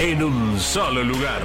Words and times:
en 0.00 0.22
un 0.22 0.58
solo 0.58 1.04
lugar. 1.04 1.42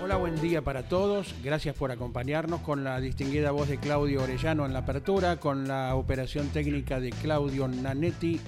Hola, 0.00 0.14
buen 0.18 0.40
día 0.40 0.62
para 0.62 0.84
todos. 0.84 1.34
Gracias 1.42 1.74
por 1.74 1.90
acompañarnos 1.90 2.60
con 2.60 2.84
la 2.84 3.00
distinguida 3.00 3.50
voz 3.50 3.68
de 3.68 3.78
Claudio 3.78 4.22
Orellano 4.22 4.66
en 4.66 4.72
la 4.72 4.80
apertura, 4.80 5.40
con 5.40 5.66
la 5.66 5.96
operación 5.96 6.50
técnica 6.50 7.00
de 7.00 7.10
Claudio 7.10 7.66
Nanetti, 7.66 8.40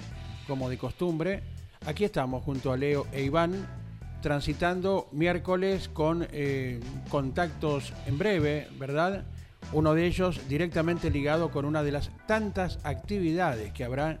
como 0.47 0.69
de 0.69 0.77
costumbre. 0.77 1.43
Aquí 1.85 2.05
estamos 2.05 2.43
junto 2.45 2.71
a 2.71 2.77
Leo 2.77 3.07
e 3.11 3.23
Iván, 3.23 3.78
transitando 4.21 5.07
miércoles 5.11 5.89
con 5.89 6.27
eh, 6.31 6.79
contactos 7.09 7.93
en 8.05 8.17
breve, 8.17 8.67
¿verdad? 8.77 9.25
Uno 9.71 9.93
de 9.93 10.05
ellos 10.05 10.41
directamente 10.49 11.09
ligado 11.09 11.51
con 11.51 11.65
una 11.65 11.83
de 11.83 11.91
las 11.91 12.11
tantas 12.27 12.79
actividades 12.83 13.71
que 13.71 13.83
habrá 13.83 14.19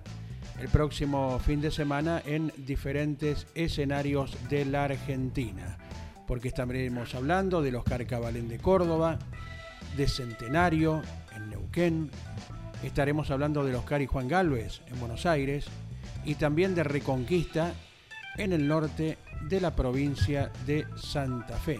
el 0.59 0.67
próximo 0.67 1.39
fin 1.39 1.61
de 1.61 1.71
semana 1.71 2.21
en 2.25 2.51
diferentes 2.57 3.47
escenarios 3.55 4.35
de 4.49 4.65
la 4.65 4.85
Argentina. 4.85 5.77
Porque 6.27 6.49
estaremos 6.49 7.15
hablando 7.15 7.61
de 7.61 7.71
los 7.71 7.83
Carcabalén 7.83 8.47
de 8.47 8.59
Córdoba, 8.59 9.17
de 9.97 10.07
Centenario 10.07 11.01
en 11.35 11.49
Neuquén, 11.49 12.11
estaremos 12.83 13.31
hablando 13.31 13.63
de 13.63 13.71
los 13.71 13.83
Cari 13.83 14.05
Juan 14.05 14.27
Galvez 14.27 14.81
en 14.87 14.99
Buenos 14.99 15.25
Aires 15.25 15.65
y 16.25 16.35
también 16.35 16.75
de 16.75 16.83
Reconquista 16.83 17.73
en 18.37 18.53
el 18.53 18.67
norte 18.67 19.17
de 19.41 19.61
la 19.61 19.75
provincia 19.75 20.51
de 20.65 20.85
Santa 20.95 21.57
Fe. 21.57 21.79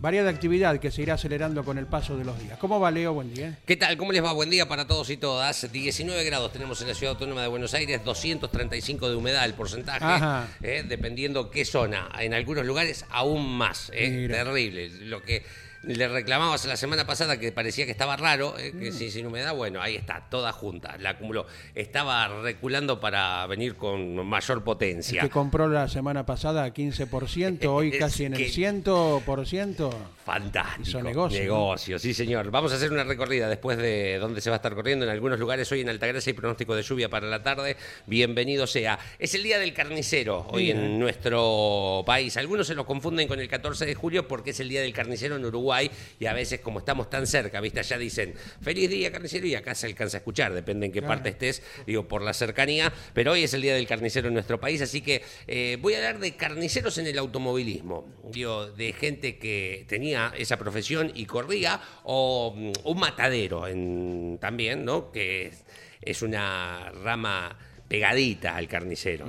Variada 0.00 0.28
actividad 0.28 0.78
que 0.80 0.90
se 0.90 1.00
irá 1.00 1.14
acelerando 1.14 1.64
con 1.64 1.78
el 1.78 1.86
paso 1.86 2.16
de 2.16 2.26
los 2.26 2.38
días. 2.38 2.58
¿Cómo 2.58 2.78
va, 2.78 2.90
Leo? 2.90 3.14
Buen 3.14 3.32
día. 3.32 3.58
¿Qué 3.64 3.76
tal? 3.76 3.96
¿Cómo 3.96 4.12
les 4.12 4.22
va? 4.22 4.32
Buen 4.32 4.50
día 4.50 4.68
para 4.68 4.86
todos 4.86 5.08
y 5.08 5.16
todas. 5.16 5.72
19 5.72 6.24
grados 6.24 6.52
tenemos 6.52 6.78
en 6.82 6.88
la 6.88 6.94
Ciudad 6.94 7.14
Autónoma 7.14 7.40
de 7.40 7.48
Buenos 7.48 7.72
Aires, 7.72 8.04
235 8.04 9.08
de 9.08 9.16
humedad 9.16 9.46
el 9.46 9.54
porcentaje, 9.54 10.46
eh, 10.62 10.84
dependiendo 10.86 11.50
qué 11.50 11.64
zona. 11.64 12.10
En 12.18 12.34
algunos 12.34 12.66
lugares 12.66 13.06
aún 13.08 13.56
más. 13.56 13.90
Eh, 13.94 14.28
terrible. 14.28 14.90
Lo 15.06 15.22
que 15.22 15.42
le 15.86 16.08
reclamabas 16.08 16.64
la 16.66 16.76
semana 16.76 17.06
pasada 17.06 17.38
que 17.38 17.52
parecía 17.52 17.84
que 17.84 17.92
estaba 17.92 18.16
raro, 18.16 18.58
eh, 18.58 18.72
que 18.72 18.90
mm. 18.90 19.10
sin 19.10 19.26
humedad, 19.26 19.54
bueno, 19.54 19.80
ahí 19.82 19.96
está, 19.96 20.26
toda 20.30 20.52
junta, 20.52 20.96
la 20.98 21.10
acumuló. 21.10 21.46
Estaba 21.74 22.28
reculando 22.42 23.00
para 23.00 23.46
venir 23.46 23.76
con 23.76 24.26
mayor 24.26 24.64
potencia. 24.64 25.22
que 25.22 25.30
compró 25.30 25.68
la 25.68 25.88
semana 25.88 26.24
pasada 26.26 26.72
15%, 26.72 27.64
hoy 27.68 27.92
casi 27.92 28.24
en 28.24 28.34
el 28.34 28.40
100%. 28.40 29.94
Fantástico. 30.24 31.02
negocio. 31.02 31.40
Negocio, 31.40 31.98
sí 31.98 32.14
señor. 32.14 32.50
Vamos 32.50 32.72
a 32.72 32.76
hacer 32.76 32.90
una 32.90 33.04
recorrida 33.04 33.48
después 33.48 33.76
de 33.76 34.18
dónde 34.18 34.40
se 34.40 34.48
va 34.48 34.56
a 34.56 34.58
estar 34.58 34.74
corriendo. 34.74 35.04
En 35.04 35.10
algunos 35.10 35.38
lugares 35.38 35.70
hoy 35.70 35.82
en 35.82 35.90
Altagracia 35.90 36.30
hay 36.30 36.34
pronóstico 36.34 36.74
de 36.74 36.82
lluvia 36.82 37.10
para 37.10 37.28
la 37.28 37.42
tarde. 37.42 37.76
Bienvenido 38.06 38.66
sea. 38.66 38.98
Es 39.18 39.34
el 39.34 39.42
día 39.42 39.58
del 39.58 39.74
carnicero 39.74 40.46
hoy 40.50 40.70
en 40.70 40.98
nuestro 40.98 42.02
país. 42.06 42.36
Algunos 42.38 42.66
se 42.66 42.74
lo 42.74 42.86
confunden 42.86 43.28
con 43.28 43.38
el 43.38 43.48
14 43.48 43.84
de 43.84 43.94
julio 43.94 44.26
porque 44.26 44.50
es 44.50 44.60
el 44.60 44.70
día 44.70 44.80
del 44.80 44.94
carnicero 44.94 45.36
en 45.36 45.44
Uruguay 45.44 45.73
y 45.82 46.26
a 46.26 46.32
veces 46.32 46.60
como 46.60 46.80
estamos 46.80 47.10
tan 47.10 47.26
cerca, 47.26 47.60
¿viste? 47.60 47.80
Allá 47.80 47.98
dicen, 47.98 48.34
feliz 48.60 48.88
día 48.88 49.10
carnicero 49.10 49.46
y 49.46 49.54
acá 49.54 49.74
se 49.74 49.86
alcanza 49.86 50.18
a 50.18 50.20
escuchar, 50.20 50.52
depende 50.52 50.86
en 50.86 50.92
qué 50.92 51.02
parte 51.02 51.30
estés, 51.30 51.62
digo, 51.86 52.06
por 52.08 52.22
la 52.22 52.32
cercanía, 52.32 52.92
pero 53.12 53.32
hoy 53.32 53.44
es 53.44 53.54
el 53.54 53.62
día 53.62 53.74
del 53.74 53.86
carnicero 53.86 54.28
en 54.28 54.34
nuestro 54.34 54.60
país, 54.60 54.80
así 54.82 55.00
que 55.00 55.22
eh, 55.46 55.78
voy 55.80 55.94
a 55.94 55.98
hablar 55.98 56.18
de 56.18 56.36
carniceros 56.36 56.98
en 56.98 57.06
el 57.06 57.18
automovilismo, 57.18 58.06
digo, 58.30 58.66
de 58.66 58.92
gente 58.92 59.38
que 59.38 59.84
tenía 59.88 60.32
esa 60.36 60.56
profesión 60.56 61.12
y 61.14 61.26
corría, 61.26 61.80
o 62.04 62.54
mm, 62.56 62.72
un 62.84 62.98
matadero 62.98 63.66
en, 63.66 64.38
también, 64.40 64.84
¿no? 64.84 65.10
Que 65.10 65.52
es 66.00 66.22
una 66.22 66.90
rama 67.02 67.56
pegadita 67.88 68.56
al 68.56 68.66
carnicero. 68.68 69.26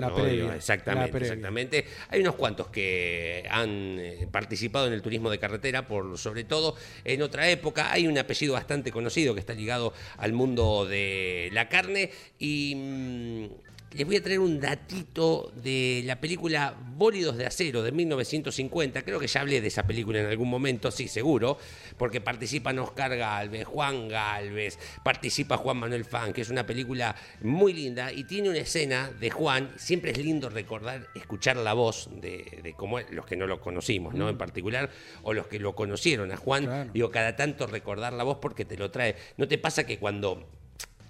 exactamente, 0.55 1.17
exactamente. 1.17 1.85
Hay 2.09 2.21
unos 2.21 2.35
cuantos 2.35 2.67
que 2.67 3.45
han 3.49 3.99
eh, 3.99 4.27
participado 4.31 4.88
en 4.88 4.93
el 4.93 5.01
turismo 5.01 5.29
de 5.29 5.39
carretera, 5.39 5.88
por 5.88 6.17
sobre 6.17 6.43
todo 6.43 6.75
en 7.03 7.21
otra 7.21 7.49
época. 7.49 7.91
Hay 7.91 8.07
un 8.07 8.17
apellido 8.17 8.53
bastante 8.53 8.91
conocido 8.91 9.33
que 9.33 9.39
está 9.39 9.53
ligado 9.53 9.93
al 10.17 10.33
mundo 10.33 10.85
de 10.85 11.49
la 11.51 11.69
carne 11.69 12.11
y 12.39 12.75
mm, 12.75 13.64
les 13.95 14.06
voy 14.06 14.17
a 14.17 14.22
traer 14.23 14.39
un 14.39 14.59
datito 14.59 15.53
de 15.56 16.03
la 16.06 16.19
película 16.19 16.75
Bólidos 16.97 17.38
de 17.38 17.45
Acero 17.45 17.81
de 17.81 17.94
1950. 17.94 19.01
Creo 19.03 19.19
que 19.19 19.28
ya 19.28 19.39
hablé 19.39 19.61
de 19.61 19.69
esa 19.69 19.88
película 19.88 20.19
en 20.19 20.25
algún 20.25 20.50
momento, 20.50 20.91
sí, 20.91 21.07
seguro, 21.07 21.57
porque 21.97 22.19
participan 22.19 22.78
Oscar 22.79 23.16
Galvez, 23.16 23.66
Juan 23.66 24.09
Galvez, 24.09 24.78
participa 25.01 25.55
Juan 25.55 25.78
Manuel 25.78 26.03
Fan, 26.03 26.34
que 26.34 26.41
es 26.41 26.50
una 26.50 26.66
película 26.66 27.16
muy 27.41 27.72
linda 27.72 28.11
y 28.11 28.25
tiene 28.25 28.50
una 28.50 28.59
escena 28.59 29.11
de 29.11 29.29
Juan. 29.29 29.72
Siempre 29.78 30.11
es 30.11 30.17
lindo 30.17 30.50
recordar, 30.50 31.07
escuchar 31.16 31.55
la 31.55 31.73
voz 31.73 32.09
de, 32.19 32.59
de 32.63 32.73
como 32.73 33.00
los 33.00 33.25
que 33.25 33.38
no 33.38 33.47
lo 33.47 33.61
conocimos, 33.61 34.13
¿no? 34.13 34.28
En 34.28 34.38
particular, 34.38 34.89
o 35.23 35.34
los 35.34 35.47
que 35.47 35.57
lo 35.57 35.73
conocieron 35.73 36.34
a 36.34 36.38
Juan. 36.38 36.91
Digo, 36.94 37.11
cada 37.11 37.38
tanto 37.38 37.66
recordar 37.66 38.11
la 38.11 38.23
voz 38.25 38.39
porque 38.41 38.66
te 38.66 38.75
lo 38.75 38.91
trae. 38.91 39.16
¿No 39.38 39.47
te 39.47 39.57
pasa 39.57 39.85
que 39.85 40.00
cuando 40.00 40.45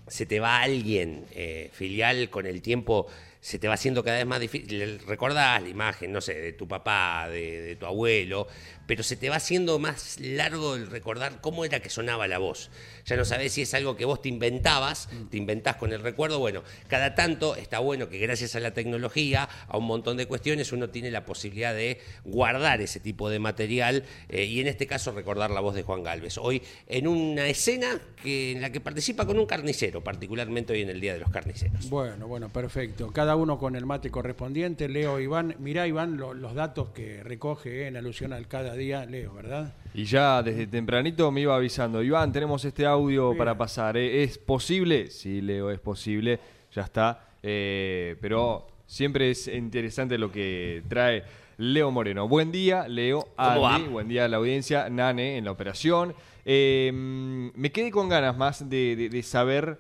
se 0.08 0.26
te 0.26 0.40
va 0.40 0.62
alguien 0.62 1.26
eh, 1.32 1.70
filial 1.74 2.30
con 2.30 2.46
el 2.46 2.62
tiempo 2.62 3.08
se 3.46 3.60
te 3.60 3.68
va 3.68 3.76
haciendo 3.76 4.04
cada 4.04 4.18
vez 4.18 4.26
más 4.26 4.40
difícil. 4.40 5.00
Recordás 5.06 5.62
la 5.62 5.70
imagen, 5.70 6.12
no 6.12 6.20
sé, 6.20 6.34
de 6.34 6.54
tu 6.54 6.68
papá, 6.68 7.30
de, 7.30 7.78
tu 7.80 7.86
abuelo, 7.86 8.48
pero 8.88 9.04
se 9.04 9.16
te 9.16 9.30
va 9.30 9.38
haciendo 9.38 9.80
más 9.80 10.20
largo 10.20 10.76
el 10.76 10.88
recordar 10.88 11.42
cómo 11.42 11.66
era 11.66 11.80
que 11.80 11.90
sonaba 11.90 12.28
la 12.28 12.38
voz. 12.38 12.70
Ya 13.06 13.16
no 13.16 13.26
sabes 13.26 13.54
si 13.54 13.62
es 13.62 13.74
algo 13.74 13.96
que 13.96 14.06
vos 14.06 14.22
te 14.22 14.30
inventabas, 14.30 15.10
mm. 15.12 15.26
te 15.28 15.38
inventás 15.38 15.76
con 15.76 15.94
el 15.94 16.02
recuerdo. 16.02 16.40
Bueno, 16.40 16.64
cada 16.88 17.16
tanto 17.16 17.56
está 17.56 17.80
bueno 17.80 18.10
que 18.10 18.18
gracias 18.20 18.56
a 18.56 18.60
la 18.60 18.72
tecnología, 18.72 19.50
a 19.68 19.78
un 19.78 19.86
montón 19.86 20.18
de 20.18 20.26
cuestiones, 20.26 20.72
uno 20.72 20.90
tiene 20.90 21.12
la 21.12 21.26
posibilidad 21.26 21.74
de 21.74 22.00
guardar 22.24 22.82
ese 22.82 23.00
tipo 23.00 23.30
de 23.30 23.40
material 23.40 24.04
eh, 24.30 24.46
y 24.46 24.60
en 24.60 24.68
este 24.68 24.88
caso 24.88 25.12
recordar 25.12 25.52
la 25.52 25.62
voz 25.62 25.76
de 25.76 25.84
Juan 25.84 26.04
Galvez. 26.04 26.38
Hoy 26.38 26.62
en 26.88 27.08
una 27.08 27.48
escena 27.48 28.00
que, 28.22 28.52
en 28.52 28.62
la 28.62 28.72
que 28.72 28.80
participa 28.80 29.26
con 29.26 29.40
un 29.40 29.46
carnicero, 29.46 30.04
particularmente 30.04 30.74
hoy 30.74 30.82
en 30.82 30.90
el 30.90 31.02
Día 31.02 31.14
de 31.14 31.20
los 31.20 31.30
Carniceros. 31.30 31.90
Bueno, 31.90 32.28
bueno, 32.28 32.50
perfecto. 32.50 33.12
Cada 33.12 33.36
uno 33.36 33.58
con 33.58 33.76
el 33.76 33.86
mate 33.86 34.10
correspondiente. 34.10 34.90
Leo 34.90 35.20
Iván, 35.20 35.56
mirá 35.60 35.88
Iván 35.88 36.18
los 36.18 36.54
datos 36.56 36.90
que 36.90 37.24
recoge 37.24 37.84
eh, 37.84 37.88
en 37.88 37.98
alusión 37.98 38.34
al 38.34 38.48
cada 38.48 38.75
día, 38.76 39.06
Leo, 39.06 39.34
¿verdad? 39.34 39.74
Y 39.94 40.06
ya 40.06 40.44
desde 40.44 40.68
tempranito 40.68 41.32
me 41.32 41.42
iba 41.42 41.56
avisando, 41.56 42.04
Iván, 42.04 42.32
tenemos 42.32 42.64
este 42.66 42.86
audio 42.86 43.36
para 43.38 43.58
pasar, 43.58 43.98
¿eh? 43.98 44.24
¿es 44.24 44.38
posible? 44.38 45.10
Sí, 45.10 45.42
Leo, 45.42 45.72
es 45.72 45.80
posible, 45.80 46.40
ya 46.74 46.84
está. 46.84 47.28
Eh, 47.42 48.16
pero 48.22 48.68
siempre 48.86 49.32
es 49.32 49.48
interesante 49.48 50.18
lo 50.18 50.32
que 50.32 50.84
trae 50.88 51.24
Leo 51.58 51.92
Moreno. 51.92 52.28
Buen 52.28 52.52
día, 52.52 52.88
Leo, 52.88 53.30
Andy, 53.38 53.88
buen 53.88 54.08
día 54.08 54.26
a 54.26 54.28
la 54.28 54.38
audiencia, 54.38 54.90
Nane 54.90 55.38
en 55.38 55.46
la 55.46 55.52
operación. 55.52 56.14
me 56.46 57.72
quedé 57.72 57.92
con 57.92 58.10
ganas 58.10 58.38
más 58.38 58.70
de 58.70 59.22
saber 59.24 59.80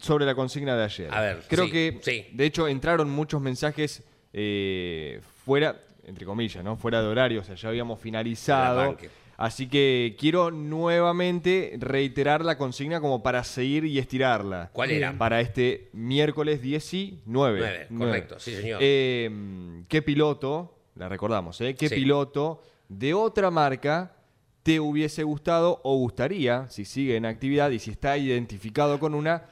sobre 0.00 0.26
la 0.26 0.34
consigna 0.34 0.76
de 0.76 0.84
ayer. 0.84 1.08
A 1.12 1.20
ver, 1.20 1.42
creo 1.48 1.70
que, 1.70 2.30
de 2.32 2.44
hecho, 2.44 2.68
entraron 2.68 3.10
muchos 3.10 3.40
mensajes 3.40 4.02
eh, 4.32 5.20
fuera, 5.44 5.80
entre 6.06 6.26
comillas, 6.26 6.62
¿no? 6.64 6.76
Fuera 6.76 7.00
de 7.02 7.08
horario, 7.08 7.40
o 7.40 7.44
sea, 7.44 7.54
ya 7.54 7.68
habíamos 7.68 8.00
finalizado. 8.00 8.96
Así 9.36 9.66
que 9.66 10.14
quiero 10.18 10.52
nuevamente 10.52 11.74
reiterar 11.78 12.44
la 12.44 12.56
consigna 12.56 13.00
como 13.00 13.22
para 13.22 13.42
seguir 13.42 13.84
y 13.84 13.98
estirarla. 13.98 14.70
¿Cuál 14.72 14.92
era? 14.92 15.18
Para 15.18 15.40
este 15.40 15.88
miércoles 15.92 16.62
19. 16.62 17.26
Nueve, 17.26 17.86
correcto, 17.98 18.38
sí, 18.38 18.54
señor. 18.54 18.78
Eh, 18.80 19.82
¿Qué 19.88 20.02
piloto, 20.02 20.78
la 20.94 21.08
recordamos, 21.08 21.60
¿eh? 21.62 21.74
¿Qué 21.74 21.88
Sí. 21.88 21.96
piloto 21.96 22.62
de 22.88 23.12
otra 23.12 23.50
marca 23.50 24.14
te 24.62 24.78
hubiese 24.78 25.24
gustado 25.24 25.80
o 25.82 25.96
gustaría, 25.96 26.68
si 26.68 26.84
sigue 26.84 27.16
en 27.16 27.26
actividad 27.26 27.70
y 27.70 27.80
si 27.80 27.90
está 27.90 28.16
identificado 28.16 29.00
con 29.00 29.14
una, 29.14 29.42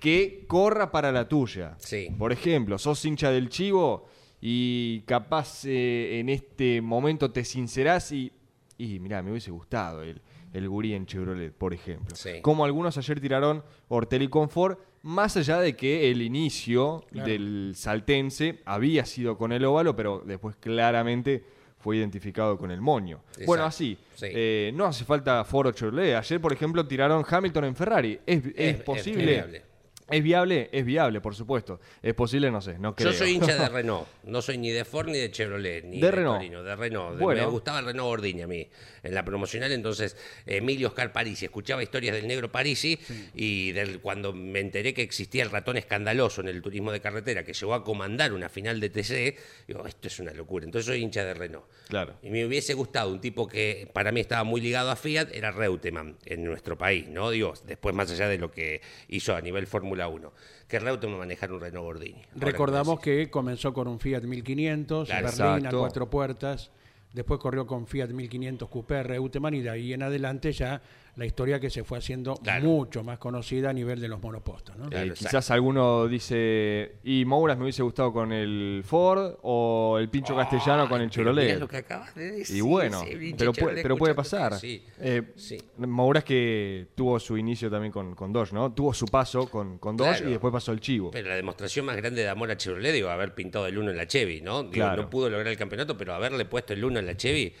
que 0.00 0.44
corra 0.48 0.90
para 0.90 1.12
la 1.12 1.28
tuya? 1.28 1.76
Sí. 1.78 2.08
Por 2.18 2.32
ejemplo, 2.32 2.78
sos 2.78 3.04
hincha 3.04 3.30
del 3.30 3.48
chivo 3.48 4.08
y 4.46 5.00
capaz 5.06 5.64
eh, 5.64 6.20
en 6.20 6.28
este 6.28 6.82
momento 6.82 7.30
te 7.30 7.46
sincerás 7.46 8.12
y, 8.12 8.30
y 8.76 8.98
mirá, 8.98 9.22
me 9.22 9.30
hubiese 9.30 9.50
gustado 9.50 10.02
el, 10.02 10.20
el 10.52 10.68
gurí 10.68 10.92
en 10.92 11.06
Chevrolet, 11.06 11.50
por 11.50 11.72
ejemplo. 11.72 12.14
Sí. 12.14 12.42
Como 12.42 12.66
algunos 12.66 12.98
ayer 12.98 13.18
tiraron 13.22 13.64
Ortel 13.88 14.20
y 14.22 14.28
Confort, 14.28 14.78
más 15.00 15.38
allá 15.38 15.60
de 15.60 15.74
que 15.74 16.10
el 16.10 16.20
inicio 16.20 17.06
Claro. 17.10 17.26
del 17.26 17.72
saltense 17.74 18.60
había 18.66 19.06
sido 19.06 19.38
con 19.38 19.50
el 19.50 19.64
óvalo, 19.64 19.96
pero 19.96 20.22
después 20.26 20.56
claramente 20.56 21.42
fue 21.78 21.96
identificado 21.96 22.58
con 22.58 22.70
el 22.70 22.82
moño. 22.82 23.20
Exacto. 23.28 23.46
Bueno, 23.46 23.64
así, 23.64 23.96
Sí. 24.14 24.26
eh, 24.28 24.72
no 24.74 24.84
hace 24.84 25.06
falta 25.06 25.42
Ford 25.44 25.68
o 25.68 25.72
Chevrolet. 25.72 26.16
Ayer, 26.16 26.38
por 26.38 26.52
ejemplo, 26.52 26.86
tiraron 26.86 27.24
Hamilton 27.26 27.64
en 27.64 27.76
Ferrari. 27.76 28.20
¿Es, 28.26 28.44
es 28.44 28.52
Es- 28.56 28.82
posible? 28.82 29.24
viable. 29.32 29.62
¿Es 30.10 30.22
viable? 30.22 30.68
Es 30.70 30.84
viable, 30.84 31.20
por 31.22 31.34
supuesto. 31.34 31.80
¿Es 32.02 32.12
posible? 32.12 32.50
No 32.50 32.60
sé, 32.60 32.78
no 32.78 32.94
creo. 32.94 33.10
Yo 33.10 33.16
soy 33.16 33.32
hincha 33.32 33.56
de 33.56 33.68
Renault, 33.70 34.06
no 34.24 34.42
soy 34.42 34.58
ni 34.58 34.70
de 34.70 34.84
Ford 34.84 35.08
ni 35.08 35.18
de 35.18 35.30
Chevrolet, 35.30 35.84
ni 35.84 35.98
De 35.98 36.06
de, 36.06 36.10
Renault. 36.10 36.38
Torino, 36.38 36.62
de 36.62 36.76
Renault. 36.76 37.18
Bueno. 37.18 37.40
Me 37.40 37.46
gustaba 37.46 37.78
el 37.78 37.86
Renault 37.86 38.08
Gordini 38.08 38.42
a 38.42 38.46
mí, 38.46 38.68
en 39.02 39.14
la 39.14 39.24
promocional, 39.24 39.72
entonces 39.72 40.16
Emilio 40.46 40.88
Oscar 40.88 41.12
Parisi, 41.12 41.46
escuchaba 41.46 41.82
historias 41.82 42.14
del 42.16 42.26
negro 42.26 42.52
Parisi 42.52 42.98
y 43.34 43.72
del, 43.72 44.00
cuando 44.00 44.34
me 44.34 44.60
enteré 44.60 44.92
que 44.92 45.02
existía 45.02 45.42
el 45.42 45.50
ratón 45.50 45.78
escandaloso 45.78 46.42
en 46.42 46.48
el 46.48 46.60
turismo 46.60 46.92
de 46.92 47.00
carretera, 47.00 47.42
que 47.42 47.54
llegó 47.54 47.72
a 47.72 47.82
comandar 47.82 48.34
una 48.34 48.50
final 48.50 48.80
de 48.80 48.90
TC, 48.90 49.38
digo, 49.66 49.86
esto 49.86 50.08
es 50.08 50.20
una 50.20 50.32
locura, 50.32 50.66
entonces 50.66 50.86
soy 50.86 51.02
hincha 51.02 51.24
de 51.24 51.32
Renault. 51.32 51.64
Claro. 51.88 52.16
Y 52.22 52.28
me 52.28 52.44
hubiese 52.44 52.74
gustado 52.74 53.10
un 53.10 53.20
tipo 53.20 53.48
que 53.48 53.88
para 53.92 54.12
mí 54.12 54.20
estaba 54.20 54.44
muy 54.44 54.60
ligado 54.60 54.90
a 54.90 54.96
Fiat, 54.96 55.28
era 55.32 55.50
Reutemann 55.50 56.18
en 56.26 56.44
nuestro 56.44 56.76
país, 56.76 57.08
¿no? 57.08 57.30
Digo, 57.30 57.54
después 57.66 57.94
más 57.94 58.10
allá 58.10 58.28
de 58.28 58.36
lo 58.36 58.50
que 58.50 58.82
hizo 59.08 59.34
a 59.34 59.40
nivel 59.40 59.66
Fórmula 59.66 59.93
1, 59.94 60.32
que 60.68 60.78
Reutemann 60.78 61.18
manejara 61.18 61.54
un 61.54 61.60
Renault 61.60 61.84
Gordini. 61.84 62.22
Recordamos 62.36 63.00
que 63.00 63.30
comenzó 63.30 63.72
con 63.72 63.88
un 63.88 63.98
Fiat 64.00 64.22
1500, 64.22 65.08
Claro, 65.08 65.26
berlina, 65.26 65.56
exacto. 65.56 65.78
cuatro 65.78 66.10
puertas. 66.10 66.70
Después 67.12 67.38
corrió 67.38 67.66
con 67.66 67.86
Fiat 67.86 68.08
1500 68.08 68.68
Coupé 68.68 69.02
Reutemann 69.04 69.54
y 69.54 69.60
de 69.62 69.70
ahí 69.70 69.92
en 69.92 70.02
adelante 70.02 70.52
ya 70.52 70.82
la 71.16 71.26
historia 71.26 71.60
que 71.60 71.70
se 71.70 71.84
fue 71.84 71.98
haciendo 71.98 72.34
Claro. 72.34 72.64
mucho 72.64 73.04
más 73.04 73.18
conocida 73.18 73.70
a 73.70 73.72
nivel 73.72 74.00
de 74.00 74.08
los 74.08 74.20
monopostos. 74.20 74.76
¿no? 74.76 74.88
Claro, 74.88 75.12
Eh, 75.12 75.14
quizás 75.16 75.48
alguno 75.52 76.08
dice, 76.08 76.96
y 77.04 77.24
Mouras 77.24 77.56
me 77.56 77.62
hubiese 77.64 77.82
gustado 77.84 78.12
con 78.12 78.32
el 78.32 78.82
Ford 78.84 79.36
o 79.42 79.96
el 80.00 80.08
Pincho 80.08 80.34
Castellano 80.34 80.88
con 80.88 81.00
el 81.00 81.10
Chevrolet. 81.10 81.58
lo 81.60 81.68
que 81.68 81.76
acabas 81.76 82.14
de 82.16 82.32
decir, 82.32 82.56
Y 82.56 82.60
bueno, 82.62 83.02
pero, 83.38 83.52
puede, 83.52 83.82
pero 83.82 83.96
puede 83.96 84.14
pasar. 84.14 84.54
Sí, 84.58 84.82
Eh, 85.00 85.22
sí. 85.36 85.56
Mouras 85.78 86.24
que 86.24 86.88
tuvo 86.96 87.20
su 87.20 87.36
inicio 87.38 87.70
también 87.70 87.92
con, 87.92 88.14
con 88.16 88.32
Dodge, 88.32 88.52
¿no? 88.52 88.72
Tuvo 88.72 88.92
su 88.92 89.06
paso 89.06 89.48
con, 89.48 89.78
con 89.78 89.96
Dodge 89.96 90.16
Claro. 90.16 90.28
y 90.28 90.32
después 90.32 90.52
pasó 90.52 90.72
el 90.72 90.80
Chivo. 90.80 91.10
Pero 91.12 91.28
la 91.28 91.36
demostración 91.36 91.86
más 91.86 91.96
grande 91.96 92.22
de 92.22 92.28
amor 92.28 92.50
a 92.50 92.56
Chevrolet, 92.56 92.92
digo, 92.92 93.08
haber 93.08 93.34
pintado 93.34 93.66
el 93.68 93.78
uno 93.78 93.90
en 93.92 93.96
la 93.96 94.06
Chevy, 94.08 94.40
¿no? 94.40 94.62
Digo, 94.62 94.72
Claro. 94.72 95.02
No 95.02 95.10
pudo 95.10 95.30
lograr 95.30 95.46
el 95.52 95.56
campeonato, 95.58 95.96
pero 95.96 96.12
haberle 96.14 96.44
puesto 96.44 96.72
el 96.72 96.84
uno 96.84 96.98
en 96.98 97.06
la 97.06 97.16
Chevy 97.16 97.54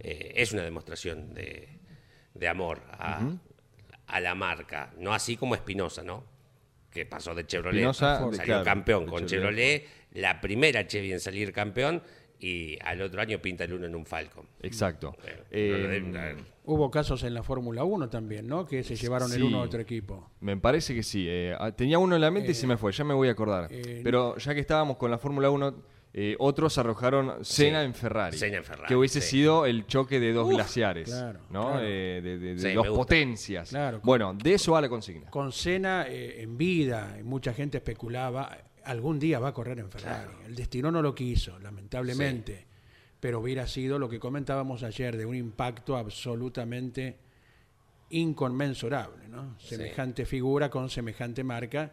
eh, 0.00 0.32
es 0.36 0.52
una 0.52 0.62
demostración 0.62 1.32
de, 1.32 1.68
de 2.38 2.48
amor 2.48 2.82
a, 2.92 3.20
a 4.06 4.20
la 4.20 4.34
marca. 4.34 4.92
No 4.98 5.12
así 5.12 5.36
como 5.36 5.54
Espinosa, 5.54 6.02
¿no? 6.02 6.24
Que 6.90 7.04
pasó 7.06 7.34
de 7.34 7.46
Chevrolet, 7.46 7.78
Espinosa, 7.80 8.18
salió 8.20 8.42
claro, 8.42 8.64
campeón 8.64 9.06
con 9.06 9.26
Chevrolet. 9.26 9.82
Chevrolet, 9.82 10.22
la 10.22 10.40
primera 10.40 10.86
Chevy 10.86 11.12
en 11.12 11.20
salir 11.20 11.52
campeón, 11.52 12.02
y 12.38 12.78
al 12.84 13.00
otro 13.00 13.20
año 13.22 13.38
pinta 13.40 13.64
el 13.64 13.72
uno 13.72 13.86
en 13.86 13.94
un 13.94 14.04
Falcon. 14.04 14.44
Exacto. 14.60 15.14
Bueno, 15.22 15.42
Eh, 15.50 16.00
de- 16.12 16.36
Hubo 16.68 16.90
casos 16.90 17.22
en 17.22 17.32
la 17.32 17.42
Fórmula 17.42 17.84
1 17.84 18.10
también, 18.10 18.46
¿no? 18.46 18.66
Que 18.66 18.82
se 18.82 18.94
llevaron 18.96 19.32
el 19.32 19.42
uno 19.42 19.58
a 19.60 19.62
otro 19.62 19.80
equipo. 19.80 20.30
Me 20.40 20.56
parece 20.56 20.94
que 20.94 21.02
sí. 21.02 21.24
eh, 21.28 21.54
ah, 21.58 21.72
tenía 21.72 21.98
uno 21.98 22.14
en 22.16 22.20
la 22.20 22.30
mente 22.30 22.50
y 22.50 22.54
se 22.54 22.66
me 22.66 22.76
fue, 22.76 22.92
ya 22.92 23.04
me 23.04 23.14
voy 23.14 23.28
a 23.28 23.32
acordar. 23.32 23.68
eh, 23.70 24.00
Pero 24.04 24.36
ya 24.36 24.52
que 24.52 24.60
estábamos 24.60 24.96
con 24.98 25.10
la 25.10 25.16
Fórmula 25.18 25.48
1, 25.48 25.74
eh, 26.18 26.34
otros 26.38 26.78
arrojaron 26.78 27.44
Sí, 27.44 27.66
en 27.66 27.94
Ferrari. 27.94 28.38
Senna 28.38 28.56
en 28.56 28.64
Ferrari, 28.64 28.88
Que 28.88 28.96
hubiese 28.96 29.20
sí. 29.20 29.28
sido 29.38 29.66
el 29.66 29.86
choque 29.86 30.18
de 30.18 30.32
dos 30.32 30.48
glaciares. 30.48 31.10
claro, 31.10 31.40
¿no? 31.50 31.72
claro. 31.72 31.80
Eh, 31.82 32.20
de 32.22 32.38
de- 32.38 32.54
de 32.54 32.58
Sí, 32.58 32.72
dos 32.74 32.88
potencias. 32.88 33.68
Claro. 33.68 34.00
Bueno, 34.02 34.32
de 34.32 34.54
eso 34.54 34.72
va 34.72 34.80
la 34.80 34.88
consigna. 34.88 35.30
Con 35.30 35.52
Senna 35.52 36.06
eh, 36.08 36.42
en 36.42 36.56
vida, 36.56 37.18
mucha 37.22 37.52
gente 37.52 37.76
especulaba, 37.76 38.56
algún 38.84 39.18
día 39.18 39.38
va 39.40 39.48
a 39.48 39.52
correr 39.52 39.78
en 39.78 39.90
Ferrari. 39.90 40.30
El 40.46 40.54
destino 40.56 40.90
no 40.90 41.02
lo 41.02 41.14
quiso, 41.14 41.58
lamentablemente. 41.58 42.66
Pero 43.20 43.40
hubiera 43.40 43.66
sido 43.66 43.98
lo 43.98 44.08
que 44.08 44.18
comentábamos 44.18 44.82
ayer, 44.84 45.16
de 45.16 45.26
un 45.26 45.34
impacto 45.34 45.96
absolutamente 45.98 47.18
inconmensurable, 48.10 49.28
¿no? 49.28 49.58
Semejante 49.58 50.24
figura 50.26 50.70
con 50.70 50.88
semejante 50.88 51.42
marca 51.44 51.92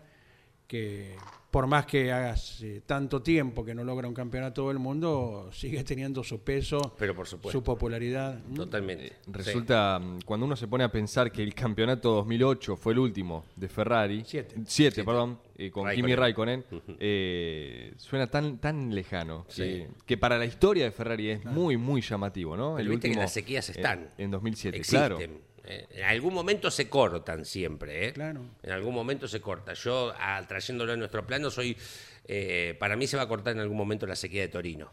que 0.68 1.16
por 1.54 1.68
más 1.68 1.86
que 1.86 2.12
hagas 2.12 2.64
eh, 2.64 2.82
tanto 2.84 3.22
tiempo 3.22 3.64
que 3.64 3.76
no 3.76 3.84
logra 3.84 4.08
un 4.08 4.16
campeonato 4.16 4.70
del 4.70 4.80
mundo, 4.80 5.52
sigue 5.54 5.84
teniendo 5.84 6.24
su 6.24 6.42
peso, 6.42 6.96
Pero 6.98 7.14
por 7.14 7.28
supuesto. 7.28 7.60
su 7.60 7.64
popularidad. 7.64 8.42
Totalmente. 8.56 9.10
Sí. 9.10 9.32
Resulta, 9.32 10.00
mm, 10.00 10.22
cuando 10.26 10.48
uno 10.48 10.56
se 10.56 10.68
pone 10.68 10.84
a 10.84 10.92
pensar 10.92 11.32
que 11.32 11.44
el 11.44 11.54
campeonato 11.54 12.12
2008 12.16 12.76
fue 12.76 12.94
el 12.94 13.00
último 13.00 13.46
de 13.56 13.70
Ferrari, 13.70 14.24
Siete. 14.26 14.56
siete, 14.66 15.04
perdón, 15.04 15.38
eh, 15.56 15.70
con 15.70 15.86
Raikkonen. 15.86 16.04
Kimi 16.06 16.16
Raikkonen, 16.16 16.66
eh, 17.00 17.94
suena 17.98 18.26
tan 18.26 18.58
tan 18.58 18.94
lejano 18.96 19.46
Sí. 19.48 19.62
que, 19.62 19.88
que 20.08 20.18
para 20.18 20.40
la 20.40 20.46
historia 20.46 20.86
de 20.86 20.92
Ferrari 20.92 21.30
es 21.30 21.46
muy 21.46 21.78
muy 21.78 22.02
llamativo, 22.02 22.58
¿no? 22.58 22.74
Pero 22.78 22.90
viste 22.90 23.12
que 23.12 23.16
las 23.16 23.32
sequías 23.32 23.70
están. 23.70 24.10
en, 24.18 24.26
en 24.26 24.32
2007, 24.32 24.78
Existen. 24.78 25.00
claro. 25.18 25.53
Eh, 25.66 25.88
En 25.92 26.04
algún 26.06 26.34
momento 26.34 26.70
se 26.70 26.90
cortan 26.90 27.46
siempre, 27.46 28.08
¿eh? 28.08 28.14
Claro. 28.14 28.42
En 28.62 28.72
algún 28.72 28.94
momento 28.94 29.28
se 29.28 29.40
corta. 29.42 29.74
Yo, 29.74 30.14
trayéndolo 30.48 30.94
a 30.94 30.98
nuestro 30.98 31.26
plano, 31.26 31.50
soy. 31.50 31.78
eh, 32.26 32.76
para 32.80 32.96
mí 32.96 33.08
se 33.08 33.18
va 33.18 33.24
a 33.24 33.28
cortar 33.28 33.54
en 33.54 33.60
algún 33.60 33.78
momento 33.78 34.06
la 34.06 34.16
sequía 34.16 34.42
de 34.42 34.48
Torino. 34.50 34.92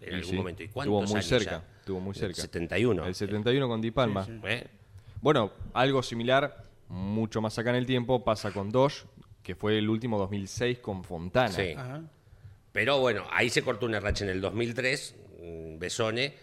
En 0.00 0.12
Y 0.12 0.14
algún 0.16 0.30
sí, 0.30 0.36
momento. 0.36 0.62
¿Y 0.62 0.66
estuvo 0.66 0.84
cuántos 0.84 1.10
muy 1.10 1.16
años 1.18 1.26
cerca, 1.26 1.50
ya? 1.50 1.64
estuvo 1.80 2.00
muy 2.00 2.10
El 2.14 2.16
cerca. 2.20 2.40
71. 2.42 3.06
El 3.06 3.14
71 3.14 3.68
con 3.68 3.80
Di 3.80 3.90
Palma. 3.90 4.26
¿eh? 4.44 4.66
Bueno, 5.20 5.52
algo 5.74 6.02
similar, 6.02 6.64
mucho 6.88 7.40
más 7.40 7.58
acá 7.58 7.70
en 7.70 7.76
el 7.76 7.86
tiempo, 7.86 8.24
pasa 8.24 8.52
con 8.52 8.70
Dodge, 8.70 9.04
que 9.42 9.54
fue 9.54 9.76
el 9.78 9.88
último 9.88 10.18
2006 10.18 10.78
con 10.78 11.04
Fontana. 11.04 11.48
Sí. 11.52 11.72
Ajá. 11.76 12.02
Pero 12.72 12.98
bueno, 13.00 13.24
ahí 13.30 13.50
se 13.50 13.62
cortó 13.62 13.86
una 13.86 14.00
racha 14.00 14.24
en 14.24 14.30
el 14.30 14.40
2003, 14.40 15.16
mm, 15.42 15.78
Besone, 15.78 16.34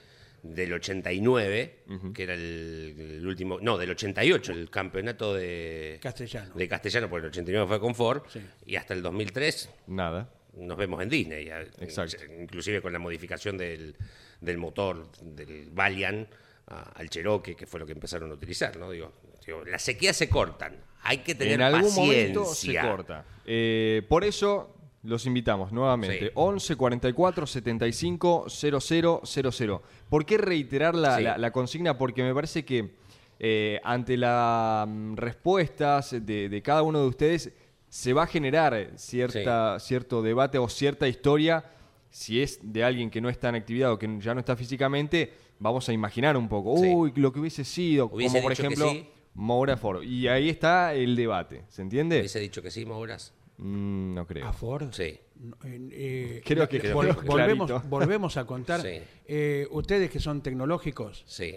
del 0.54 0.74
89, 0.74 1.84
que 2.13 2.24
era 2.24 2.34
el, 2.34 2.96
el 3.20 3.27
último. 3.27 3.60
No, 3.62 3.77
del 3.77 3.92
88, 3.92 4.51
el 4.54 4.70
campeonato 4.70 5.34
de. 5.34 6.00
Castellano. 6.01 6.54
De 6.56 6.68
Castellano, 6.68 7.10
porque 7.10 7.25
el 7.25 7.32
89 7.32 7.68
fue 7.68 7.80
con 7.80 7.96
Ford. 7.96 8.24
Sí. 8.30 8.42
Y 8.66 8.75
hasta 8.75 8.94
el 8.94 9.01
2003 9.01 9.70
Nada. 9.88 10.30
nos 10.54 10.77
vemos 10.77 11.01
en 11.04 11.10
Disney, 11.10 11.50
Exacto. 11.80 12.18
inclusive 12.39 12.82
con 12.82 12.94
la 12.94 13.00
modificación 13.00 13.58
del, 13.58 13.96
del 14.42 14.58
motor 14.58 15.12
del 15.22 15.70
Valiant 15.72 16.27
a- 16.68 16.92
al 16.92 17.10
Cherokee, 17.10 17.56
que 17.56 17.66
fue 17.66 17.80
lo 17.80 17.86
que 17.86 17.94
empezaron 17.94 18.30
a 18.32 18.34
utilizar, 18.34 18.75
¿no? 18.77 18.89
Digo, 18.92 19.13
digo, 19.46 19.63
las 19.66 19.82
sequías 19.82 20.16
se 20.18 20.27
cortan, 20.30 20.75
hay 21.04 21.20
que 21.20 21.36
tener 21.36 21.56
en 21.56 21.62
algún 21.62 21.82
paciencia. 21.84 22.34
momento 22.34 22.54
se 22.54 22.80
corta. 22.80 23.25
Eh, 23.46 24.01
por 24.10 24.24
eso 24.24 24.76
los 25.08 25.26
invitamos 25.26 25.72
nuevamente. 25.72 26.20
Sí. 26.28 26.32
11 26.36 26.76
44 26.76 27.48
75 27.48 28.46
00 28.50 29.22
00. 29.24 29.82
¿Por 30.10 30.26
qué 30.26 30.38
reiterar 30.38 30.96
la, 30.96 31.18
Sí. 31.18 31.24
la- 31.24 31.38
la 31.38 31.52
consigna? 31.52 31.98
Porque 31.98 32.24
me 32.24 32.34
parece 32.34 32.64
que 32.66 32.92
eh, 33.40 33.80
ante 33.84 34.18
las 34.18 34.88
respuestas 35.16 36.12
de, 36.26 36.50
de 36.50 36.62
cada 36.62 36.82
uno 36.82 37.00
de 37.02 37.08
ustedes 37.08 37.52
se 37.90 38.12
va 38.14 38.24
a 38.24 38.28
generar 38.28 38.92
cierta, 38.96 39.80
cierto 39.80 40.22
debate 40.22 40.58
o 40.58 40.68
cierta 40.68 41.08
historia. 41.08 41.64
Si 42.10 42.42
es 42.42 42.60
de 42.64 42.84
alguien 42.84 43.10
que 43.10 43.22
no 43.22 43.30
está 43.30 43.50
en 43.50 43.56
actividad 43.56 43.92
o 43.92 44.00
que 44.00 44.18
ya 44.20 44.34
no 44.34 44.40
está 44.40 44.56
físicamente, 44.56 45.32
vamos 45.60 45.88
a 45.88 45.94
imaginar 45.94 46.36
un 46.36 46.50
poco. 46.50 46.74
Uy, 46.74 47.12
lo 47.16 47.32
que 47.32 47.40
hubiese 47.40 47.64
sido. 47.64 48.08
Hubiese 48.12 48.38
como 48.40 48.44
por 48.44 48.52
ejemplo. 48.54 48.92
Moura 49.36 49.78
Foro. 49.78 50.02
Y 50.02 50.28
ahí 50.28 50.50
está 50.50 50.96
el 50.96 51.16
debate. 51.16 51.64
¿Se 51.70 51.84
entiende? 51.84 52.18
¿Hubiese 52.20 52.40
dicho 52.40 52.64
que 52.64 52.72
sí, 52.72 52.86
Mauras? 52.88 53.34
Mm, 53.58 54.14
no 54.14 54.28
creo. 54.28 54.48
¿A 54.48 54.54
Ford? 54.54 54.92
Sí. 54.92 55.20
Eh, 55.66 56.42
Creo 56.46 56.68
que 56.70 56.94
vol- 56.94 57.24
volvemos, 57.26 57.72
volvemos 57.90 58.38
a 58.38 58.46
contar. 58.46 58.82
Sí. 58.82 59.00
Eh, 59.26 59.68
ustedes 59.72 60.10
que 60.10 60.20
son 60.20 60.42
tecnológicos, 60.42 61.24
Sí. 61.28 61.56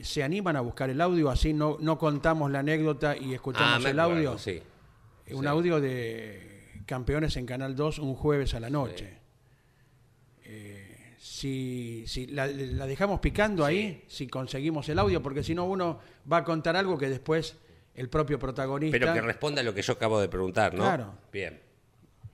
¿se 0.00 0.22
animan 0.22 0.56
a 0.56 0.60
buscar 0.60 0.90
el 0.90 1.00
audio? 1.00 1.30
Así 1.30 1.52
no, 1.52 1.76
no 1.80 1.98
contamos 1.98 2.50
la 2.50 2.60
anécdota 2.60 3.16
y 3.16 3.34
escuchamos 3.34 3.84
Ah, 3.84 3.90
el 3.90 3.98
acuerdo, 3.98 4.18
audio. 4.30 4.38
Sí. 4.38 4.62
Un 5.32 5.42
Sí. 5.42 5.46
audio 5.46 5.80
de 5.80 6.82
campeones 6.86 7.36
en 7.36 7.46
Canal 7.46 7.74
2 7.76 7.98
un 7.98 8.14
jueves 8.14 8.54
a 8.54 8.60
la 8.60 8.70
noche. 8.70 9.18
Eh, 10.44 11.14
si, 11.18 12.04
si 12.06 12.26
la, 12.26 12.46
dejamos 12.48 13.20
picando 13.20 13.64
ahí, 13.64 14.02
si 14.08 14.26
conseguimos 14.26 14.88
el 14.88 14.98
audio, 14.98 15.22
porque 15.22 15.42
si 15.42 15.54
no 15.54 15.64
uno 15.64 16.00
va 16.30 16.38
a 16.38 16.44
contar 16.44 16.76
algo 16.76 16.98
que 16.98 17.08
después 17.08 17.56
el 17.94 18.08
propio 18.08 18.38
protagonista... 18.38 18.98
Pero 18.98 19.12
que 19.12 19.20
responda 19.20 19.60
a 19.60 19.64
lo 19.64 19.74
que 19.74 19.82
yo 19.82 19.92
acabo 19.94 20.20
de 20.20 20.28
preguntar, 20.28 20.74
¿no? 20.74 20.82
Claro. 20.82 21.14
Bien. 21.32 21.60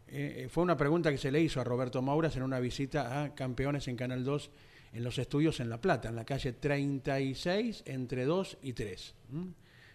Eh, 0.09 0.45
eh, 0.45 0.49
fue 0.49 0.62
una 0.62 0.77
pregunta 0.77 1.11
que 1.11 1.19
se 1.19 1.31
le 1.31 1.41
hizo 1.41 1.61
a 1.61 1.65
Roberto 1.65 2.00
Mauras 2.00 2.37
en 2.37 2.43
una 2.43 2.61
visita 2.61 3.23
a 3.23 3.35
Campeones 3.35 3.88
en 3.88 3.97
Canal 3.97 4.25
2 4.25 4.50
en 4.93 5.05
los 5.05 5.19
estudios 5.19 5.61
en 5.61 5.69
La 5.69 5.81
Plata, 5.81 6.09
en 6.09 6.17
la 6.17 6.25
calle 6.25 6.53
36, 6.53 7.83
entre 7.87 8.25
2 8.25 8.59
y 8.62 8.73
3. 8.73 9.15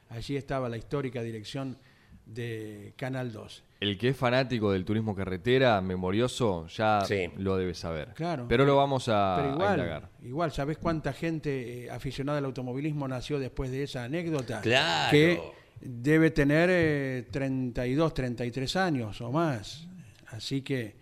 Allí 0.10 0.38
estaba 0.38 0.70
la 0.70 0.78
histórica 0.78 1.22
dirección 1.24 1.78
de 2.26 2.94
Canal 2.96 3.32
2. 3.32 3.64
El 3.84 3.98
que 3.98 4.10
es 4.10 4.18
fanático 4.18 4.72
del 4.72 4.86
turismo 4.86 5.14
carretera, 5.14 5.82
memorioso, 5.82 6.68
ya 6.68 7.06
lo 7.36 7.58
debe 7.58 7.74
saber. 7.74 8.14
Claro. 8.16 8.46
Pero 8.48 8.66
lo 8.66 8.78
vamos 8.78 9.10
a, 9.10 9.36
pero 9.38 9.54
igual, 9.56 9.72
indagar. 9.72 10.10
Igual, 10.22 10.52
¿sabés 10.54 10.78
cuánta 10.78 11.12
gente 11.12 11.84
eh, 11.84 11.92
aficionada 11.92 12.38
al 12.38 12.46
automovilismo 12.46 13.10
nació 13.10 13.40
después 13.40 13.72
de 13.72 13.84
esa 13.84 14.06
anécdota? 14.06 14.62
Claro. 14.62 15.12
Que 15.12 15.42
debe 15.82 16.32
tener 16.32 17.28
32, 17.30 18.14
33 18.14 18.76
años 18.78 19.20
o 19.20 19.34
más. 19.34 19.86
Así 20.28 20.62
que 20.62 20.96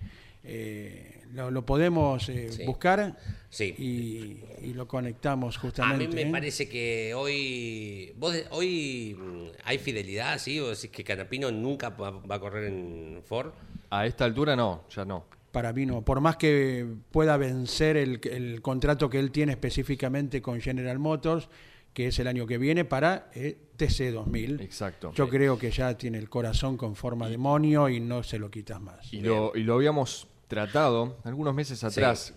eh, 0.44 1.21
lo, 1.34 1.66
podemos 1.66 2.30
eh, 2.30 2.50
buscar 2.66 3.18
y, 3.60 4.74
lo 4.74 4.88
conectamos 4.88 5.58
justamente. 5.58 6.06
A 6.06 6.08
mí 6.08 6.16
me 6.16 6.22
¿eh? 6.22 6.32
parece 6.32 6.68
que 6.70 7.14
hoy 7.14 8.14
hoy 8.50 9.18
mm, 9.20 9.48
hay 9.64 9.78
fidelidad, 9.78 10.38
¿sí? 10.40 10.60
O 10.60 10.70
decís 10.70 10.90
que 10.90 11.04
Canapino 11.04 11.52
nunca 11.52 11.90
va, 11.90 12.22
a 12.30 12.40
correr 12.40 12.66
en 12.66 13.22
Ford. 13.26 13.52
A 13.90 14.06
esta 14.06 14.26
altura 14.26 14.56
no, 14.56 14.86
ya 14.90 15.06
no. 15.06 15.26
Para 15.52 15.74
mí 15.74 15.86
no. 15.86 16.02
Por 16.02 16.22
más 16.22 16.38
que 16.38 16.86
pueda 17.12 17.36
vencer 17.38 17.98
el, 17.98 18.22
el 18.24 18.62
contrato 18.62 19.10
que 19.10 19.20
él 19.20 19.32
tiene 19.32 19.52
específicamente 19.52 20.42
con 20.42 20.62
General 20.62 20.98
Motors, 20.98 21.50
que 21.94 22.08
es 22.08 22.20
el 22.20 22.28
año 22.28 22.48
que 22.48 22.58
viene 22.58 22.86
para 22.86 23.30
eh, 23.34 23.58
TC2000. 23.78 24.62
Exacto. 24.62 25.12
Yo 25.14 25.28
creo 25.28 25.58
que 25.58 25.72
ya 25.72 25.98
tiene 25.98 26.18
el 26.18 26.30
corazón 26.30 26.78
con 26.78 26.96
forma 26.96 27.26
de 27.26 27.32
demonio 27.32 27.90
y 27.90 28.00
no 28.00 28.24
se 28.24 28.40
lo 28.40 28.50
quitas 28.50 28.80
más. 28.80 29.14
Y 29.14 29.22
lo, 29.22 29.52
y 29.56 29.64
lo 29.64 29.76
habíamos 29.76 30.28
tratado 30.52 31.18
algunos 31.24 31.56
meses 31.56 31.82
atrás, 31.84 32.36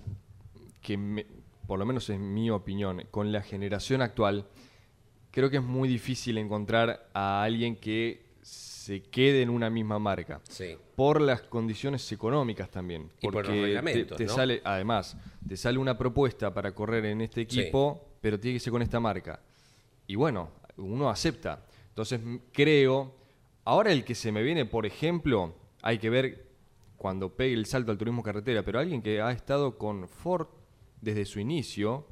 que 0.80 1.26
por 1.66 1.80
lo 1.80 1.84
menos 1.84 2.08
en 2.10 2.32
mi 2.32 2.48
opinión, 2.48 3.02
con 3.10 3.32
la 3.32 3.42
generación 3.42 4.02
actual, 4.02 4.46
creo 5.32 5.50
que 5.50 5.56
es 5.56 5.62
muy 5.62 5.88
difícil 5.88 6.38
encontrar 6.38 7.10
a 7.12 7.42
alguien 7.42 7.74
que 7.74 8.24
se 8.40 9.02
quede 9.02 9.42
en 9.42 9.50
una 9.50 9.68
misma 9.68 9.98
marca. 9.98 10.40
Sí. 10.48 10.76
Por 10.94 11.20
las 11.20 11.42
condiciones 11.42 12.12
económicas 12.12 12.70
también. 12.70 13.10
Y 13.20 13.26
por 13.26 13.46
los 13.46 13.48
reglamentos, 13.48 14.16
te, 14.16 14.28
sale, 14.28 14.62
además, 14.62 15.16
te 15.48 15.56
sale 15.56 15.78
una 15.78 15.98
propuesta 15.98 16.54
para 16.54 16.72
correr 16.72 17.06
en 17.06 17.20
este 17.20 17.40
equipo 17.40 18.14
pero 18.24 18.40
tiene 18.40 18.56
que 18.56 18.60
ser 18.60 18.70
con 18.70 18.80
esta 18.80 19.00
marca. 19.00 19.38
Y 20.06 20.14
bueno, 20.14 20.48
uno 20.78 21.10
acepta. 21.10 21.66
Entonces 21.90 22.18
creo, 22.52 23.14
ahora 23.66 23.92
el 23.92 24.02
que 24.02 24.14
se 24.14 24.32
me 24.32 24.42
viene, 24.42 24.64
por 24.64 24.86
ejemplo, 24.86 25.54
hay 25.82 25.98
que 25.98 26.08
ver 26.08 26.43
cuando 27.04 27.36
pegue 27.36 27.52
el 27.52 27.66
salto 27.66 27.92
al 27.92 27.98
turismo 27.98 28.22
carretera, 28.22 28.62
pero 28.62 28.78
alguien 28.78 29.02
que 29.02 29.20
ha 29.20 29.30
estado 29.30 29.76
con 29.76 30.08
Ford 30.08 30.46
desde 31.02 31.26
su 31.26 31.38
inicio, 31.38 32.06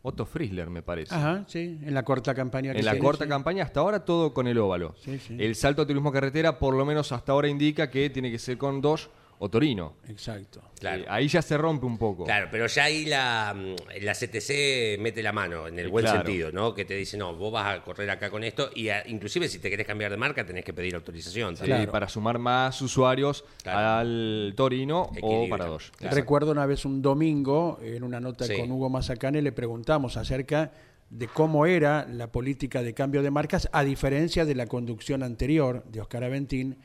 Otto 0.00 0.24
Frizzler, 0.24 0.70
me 0.70 0.80
parece. 0.80 1.14
Ajá, 1.14 1.44
sí, 1.46 1.78
en 1.82 1.92
la 1.92 2.04
corta 2.04 2.34
campaña. 2.34 2.72
Que 2.72 2.78
en 2.78 2.86
la 2.86 2.98
corta 2.98 3.28
campaña, 3.28 3.64
hasta 3.64 3.80
ahora 3.80 4.02
todo 4.02 4.32
con 4.32 4.46
el 4.46 4.56
óvalo. 4.56 4.94
El 5.28 5.54
salto 5.56 5.82
al 5.82 5.88
turismo 5.88 6.10
carretera, 6.10 6.58
por 6.58 6.74
lo 6.74 6.86
menos 6.86 7.12
hasta 7.12 7.32
ahora 7.32 7.48
indica 7.48 7.90
que 7.90 8.08
tiene 8.08 8.30
que 8.30 8.38
ser 8.38 8.56
con 8.56 8.80
dos 8.80 9.10
o 9.42 9.48
Torino. 9.48 9.94
Exacto. 10.06 10.60
Claro. 10.78 11.02
Eh, 11.02 11.06
ahí 11.08 11.26
ya 11.26 11.40
se 11.40 11.56
rompe 11.56 11.86
un 11.86 11.96
poco. 11.96 12.24
Claro, 12.24 12.48
pero 12.50 12.66
ya 12.66 12.84
ahí 12.84 13.06
la, 13.06 13.54
mm, 13.56 14.02
la 14.02 14.12
CTC 14.12 14.98
mete 15.00 15.22
la 15.22 15.32
mano, 15.32 15.66
en 15.66 15.78
el 15.78 15.88
buen 15.88 16.06
sentido, 16.06 16.52
¿no? 16.52 16.74
Que 16.74 16.84
te 16.84 16.94
dice, 16.94 17.16
no, 17.16 17.34
vos 17.34 17.50
vas 17.50 17.78
a 17.78 17.82
correr 17.82 18.10
acá 18.10 18.28
con 18.28 18.44
esto, 18.44 18.70
y 18.74 18.88
inclusive 19.06 19.48
si 19.48 19.58
te 19.58 19.70
querés 19.70 19.86
cambiar 19.86 20.10
de 20.10 20.18
marca 20.18 20.44
tenés 20.44 20.64
que 20.64 20.74
pedir 20.74 20.94
autorización. 20.94 21.56
Sí, 21.56 21.70
para 21.90 22.08
sumar 22.08 22.38
más 22.38 22.82
usuarios 22.82 23.44
al 23.64 24.52
Torino 24.56 25.10
o 25.22 25.48
para 25.48 25.64
dos. 25.64 25.90
Recuerdo 26.00 26.52
una 26.52 26.66
vez 26.66 26.84
un 26.84 27.00
domingo, 27.00 27.80
en 27.82 28.04
una 28.04 28.20
nota 28.20 28.46
con 28.54 28.70
Hugo 28.70 28.90
Mazacane, 28.90 29.40
le 29.40 29.52
preguntamos 29.52 30.18
acerca 30.18 30.70
de 31.08 31.28
cómo 31.28 31.64
era 31.64 32.06
la 32.06 32.30
política 32.30 32.82
de 32.82 32.92
cambio 32.92 33.22
de 33.22 33.30
marcas, 33.30 33.68
a 33.72 33.84
diferencia 33.84 34.44
de 34.44 34.54
la 34.54 34.66
conducción 34.66 35.22
anterior 35.22 35.82
de 35.84 36.02
Oscar 36.02 36.24
Aventín, 36.24 36.76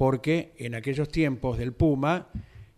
porque 0.00 0.54
en 0.56 0.74
aquellos 0.74 1.10
tiempos 1.10 1.58
del 1.58 1.74
Puma, 1.74 2.28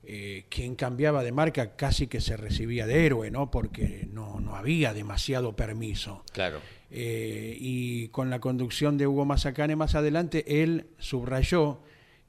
eh, 0.02 0.46
quien 0.48 0.74
cambiaba 0.74 1.22
de 1.22 1.30
marca 1.30 1.76
casi 1.76 2.08
que 2.08 2.20
se 2.20 2.36
recibía 2.36 2.84
de 2.84 3.06
héroe, 3.06 3.30
¿no? 3.30 3.48
Porque 3.48 4.08
no, 4.10 4.40
no 4.40 4.56
había 4.56 4.92
demasiado 4.92 5.54
permiso. 5.54 6.24
Claro. 6.32 6.58
Eh, 6.90 7.56
y 7.60 8.08
con 8.08 8.28
la 8.28 8.40
conducción 8.40 8.98
de 8.98 9.06
Hugo 9.06 9.24
Mazacane 9.24 9.76
más 9.76 9.94
adelante, 9.94 10.64
él 10.64 10.88
subrayó 10.98 11.82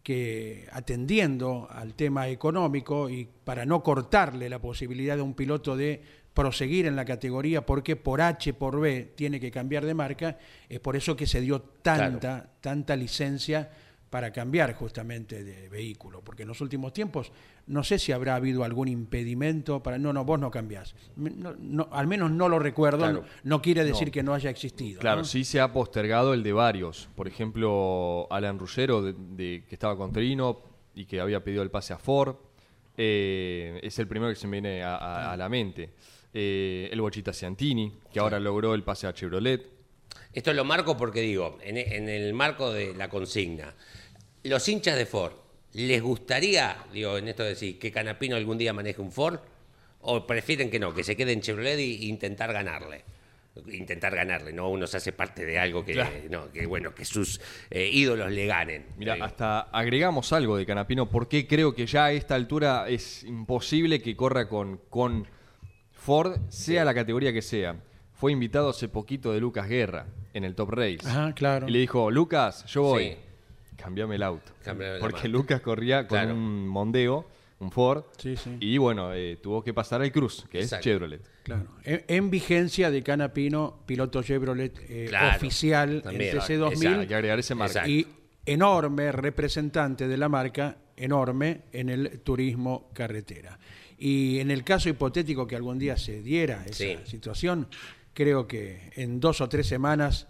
que 0.04 0.68
atendiendo 0.72 1.68
al 1.72 1.96
tema 1.96 2.28
económico 2.28 3.10
y 3.10 3.28
para 3.44 3.66
no 3.66 3.82
cortarle 3.82 4.48
la 4.48 4.62
posibilidad 4.62 5.16
de 5.16 5.24
un 5.24 5.34
piloto 5.34 5.76
de 5.76 6.04
proseguir 6.36 6.86
en 6.86 6.96
la 6.96 7.06
categoría 7.06 7.66
porque 7.66 7.96
por 7.96 8.22
H, 8.22 8.54
por 8.54 8.80
B 8.80 9.14
tiene 9.16 9.40
que 9.40 9.50
cambiar 9.50 9.88
de 9.88 9.96
marca, 9.96 10.38
es 10.70 10.80
por 10.80 10.96
eso 10.96 11.16
que 11.16 11.26
se 11.26 11.42
dio 11.42 11.62
tanta, 11.62 12.52
tanta 12.62 12.96
licencia 12.96 13.72
para 14.14 14.32
cambiar 14.32 14.76
justamente 14.76 15.44
de 15.44 15.70
vehículo, 15.70 16.22
porque 16.24 16.44
en 16.44 16.50
los 16.50 16.62
últimos 16.62 16.94
tiempos 16.94 17.32
no 17.66 17.84
sé 17.84 17.98
si 17.98 18.12
habrá 18.12 18.36
habido 18.36 18.64
algún 18.64 18.88
impedimento 18.88 19.82
para... 19.82 19.98
No, 19.98 20.14
no, 20.14 20.24
vos 20.24 20.40
no 20.40 20.52
cambiás. 20.52 20.94
No, 21.16 21.90
al 21.92 22.06
menos 22.06 22.30
no 22.30 22.48
lo 22.48 22.60
recuerdo, 22.60 23.24
no, 23.44 23.62
quiere 23.64 23.84
decir 23.84 24.12
que 24.12 24.22
no 24.22 24.36
haya 24.36 24.52
existido. 24.52 25.00
Claro, 25.00 25.24
sí 25.24 25.44
se 25.44 25.60
ha 25.60 25.74
postergado 25.74 26.36
el 26.36 26.44
de 26.44 26.54
varios. 26.54 27.10
Por 27.16 27.28
ejemplo, 27.28 28.28
Alan 28.30 28.60
Ruggero, 28.60 29.02
de, 29.02 29.64
que 29.68 29.74
estaba 29.74 29.98
con 29.98 30.14
Trino 30.14 30.62
y 30.94 31.06
que 31.06 31.20
había 31.20 31.44
pedido 31.44 31.64
el 31.64 31.72
pase 31.72 31.94
a 31.94 31.98
Ford, 31.98 32.36
eh, 32.96 33.80
es 33.82 33.98
el 33.98 34.08
primero 34.08 34.32
que 34.32 34.40
se 34.40 34.46
me 34.46 34.62
viene 34.62 34.84
a, 34.84 35.34
la 35.36 35.50
mente. 35.50 35.90
Eh, 36.32 36.88
el 36.92 37.02
Bochita 37.02 37.34
Ciantini, 37.34 37.92
que 38.14 38.20
ahora 38.20 38.40
logró 38.40 38.76
el 38.76 38.84
pase 38.84 39.08
a 39.08 39.14
Chevrolet. 39.16 39.74
Esto 40.32 40.54
lo 40.54 40.64
marco 40.66 40.96
porque 40.98 41.22
digo, 41.22 41.58
en, 41.64 41.78
en 41.78 42.10
el 42.10 42.34
marco 42.36 42.72
de 42.72 42.94
la 42.94 43.10
consigna, 43.10 43.74
los 44.44 44.68
hinchas 44.68 44.98
de 44.98 45.06
Ford, 45.06 45.34
¿les 45.74 46.02
gustaría, 46.02 46.78
digo, 46.94 47.18
en 47.18 47.28
esto 47.28 47.44
de 47.44 47.50
decir, 47.50 47.80
que 47.80 47.92
Canapino 47.92 48.36
algún 48.36 48.58
día 48.58 48.74
maneje 48.74 49.02
un 49.02 49.12
Ford? 49.12 49.40
¿O 50.02 50.28
prefieren 50.28 50.70
que 50.70 50.80
no, 50.80 50.94
que 50.94 51.04
se 51.04 51.16
quede 51.16 51.32
en 51.32 51.42
Chevrolet 51.42 51.80
e 51.80 52.06
intentar 52.06 52.52
ganarle? 52.52 53.04
Intentar 53.72 54.16
ganarle, 54.16 54.52
¿no? 54.52 54.70
Uno 54.70 54.86
se 54.88 54.98
hace 54.98 55.14
parte 55.14 55.46
de 55.46 55.60
algo 55.60 55.86
que, 55.86 55.96
no, 56.30 56.52
que 56.52 56.66
bueno, 56.66 56.94
que 56.94 57.06
sus 57.06 57.40
eh, 57.70 57.90
ídolos 57.92 58.32
le 58.32 58.46
ganen. 58.48 58.86
Mira, 58.98 59.16
hasta 59.22 59.62
agregamos 59.62 60.34
algo 60.34 60.58
de 60.58 60.66
Canapino, 60.66 61.10
porque 61.10 61.48
creo 61.48 61.74
que 61.74 61.86
ya 61.86 62.06
a 62.06 62.12
esta 62.12 62.36
altura 62.36 62.90
es 62.90 63.24
imposible 63.24 64.02
que 64.02 64.16
corra 64.16 64.50
con, 64.50 64.82
con 64.90 65.28
Ford, 65.92 66.40
sea 66.50 66.84
la 66.84 66.94
categoría 66.94 67.32
que 67.32 67.42
sea. 67.42 67.78
Fue 68.14 68.32
invitado 68.32 68.70
hace 68.70 68.90
poquito 68.90 69.32
de 69.32 69.40
Lucas 69.40 69.70
Guerra 69.70 70.08
en 70.34 70.44
el 70.44 70.56
Top 70.56 70.72
Race. 70.72 71.00
Ajá, 71.06 71.34
claro. 71.34 71.68
Y 71.68 71.72
le 71.72 71.80
dijo, 71.80 72.12
Lucas, 72.12 72.66
yo 72.66 72.82
voy. 72.82 73.18
Cambiame 73.84 74.16
el 74.16 74.24
auto. 74.24 74.54
Porque 75.02 75.28
Lucas 75.28 75.60
corría 75.60 76.08
con 76.08 76.32
un 76.32 76.68
Mondeo, 76.70 77.28
un 77.60 77.70
Ford. 77.70 78.06
Y 78.62 78.78
bueno, 78.78 79.14
eh, 79.14 79.38
tuvo 79.44 79.62
que 79.62 79.74
pasar 79.74 80.02
al 80.02 80.10
Cruz, 80.10 80.46
que 80.50 80.60
es 80.60 80.80
Chevrolet. 80.80 81.22
Claro. 81.44 81.68
En, 81.84 82.30
vigencia 82.30 82.90
de 82.90 83.04
Canapino, 83.04 83.80
piloto 83.86 84.24
Chevrolet 84.24 84.74
eh, 84.88 85.12
oficial 85.36 86.02
en 86.06 86.18
TC2000. 86.18 87.00
Hay 87.00 87.08
que 87.08 87.16
agregar 87.16 87.40
ese 87.40 87.56
marca. 87.56 87.86
Y 87.86 88.08
enorme 88.46 89.12
representante 89.12 90.08
de 90.08 90.16
la 90.16 90.30
marca, 90.30 90.78
enorme 90.96 91.64
en 91.74 91.90
el 91.90 92.22
turismo 92.22 92.90
carretera. 92.94 93.60
Y 93.98 94.40
en 94.40 94.50
el 94.50 94.64
caso 94.64 94.88
hipotético 94.88 95.46
que 95.46 95.58
algún 95.58 95.78
día 95.78 95.98
se 95.98 96.22
diera 96.22 96.64
esa 96.66 97.06
situación, 97.06 97.68
creo 98.14 98.48
que 98.48 98.92
en 98.96 99.20
dos 99.20 99.42
o 99.42 99.50
tres 99.50 99.68
semanas 99.68 100.28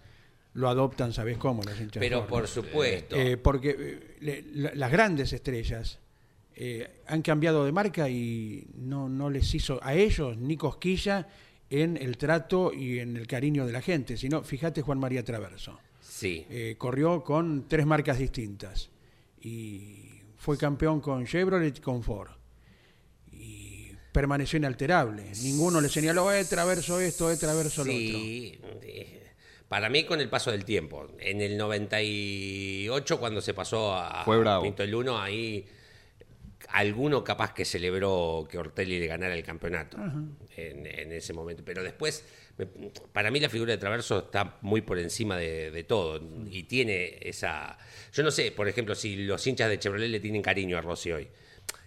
lo 0.53 0.69
adoptan, 0.69 1.13
¿sabes 1.13 1.37
cómo? 1.37 1.63
Los 1.63 1.79
hinchas 1.79 1.99
Pero 1.99 2.27
por 2.27 2.47
supuesto. 2.47 3.15
Eh, 3.15 3.37
porque 3.37 4.15
eh, 4.21 4.71
las 4.75 4.91
grandes 4.91 5.33
estrellas 5.33 5.99
eh, 6.55 7.01
han 7.07 7.21
cambiado 7.21 7.65
de 7.65 7.71
marca 7.71 8.09
y 8.09 8.67
no, 8.75 9.09
no 9.09 9.29
les 9.29 9.53
hizo 9.53 9.79
a 9.83 9.95
ellos 9.95 10.37
ni 10.37 10.57
cosquilla 10.57 11.27
en 11.69 11.97
el 11.97 12.17
trato 12.17 12.71
y 12.71 12.99
en 12.99 13.17
el 13.17 13.25
cariño 13.25 13.65
de 13.65 13.71
la 13.71 13.81
gente, 13.81 14.17
sino 14.17 14.43
fíjate 14.43 14.81
Juan 14.81 14.99
María 14.99 15.23
Traverso. 15.23 15.79
Sí. 16.01 16.45
corrió 16.77 17.23
con 17.23 17.67
tres 17.67 17.85
marcas 17.87 18.19
distintas 18.19 18.89
y 19.41 20.21
fue 20.37 20.57
campeón 20.57 20.99
con 20.99 21.25
Chevrolet 21.25 21.77
y 21.77 21.81
con 21.81 22.03
Ford. 22.03 22.31
Y 23.31 23.91
permaneció 24.11 24.57
inalterable. 24.57 25.31
Ninguno 25.41 25.79
le 25.81 25.89
señaló, 25.89 26.31
eh, 26.33 26.43
Traverso 26.45 26.99
esto, 26.99 27.31
eh, 27.31 27.37
Traverso 27.37 27.83
lo 27.85 27.91
otro. 27.93 28.19
Para 29.73 29.89
mí, 29.89 30.03
con 30.03 30.21
el 30.21 30.29
paso 30.29 30.51
del 30.51 30.65
tiempo. 30.65 31.07
En 31.17 31.41
el 31.41 31.57
98, 31.57 33.19
cuando 33.19 33.41
se 33.41 33.55
pasó 33.55 33.95
a 33.95 34.23
Fue 34.23 34.37
bravo. 34.37 34.61
Pinto 34.61 34.83
el 34.83 34.93
1, 34.93 35.19
ahí 35.19 35.65
alguno 36.69 37.23
capaz 37.23 37.55
que 37.55 37.65
celebró 37.65 38.47
que 38.47 38.59
Ortelli 38.59 38.99
le 38.99 39.07
ganara 39.07 39.33
el 39.33 39.41
campeonato 39.41 39.97
en, 40.55 41.11
ese 41.11 41.33
momento. 41.33 41.63
Pero 41.65 41.81
después, 41.81 42.23
para 43.13 43.31
mí 43.31 43.39
la 43.39 43.49
figura 43.49 43.71
de 43.71 43.79
Traverso 43.79 44.25
está 44.25 44.59
muy 44.61 44.81
por 44.81 44.99
encima 44.99 45.37
de, 45.37 45.83
todo 45.87 46.21
y 46.51 46.65
tiene 46.65 47.17
esa... 47.21 47.75
Yo 48.13 48.21
no 48.21 48.29
sé, 48.29 48.51
por 48.51 48.67
ejemplo, 48.67 48.93
si 48.93 49.25
los 49.25 49.47
hinchas 49.47 49.69
de 49.69 49.79
Chevrolet 49.79 50.11
le 50.11 50.19
tienen 50.19 50.43
cariño 50.43 50.77
a 50.77 50.81
Rossi 50.81 51.13
hoy. 51.13 51.27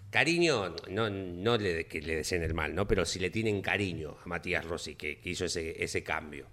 Cariño, 0.09 0.75
no, 0.89 1.09
no 1.09 1.57
le, 1.57 1.85
que 1.85 2.01
le 2.01 2.17
deseen 2.17 2.43
el 2.43 2.53
mal, 2.53 2.75
¿no? 2.75 2.85
pero 2.85 3.05
si 3.05 3.19
le 3.19 3.29
tienen 3.29 3.61
cariño 3.61 4.17
a 4.21 4.27
Matías 4.27 4.65
Rossi, 4.65 4.95
que, 4.95 5.21
hizo 5.23 5.45
ese, 5.45 5.81
ese 5.81 6.03
cambio. 6.03 6.47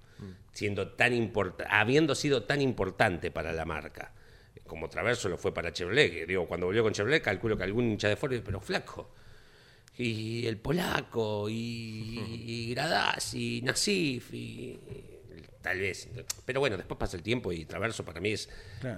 Siendo 0.52 0.88
tan 0.88 1.32
habiendo 1.68 2.14
sido 2.14 2.44
tan 2.44 2.60
importante 2.60 3.30
para 3.30 3.52
la 3.52 3.64
marca 3.64 4.12
como 4.66 4.88
Traverso 4.88 5.28
lo 5.28 5.36
fue 5.36 5.52
para 5.52 5.72
Chevrolet. 5.72 6.26
digo, 6.26 6.46
cuando 6.46 6.66
volvió 6.66 6.82
con 6.82 6.92
Chevrolet, 6.92 7.22
calculo 7.22 7.56
que 7.56 7.64
algún 7.64 7.84
hincha 7.92 8.08
de 8.08 8.16
Ford, 8.16 8.34
pero 8.44 8.60
flaco. 8.60 9.10
Y 9.96 10.46
el 10.46 10.56
polaco, 10.56 11.46
y, 11.48 12.70
Gradás, 12.74 13.34
y 13.34 13.60
Nasif, 13.62 14.32
y, 14.34 14.80
tal 15.62 15.78
vez. 15.78 16.08
Pero 16.44 16.60
bueno, 16.60 16.76
después 16.76 16.98
pasa 16.98 17.16
el 17.16 17.22
tiempo 17.22 17.52
y 17.52 17.64
Traverso 17.64 18.04
para 18.04 18.20
mí 18.20 18.32
es. 18.32 18.48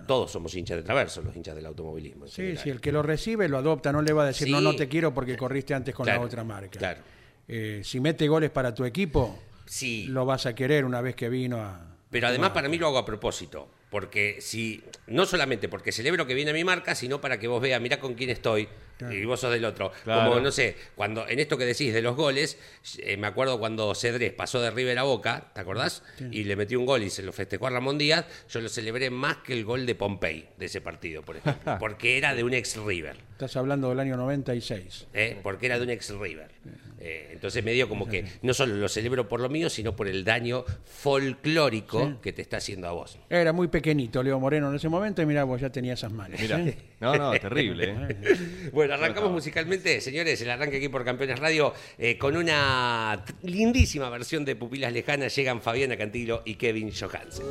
Todos 0.07 0.31
somos 0.31 0.55
hinchas 0.55 0.79
de 0.79 0.83
Traverso, 0.83 1.21
los 1.21 1.37
hinchas 1.37 1.55
del 1.55 1.67
automovilismo. 1.67 2.27
Sí, 2.27 2.57
sí, 2.57 2.71
el 2.71 2.81
que 2.81 2.93
lo 2.93 3.03
recibe 3.03 3.49
lo 3.49 3.59
adopta, 3.59 3.93
no 3.93 4.01
le 4.01 4.13
va 4.13 4.25
a 4.25 4.27
decir 4.27 4.49
no, 4.49 4.61
no 4.61 4.75
te 4.75 4.89
quiero 4.89 5.13
porque 5.13 5.37
corriste 5.37 5.75
antes 5.75 5.95
con 5.95 6.07
la 6.07 6.21
otra 6.21 6.45
marca. 6.45 6.79
Claro. 6.79 7.03
Eh, 7.49 7.83
si 7.85 8.01
mete 8.01 8.27
goles 8.27 8.51
para 8.51 8.75
tu 8.75 8.85
equipo, 8.85 9.39
sí. 9.67 10.07
lo 10.09 10.25
vas 10.25 10.47
a 10.47 10.55
querer 10.55 10.85
una 10.85 11.01
vez 11.01 11.15
que 11.15 11.29
vino 11.29 11.61
a. 11.61 11.97
Pero 12.11 12.29
además, 12.29 12.51
para 12.51 12.69
mí 12.69 12.79
lo 12.79 12.87
hago 12.87 12.99
a 12.99 13.05
propósito 13.05 13.69
porque 13.91 14.39
si, 14.41 14.83
no 15.07 15.27
solamente 15.27 15.69
porque 15.69 15.93
celebro 15.93 16.27
que 16.27 16.35
viene 16.35 16.53
mi 16.53 16.65
marca, 16.65 16.95
sino 16.95 17.21
para 17.21 17.39
que 17.39 17.49
vos 17.49 17.63
veas, 17.63 17.81
mirá 17.81 18.01
con 18.01 18.15
quién 18.15 18.31
estoy, 18.31 18.69
y 19.11 19.25
vos 19.25 19.41
sos 19.41 19.53
del 19.53 19.65
otro. 19.65 19.93
Como, 20.05 20.41
no 20.41 20.51
sé, 20.51 20.77
cuando 20.95 21.29
en 21.29 21.39
esto 21.39 21.59
que 21.59 21.65
decís 21.65 21.93
de 21.93 22.03
los 22.03 22.17
goles, 22.17 22.59
eh, 22.99 23.17
me 23.17 23.27
acuerdo 23.27 23.59
cuando 23.59 23.95
Cedrés 23.95 24.33
pasó 24.33 24.61
de 24.61 24.71
River 24.71 24.99
a 24.99 25.03
Boca, 25.03 25.51
¿te 25.55 25.61
acordás? 25.61 26.03
Y 26.31 26.45
le 26.45 26.57
metió 26.57 26.79
un 26.79 26.87
gol 26.87 27.03
y 27.03 27.11
se 27.11 27.23
lo 27.23 27.33
festejó 27.33 27.67
a 27.67 27.71
Ramón 27.71 27.99
Díaz, 27.99 28.27
yo 28.49 28.61
lo 28.61 28.69
celebré 28.69 29.11
más 29.11 29.39
que 29.39 29.53
el 29.53 29.65
gol 29.65 29.87
de 29.87 29.95
Pompey, 29.95 30.49
de 30.57 30.67
ese 30.67 30.81
partido, 30.81 31.23
por 31.23 31.37
ejemplo, 31.37 31.77
porque 31.81 32.19
era 32.19 32.35
de 32.35 32.45
un 32.45 32.55
ex 32.55 32.77
River. 32.77 33.17
Estás 33.33 33.57
hablando 33.57 33.91
del 33.91 34.01
año 34.01 34.17
96. 34.17 35.09
¿Eh? 35.13 35.39
Porque 35.43 35.67
era 35.67 35.79
de 35.79 35.85
un 35.85 35.91
ex 35.91 36.11
River. 36.11 36.51
Eh, 36.99 37.31
entonces 37.33 37.63
me 37.63 37.73
dio 37.73 37.89
como 37.89 38.09
que 38.09 38.25
no 38.43 38.55
solo 38.55 38.75
lo 38.75 38.89
celebro 38.89 39.29
por 39.29 39.41
lo 39.41 39.49
mío, 39.49 39.69
sino 39.69 39.95
por 39.95 40.09
el 40.09 40.25
daño 40.25 40.65
folclórico 40.85 42.21
que 42.23 42.33
te 42.33 42.43
está 42.43 42.57
haciendo 42.57 42.89
a 42.89 42.93
vos. 42.93 43.19
Era 43.29 43.53
muy 43.53 43.69
pequeñito 43.69 44.23
Leo 44.23 44.41
Moreno 44.41 44.71
en 44.71 44.77
ese 44.77 44.89
momento 44.89 45.21
y 45.23 45.27
mira, 45.27 45.45
vos 45.45 45.61
ya 45.61 45.71
tenía 45.71 45.95
esas 45.95 46.13
manos. 46.13 46.41
No, 46.99 47.15
no, 47.15 47.33
terrible. 47.33 48.17
bueno, 48.73 48.95
arrancamos 48.95 49.31
musicalmente, 49.31 50.01
señores, 50.01 50.41
el 50.41 50.51
arranque 50.51 50.79
aquí 50.79 50.89
por 50.89 51.05
Campeones 51.05 51.39
Radio 51.39 51.75
eh, 51.99 52.17
con 52.17 52.37
una 52.37 53.23
lindísima 53.43 54.09
versión 54.09 54.45
de 54.47 54.57
Pupilas 54.57 54.93
Lejanas. 54.93 55.37
Llegan 55.37 55.61
Fabiana 55.61 55.97
Cantilo 55.97 56.43
y 56.47 56.55
Kevin 56.55 56.91
Johansen. 56.93 57.45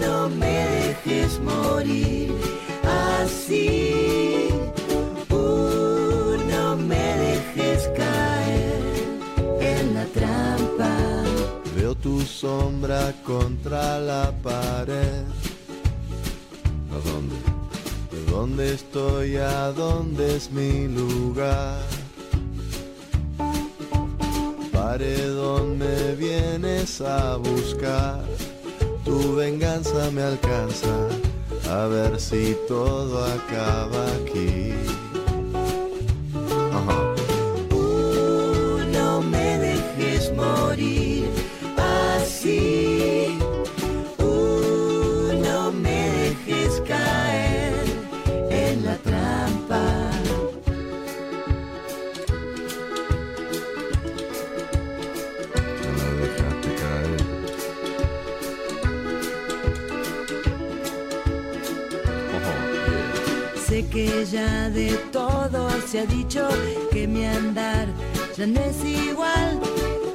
No 0.00 0.28
me 0.28 0.66
dejes 0.66 1.38
morir 1.38 2.32
así. 3.20 4.48
no 6.48 6.76
me 6.76 6.96
dejes 6.96 7.88
caer 7.96 8.82
en 9.60 9.94
la 9.94 10.04
trampa. 10.06 10.96
Veo 11.76 11.94
tu 11.94 12.20
sombra 12.22 13.14
contra 13.22 14.00
la 14.00 14.32
pared. 14.42 15.22
¿A 16.90 17.08
dónde? 17.08 17.61
¿Dónde 18.32 18.72
estoy? 18.72 19.36
¿A 19.36 19.72
dónde 19.72 20.36
es 20.36 20.50
mi 20.50 20.88
lugar? 20.88 21.82
Paredón 24.72 25.76
me 25.76 26.14
vienes 26.14 27.02
a 27.02 27.36
buscar, 27.36 28.24
tu 29.04 29.36
venganza 29.36 30.10
me 30.12 30.22
alcanza, 30.22 31.08
a 31.70 31.86
ver 31.88 32.18
si 32.18 32.56
todo 32.66 33.22
acaba 33.22 34.02
aquí. 34.22 34.72
no 38.92 39.20
me 39.20 39.58
dejes 39.58 40.32
morir 40.34 40.91
que 64.02 64.24
ya 64.24 64.68
de 64.70 64.94
todo 65.12 65.68
se 65.86 66.00
ha 66.00 66.06
dicho 66.06 66.48
que 66.90 67.06
mi 67.06 67.24
andar 67.24 67.86
ya 68.36 68.46
no 68.46 68.60
es 68.60 68.84
igual, 68.84 69.60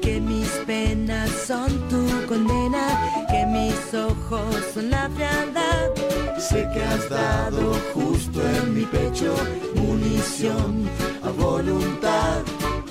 que 0.01 0.19
mis 0.19 0.49
penas 0.65 1.29
son 1.47 1.69
tu 1.87 2.03
condena, 2.27 2.85
que 3.29 3.45
mis 3.45 3.93
ojos 3.93 4.55
son 4.73 4.89
la 4.89 5.09
frialdad. 5.15 5.87
Sé 6.37 6.67
que 6.73 6.83
has 6.83 7.07
dado 7.09 7.73
justo 7.93 8.41
en 8.57 8.73
mi 8.73 8.85
pecho 8.85 9.33
munición 9.75 10.89
a 11.23 11.29
voluntad. 11.29 12.41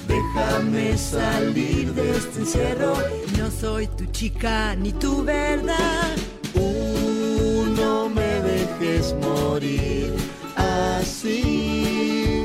Déjame 0.09 0.97
salir 0.97 1.93
de 1.93 2.17
este 2.17 2.41
encierro. 2.41 2.95
No 3.39 3.51
soy 3.51 3.87
tu 3.89 4.07
chica 4.07 4.75
ni 4.77 4.93
tu 4.93 5.23
verdad. 5.23 6.17
no 7.77 8.09
me 8.09 8.41
dejes 8.41 9.15
morir 9.21 10.15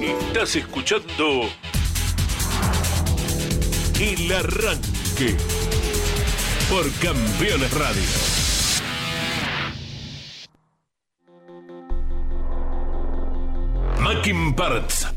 Estás 0.01 0.55
escuchando 0.55 1.41
El 3.99 4.31
Arranque 4.31 5.35
por 6.69 6.89
Campeones 6.93 7.71
Radio. 7.73 8.03
Mackin 13.99 14.55
Parts 14.55 15.07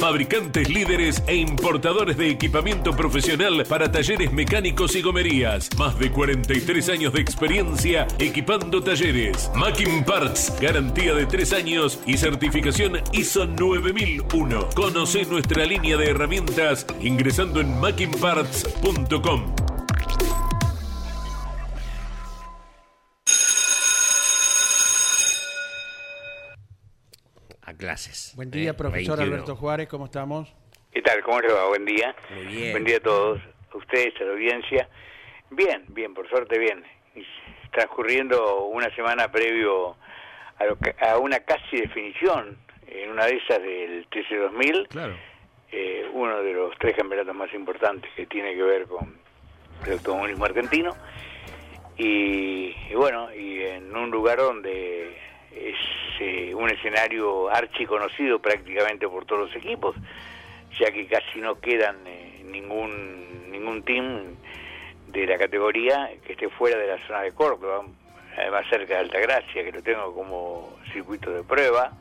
fabricantes 0.00 0.70
líderes 0.70 1.22
e 1.26 1.36
importadores 1.36 2.16
de 2.16 2.30
equipamiento 2.30 2.96
profesional 2.96 3.64
para 3.68 3.92
talleres 3.92 4.32
mecánicos 4.32 4.96
y 4.96 5.02
gomerías. 5.02 5.68
Más 5.76 5.98
de 5.98 6.10
43 6.10 6.88
años 6.88 7.12
de 7.12 7.20
experiencia 7.20 8.08
equipando 8.18 8.82
talleres. 8.82 9.50
Macking 9.54 10.02
Parts, 10.04 10.54
garantía 10.58 11.14
de 11.14 11.26
3 11.26 11.52
años 11.52 12.00
y 12.06 12.16
certificación 12.16 13.02
ISO 13.12 13.46
9001. 13.46 14.70
Conoce 14.74 15.26
nuestra 15.26 15.66
línea 15.66 15.98
de 15.98 16.10
herramientas 16.10 16.86
ingresando 17.02 17.60
en 17.60 17.78
mackingparts.com. 17.78 19.69
clases. 27.80 28.34
Buen 28.36 28.50
día, 28.50 28.72
¿eh? 28.72 28.74
profesor 28.74 29.18
Alberto 29.20 29.56
Juárez, 29.56 29.88
¿cómo 29.88 30.04
estamos? 30.04 30.54
¿Qué 30.92 31.00
tal? 31.00 31.22
¿Cómo 31.22 31.40
le 31.40 31.50
va? 31.50 31.66
Buen 31.68 31.86
día. 31.86 32.14
Muy 32.34 32.44
bien. 32.44 32.72
Buen 32.72 32.84
día 32.84 32.98
a 32.98 33.00
todos, 33.00 33.40
a 33.72 33.76
ustedes, 33.78 34.12
a 34.20 34.24
la 34.24 34.32
audiencia. 34.32 34.86
Bien, 35.50 35.84
bien, 35.88 36.12
por 36.12 36.28
suerte 36.28 36.58
bien. 36.58 36.84
Transcurriendo 37.72 38.66
una 38.66 38.94
semana 38.94 39.32
previo 39.32 39.96
a, 40.58 41.16
una 41.16 41.40
casi 41.40 41.78
definición 41.78 42.58
en 42.86 43.12
una 43.12 43.24
de 43.24 43.36
esas 43.36 43.62
del 43.62 44.06
TC2000, 44.10 44.88
claro. 44.88 45.16
Eh, 45.72 46.06
uno 46.12 46.42
de 46.42 46.52
los 46.52 46.76
tres 46.78 46.96
campeonatos 46.96 47.34
más 47.34 47.54
importantes 47.54 48.10
que 48.14 48.26
tiene 48.26 48.54
que 48.54 48.62
ver 48.62 48.86
con 48.86 49.16
el 49.86 49.92
automovilismo 49.92 50.44
argentino. 50.44 50.94
y 51.96 52.74
bueno, 52.94 53.32
y 53.34 53.62
en 53.62 53.96
un 53.96 54.10
lugar 54.10 54.36
donde 54.38 55.29
es 55.54 55.76
eh, 56.20 56.54
un 56.54 56.70
escenario 56.70 57.48
archiconocido 57.50 58.38
prácticamente 58.38 59.08
por 59.08 59.24
todos 59.24 59.48
los 59.48 59.56
equipos, 59.56 59.96
ya 60.78 60.90
que 60.90 61.06
casi 61.06 61.40
no 61.40 61.60
quedan 61.60 61.96
eh, 62.06 62.42
ningún, 62.44 63.50
ningún 63.50 63.82
team 63.82 64.36
de 65.08 65.26
la 65.26 65.38
categoría 65.38 66.10
que 66.24 66.32
esté 66.32 66.48
fuera 66.48 66.78
de 66.78 66.86
la 66.86 67.06
zona 67.06 67.22
de 67.22 67.32
Córdoba, 67.32 67.84
además 68.36 68.66
cerca 68.70 68.94
de 68.94 69.00
Altagracia, 69.00 69.64
que 69.64 69.72
lo 69.72 69.82
tengo 69.82 70.14
como 70.14 70.76
circuito 70.92 71.30
de 71.30 71.42
prueba, 71.42 71.92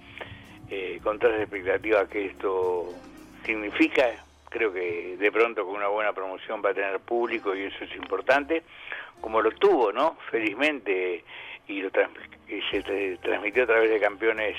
eh, 0.70 1.00
con 1.04 1.18
todas 1.18 1.36
las 1.36 1.44
expectativas 1.44 2.08
que 2.10 2.28
esto 2.28 2.94
significa, 3.44 4.06
creo 4.50 4.72
que 4.72 5.18
de 5.18 5.32
pronto 5.32 5.66
con 5.66 5.76
una 5.76 5.88
buena 5.88 6.14
promoción 6.14 6.62
va 6.64 6.70
a 6.70 6.74
tener 6.74 7.00
público 7.00 7.56
y 7.56 7.64
eso 7.64 7.84
es 7.84 7.96
importante, 7.96 8.64
como 9.20 9.42
lo 9.42 9.52
tuvo, 9.52 9.92
¿no? 9.92 10.18
Felizmente 10.30 11.24
y, 11.70 11.82
lo 11.82 11.90
se 12.72 13.18
transmitió 13.22 13.64
a 13.64 13.68
través 13.68 13.90
de 13.90 14.00
campeones 14.00 14.56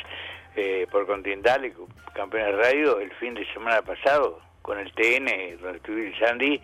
eh, 0.56 0.86
por 0.90 1.06
Continental 1.06 1.64
y 1.64 1.72
campeones 2.14 2.56
radio 2.56 3.00
el 3.00 3.12
fin 3.14 3.34
de 3.34 3.44
semana 3.52 3.82
pasado 3.82 4.40
con 4.62 4.78
el 4.78 4.92
TN, 4.92 5.60
donde 5.60 5.78
estuvo 5.78 5.96
el 5.96 6.18
Sandy 6.18 6.60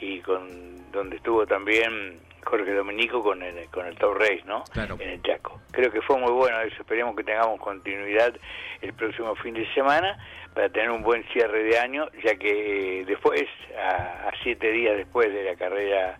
y 0.00 0.20
con 0.20 0.90
donde 0.90 1.16
estuvo 1.16 1.46
también 1.46 2.20
Jorge 2.44 2.72
Dominico 2.74 3.22
con 3.22 3.42
el, 3.42 3.68
con 3.70 3.86
el 3.86 3.96
Top 3.96 4.16
Race, 4.16 4.42
¿no? 4.44 4.64
Claro. 4.72 4.96
En 5.00 5.10
el 5.10 5.22
Chaco. 5.22 5.60
Creo 5.70 5.90
que 5.90 6.02
fue 6.02 6.18
muy 6.18 6.30
bueno 6.32 6.60
eso. 6.60 6.76
Esperemos 6.80 7.16
que 7.16 7.24
tengamos 7.24 7.60
continuidad 7.60 8.34
el 8.82 8.92
próximo 8.92 9.34
fin 9.36 9.54
de 9.54 9.72
semana 9.74 10.18
para 10.54 10.68
tener 10.68 10.90
un 10.90 11.02
buen 11.02 11.24
cierre 11.32 11.64
de 11.64 11.78
año, 11.78 12.06
ya 12.22 12.36
que 12.36 13.00
eh, 13.00 13.04
después, 13.06 13.44
a, 13.76 14.28
a 14.28 14.32
siete 14.42 14.70
días 14.70 14.96
después 14.96 15.32
de 15.32 15.44
la 15.44 15.56
carrera 15.56 16.18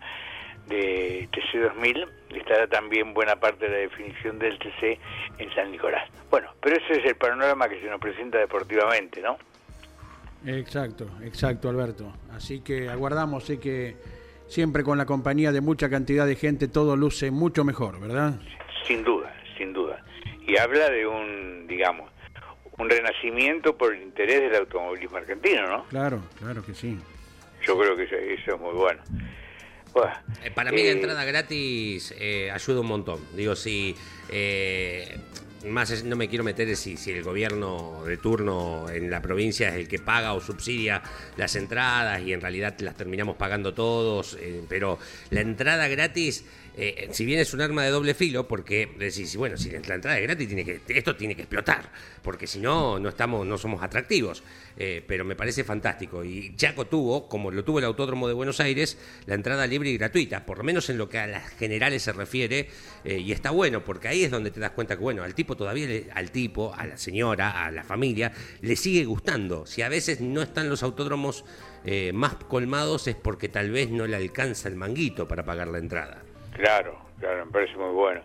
de 0.67 1.29
TC2000 1.31 2.09
estará 2.39 2.67
también 2.67 3.13
buena 3.13 3.35
parte 3.35 3.65
de 3.65 3.71
la 3.71 3.77
definición 3.77 4.39
del 4.39 4.57
TC 4.59 4.99
en 5.37 5.53
San 5.53 5.71
Nicolás. 5.71 6.09
Bueno, 6.29 6.49
pero 6.61 6.77
ese 6.77 6.99
es 6.99 7.05
el 7.05 7.15
panorama 7.15 7.69
que 7.69 7.79
se 7.79 7.87
nos 7.87 7.99
presenta 7.99 8.37
deportivamente, 8.37 9.21
¿no? 9.21 9.37
Exacto, 10.45 11.07
exacto, 11.23 11.69
Alberto. 11.69 12.13
Así 12.31 12.61
que 12.61 12.89
aguardamos, 12.89 13.45
sé 13.45 13.59
que 13.59 13.95
siempre 14.47 14.83
con 14.83 14.97
la 14.97 15.05
compañía 15.05 15.51
de 15.51 15.61
mucha 15.61 15.89
cantidad 15.89 16.25
de 16.25 16.35
gente 16.35 16.67
todo 16.67 16.95
luce 16.95 17.31
mucho 17.31 17.63
mejor, 17.63 17.99
¿verdad? 17.99 18.33
Sin 18.85 19.03
duda, 19.03 19.35
sin 19.57 19.73
duda. 19.73 20.03
Y 20.47 20.57
habla 20.57 20.89
de 20.89 21.07
un, 21.07 21.65
digamos, 21.67 22.11
un 22.77 22.89
renacimiento 22.89 23.75
por 23.75 23.95
el 23.95 24.03
interés 24.03 24.41
del 24.41 24.55
automovilismo 24.55 25.17
argentino, 25.17 25.67
¿no? 25.67 25.85
Claro, 25.85 26.21
claro 26.37 26.63
que 26.63 26.73
sí. 26.73 26.99
Yo 27.65 27.77
creo 27.79 27.95
que 27.95 28.03
eso, 28.03 28.15
eso 28.15 28.55
es 28.55 28.61
muy 28.61 28.73
bueno. 28.73 29.01
Bueno, 29.95 30.11
Eh, 30.43 30.51
Para 30.51 30.71
mí 30.71 30.83
la 30.83 30.89
eh, 30.89 30.91
entrada 30.91 31.23
gratis 31.23 32.13
eh, 32.19 32.51
ayuda 32.51 32.81
un 32.81 32.87
montón. 32.87 33.19
Digo, 33.33 33.55
si 33.55 33.95
eh, 34.29 35.17
más 35.65 36.03
no 36.03 36.17
me 36.17 36.27
quiero 36.27 36.43
meter 36.43 36.75
si, 36.75 36.97
si 36.97 37.11
el 37.11 37.23
gobierno 37.23 38.03
de 38.05 38.17
turno 38.17 38.89
en 38.89 39.09
la 39.09 39.21
provincia 39.21 39.69
es 39.69 39.75
el 39.75 39.87
que 39.87 39.99
paga 39.99 40.33
o 40.33 40.41
subsidia 40.41 41.01
las 41.37 41.55
entradas 41.55 42.21
y 42.21 42.33
en 42.33 42.41
realidad 42.41 42.75
las 42.79 42.95
terminamos 42.95 43.37
pagando 43.37 43.73
todos, 43.73 44.37
eh, 44.39 44.63
pero 44.67 44.99
la 45.29 45.39
entrada 45.41 45.87
gratis, 45.87 46.43
eh, 46.77 47.09
si 47.11 47.25
bien 47.25 47.39
es 47.39 47.53
un 47.53 47.61
arma 47.61 47.83
de 47.83 47.89
doble 47.89 48.13
filo, 48.13 48.47
porque 48.47 48.89
decís, 48.97 49.35
bueno, 49.35 49.57
si 49.57 49.69
la 49.71 49.77
entrada 49.77 50.17
es 50.17 50.23
gratis, 50.23 50.47
tiene 50.47 50.65
que, 50.65 50.81
esto 50.87 51.15
tiene 51.15 51.35
que 51.35 51.43
explotar, 51.43 51.91
porque 52.21 52.47
si 52.47 52.59
no, 52.59 52.99
no, 52.99 53.09
estamos, 53.09 53.45
no 53.45 53.57
somos 53.57 53.81
atractivos. 53.81 54.43
Eh, 54.77 55.01
pero 55.07 55.23
me 55.23 55.37
parece 55.37 55.63
fantástico. 55.63 56.21
Y 56.25 56.53
Chaco 56.57 56.85
tuvo, 56.87 57.29
como 57.29 57.49
lo 57.49 57.63
tuvo 57.63 57.79
el 57.79 57.85
Autódromo 57.85 58.27
de 58.27 58.33
Buenos 58.33 58.59
Aires, 58.59 58.97
la 59.25 59.35
entrada 59.35 59.65
libre 59.67 59.89
y 59.89 59.97
gratuita, 59.97 60.45
por 60.45 60.57
lo 60.57 60.65
menos 60.65 60.89
en 60.89 60.97
lo 60.97 61.07
que 61.07 61.17
a 61.17 61.27
las 61.27 61.49
generales 61.51 62.03
se 62.03 62.11
refiere, 62.11 62.67
eh, 63.05 63.19
y 63.19 63.31
está 63.31 63.51
bueno, 63.51 63.85
porque 63.85 64.09
ahí 64.09 64.25
es 64.25 64.31
donde 64.31 64.51
te 64.51 64.59
das 64.59 64.71
cuenta 64.71 64.97
que, 64.97 65.01
bueno, 65.01 65.23
al 65.23 65.33
tipo 65.33 65.55
todavía, 65.55 65.87
le- 65.87 66.07
al 66.13 66.29
tipo, 66.31 66.73
a 66.75 66.85
la 66.85 66.97
señora, 66.97 67.65
a 67.65 67.71
la 67.71 67.85
familia, 67.85 68.33
le 68.59 68.75
sigue 68.75 69.05
gustando. 69.05 69.65
Si 69.65 69.81
a 69.81 69.87
veces 69.87 70.19
no 70.19 70.41
están 70.41 70.67
los 70.67 70.83
autódromos 70.83 71.45
eh, 71.85 72.11
más 72.13 72.35
colmados 72.35 73.07
es 73.07 73.15
porque 73.15 73.47
tal 73.47 73.71
vez 73.71 73.91
no 73.91 74.07
le 74.07 74.17
alcanza 74.17 74.67
el 74.67 74.75
manguito 74.75 75.25
para 75.29 75.45
pagar 75.45 75.69
la 75.69 75.77
entrada. 75.77 76.24
Claro, 76.55 76.97
claro, 77.19 77.45
me 77.45 77.51
parece 77.51 77.75
muy 77.75 77.91
bueno. 77.91 78.21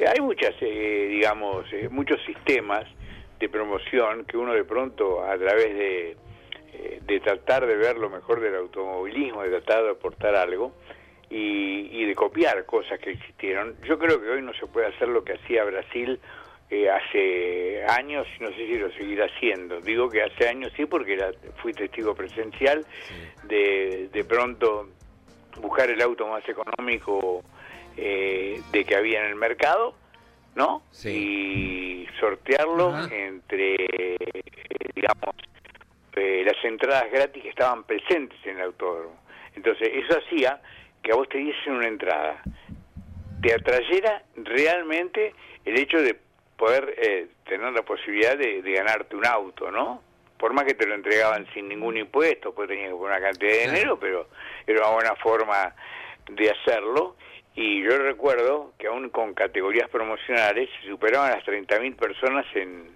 Eh, 0.00 0.06
Hay 0.06 0.20
muchas, 0.20 0.54
eh, 0.60 1.08
digamos, 1.10 1.64
eh, 1.72 1.88
muchos 1.88 2.20
sistemas 2.24 2.84
de 3.38 3.48
promoción 3.48 4.24
que 4.24 4.36
uno 4.36 4.52
de 4.52 4.64
pronto 4.64 5.24
a 5.24 5.38
través 5.38 5.74
de, 5.74 6.16
eh, 6.72 7.00
de 7.02 7.20
tratar 7.20 7.66
de 7.66 7.76
ver 7.76 7.96
lo 7.96 8.10
mejor 8.10 8.40
del 8.40 8.56
automovilismo, 8.56 9.42
de 9.42 9.50
tratar 9.50 9.84
de 9.84 9.90
aportar 9.90 10.34
algo 10.34 10.72
y, 11.30 11.88
y 11.92 12.04
de 12.04 12.14
copiar 12.16 12.64
cosas 12.66 12.98
que 12.98 13.10
existieron. 13.10 13.76
Yo 13.84 13.96
creo 13.96 14.20
que 14.20 14.28
hoy 14.28 14.42
no 14.42 14.52
se 14.54 14.66
puede 14.66 14.88
hacer 14.88 15.08
lo 15.08 15.22
que 15.22 15.34
hacía 15.34 15.62
Brasil 15.62 16.18
eh, 16.70 16.90
hace 16.90 17.84
años, 17.86 18.26
y 18.38 18.42
no 18.42 18.50
sé 18.50 18.56
si 18.56 18.76
lo 18.76 18.90
seguirá 18.92 19.26
haciendo. 19.26 19.80
Digo 19.80 20.08
que 20.08 20.22
hace 20.22 20.48
años 20.48 20.72
sí 20.76 20.84
porque 20.84 21.14
era, 21.14 21.30
fui 21.62 21.72
testigo 21.72 22.12
presencial 22.14 22.84
de, 23.44 24.08
de 24.12 24.24
pronto 24.24 24.88
buscar 25.60 25.90
el 25.90 26.02
auto 26.02 26.26
más 26.26 26.42
económico 26.48 27.42
eh, 27.98 28.60
de 28.70 28.84
que 28.84 28.94
había 28.94 29.20
en 29.20 29.26
el 29.26 29.34
mercado, 29.34 29.94
¿no? 30.54 30.82
Y 31.04 32.06
sortearlo 32.20 32.94
Ajá. 32.94 33.14
entre, 33.14 33.74
eh, 33.74 34.16
digamos, 34.94 35.34
eh, 36.14 36.42
las 36.44 36.64
entradas 36.64 37.10
gratis 37.10 37.42
que 37.42 37.48
estaban 37.48 37.84
presentes 37.84 38.38
en 38.44 38.56
el 38.56 38.66
autódromo. 38.66 39.20
Entonces, 39.54 39.88
eso 39.92 40.18
hacía 40.18 40.60
que 41.02 41.12
a 41.12 41.14
vos 41.16 41.28
te 41.28 41.38
diesen 41.38 41.74
una 41.74 41.88
entrada, 41.88 42.42
te 43.42 43.54
atrayera 43.54 44.22
realmente 44.36 45.34
el 45.64 45.78
hecho 45.78 46.00
de 46.00 46.18
poder 46.56 46.94
eh, 46.98 47.28
tener 47.48 47.72
la 47.72 47.82
posibilidad 47.82 48.36
de, 48.36 48.62
de 48.62 48.72
ganarte 48.72 49.16
un 49.16 49.26
auto, 49.26 49.70
¿no? 49.70 50.02
Por 50.38 50.52
más 50.52 50.64
que 50.64 50.74
te 50.74 50.86
lo 50.86 50.94
entregaban 50.94 51.46
sin 51.54 51.68
ningún 51.68 51.96
impuesto, 51.96 52.52
pues 52.52 52.68
tenías 52.68 52.90
que 52.90 52.94
poner 52.94 53.18
una 53.18 53.20
cantidad 53.20 53.52
de 53.52 53.66
dinero, 53.66 53.98
pero 53.98 54.28
era 54.66 54.80
una 54.80 54.90
buena 54.90 55.14
forma 55.16 55.74
de 56.30 56.50
hacerlo. 56.50 57.16
Y 57.60 57.82
yo 57.82 57.98
recuerdo 57.98 58.72
que 58.78 58.86
aún 58.86 59.08
con 59.08 59.34
categorías 59.34 59.90
promocionales 59.90 60.70
se 60.80 60.88
superaban 60.88 61.32
las 61.32 61.44
30.000 61.44 61.96
personas 61.96 62.46
en, 62.54 62.86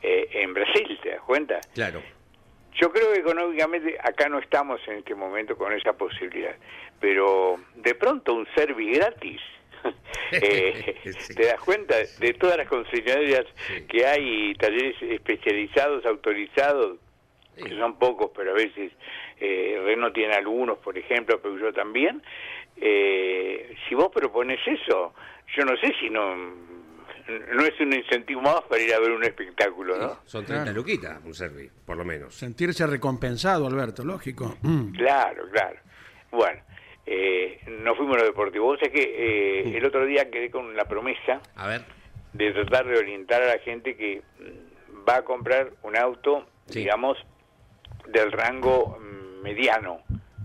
eh, 0.00 0.28
en 0.30 0.54
Brasil, 0.54 0.96
¿te 1.02 1.10
das 1.10 1.20
cuenta? 1.22 1.58
Claro. 1.74 2.00
Yo 2.80 2.92
creo 2.92 3.12
que 3.12 3.18
económicamente 3.18 3.98
acá 4.00 4.28
no 4.28 4.38
estamos 4.38 4.80
en 4.86 4.98
este 4.98 5.16
momento 5.16 5.56
con 5.56 5.72
esa 5.72 5.92
posibilidad, 5.94 6.54
pero 7.00 7.56
de 7.74 7.96
pronto 7.96 8.34
un 8.34 8.46
service 8.54 8.96
gratis. 8.96 9.40
eh, 10.40 10.94
Sí. 11.18 11.34
¿Te 11.34 11.46
das 11.46 11.60
cuenta 11.60 11.96
de 11.96 12.32
todas 12.34 12.58
las 12.58 12.68
concesionarias 12.68 13.44
Sí. 13.66 13.86
que 13.88 14.06
hay, 14.06 14.54
talleres 14.54 15.02
especializados, 15.02 16.06
autorizados, 16.06 16.98
que 17.56 17.76
son 17.76 17.98
pocos, 17.98 18.30
pero 18.36 18.52
a 18.52 18.54
veces 18.54 18.92
eh, 19.40 19.80
Renault 19.84 20.14
tiene 20.14 20.34
algunos, 20.34 20.78
por 20.78 20.96
ejemplo, 20.96 21.40
pero 21.42 21.58
yo 21.58 21.72
también. 21.72 22.22
Eh, 22.80 23.74
si 23.88 23.94
vos 23.94 24.08
propones 24.12 24.58
eso, 24.66 25.12
yo 25.56 25.64
no 25.64 25.76
sé 25.76 25.92
si 26.00 26.08
no 26.10 26.34
no 27.54 27.62
es 27.64 27.78
un 27.78 27.92
incentivo 27.92 28.40
más 28.40 28.60
para 28.62 28.82
ir 28.82 28.92
a 28.92 28.98
ver 28.98 29.12
un 29.12 29.22
espectáculo, 29.22 29.96
¿no? 29.96 30.18
Son 30.24 30.44
30 30.44 30.64
Claro. 30.64 30.76
luquitas, 30.78 31.20
un 31.24 31.32
service, 31.34 31.70
por 31.86 31.96
lo 31.96 32.04
menos. 32.04 32.34
Sentirse 32.34 32.84
recompensado, 32.88 33.68
Alberto, 33.68 34.02
lógico. 34.04 34.56
Mm. 34.62 34.90
Claro, 34.94 35.44
claro. 35.52 35.78
Bueno, 36.32 36.60
eh, 37.06 37.60
nos 37.82 37.96
fuimos 37.96 38.16
a 38.16 38.20
lo 38.20 38.26
deportivo. 38.26 38.64
Vos 38.66 38.80
sabés 38.80 38.94
que 38.94 39.02
eh, 39.70 39.76
el 39.76 39.84
otro 39.84 40.04
día 40.06 40.28
quedé 40.28 40.50
con 40.50 40.74
la 40.74 40.86
promesa 40.86 41.40
A 41.54 41.68
ver. 41.68 41.82
de 42.32 42.50
tratar 42.52 42.86
de 42.86 42.98
orientar 42.98 43.42
a 43.42 43.46
la 43.46 43.58
gente 43.60 43.96
que 43.96 44.22
mm, 44.40 45.08
va 45.08 45.16
a 45.18 45.22
comprar 45.22 45.70
un 45.82 45.96
auto, 45.96 46.48
Sí. 46.66 46.80
digamos, 46.80 47.16
del 48.08 48.32
rango 48.32 48.98
mm, 48.98 49.42
mediano, 49.42 50.00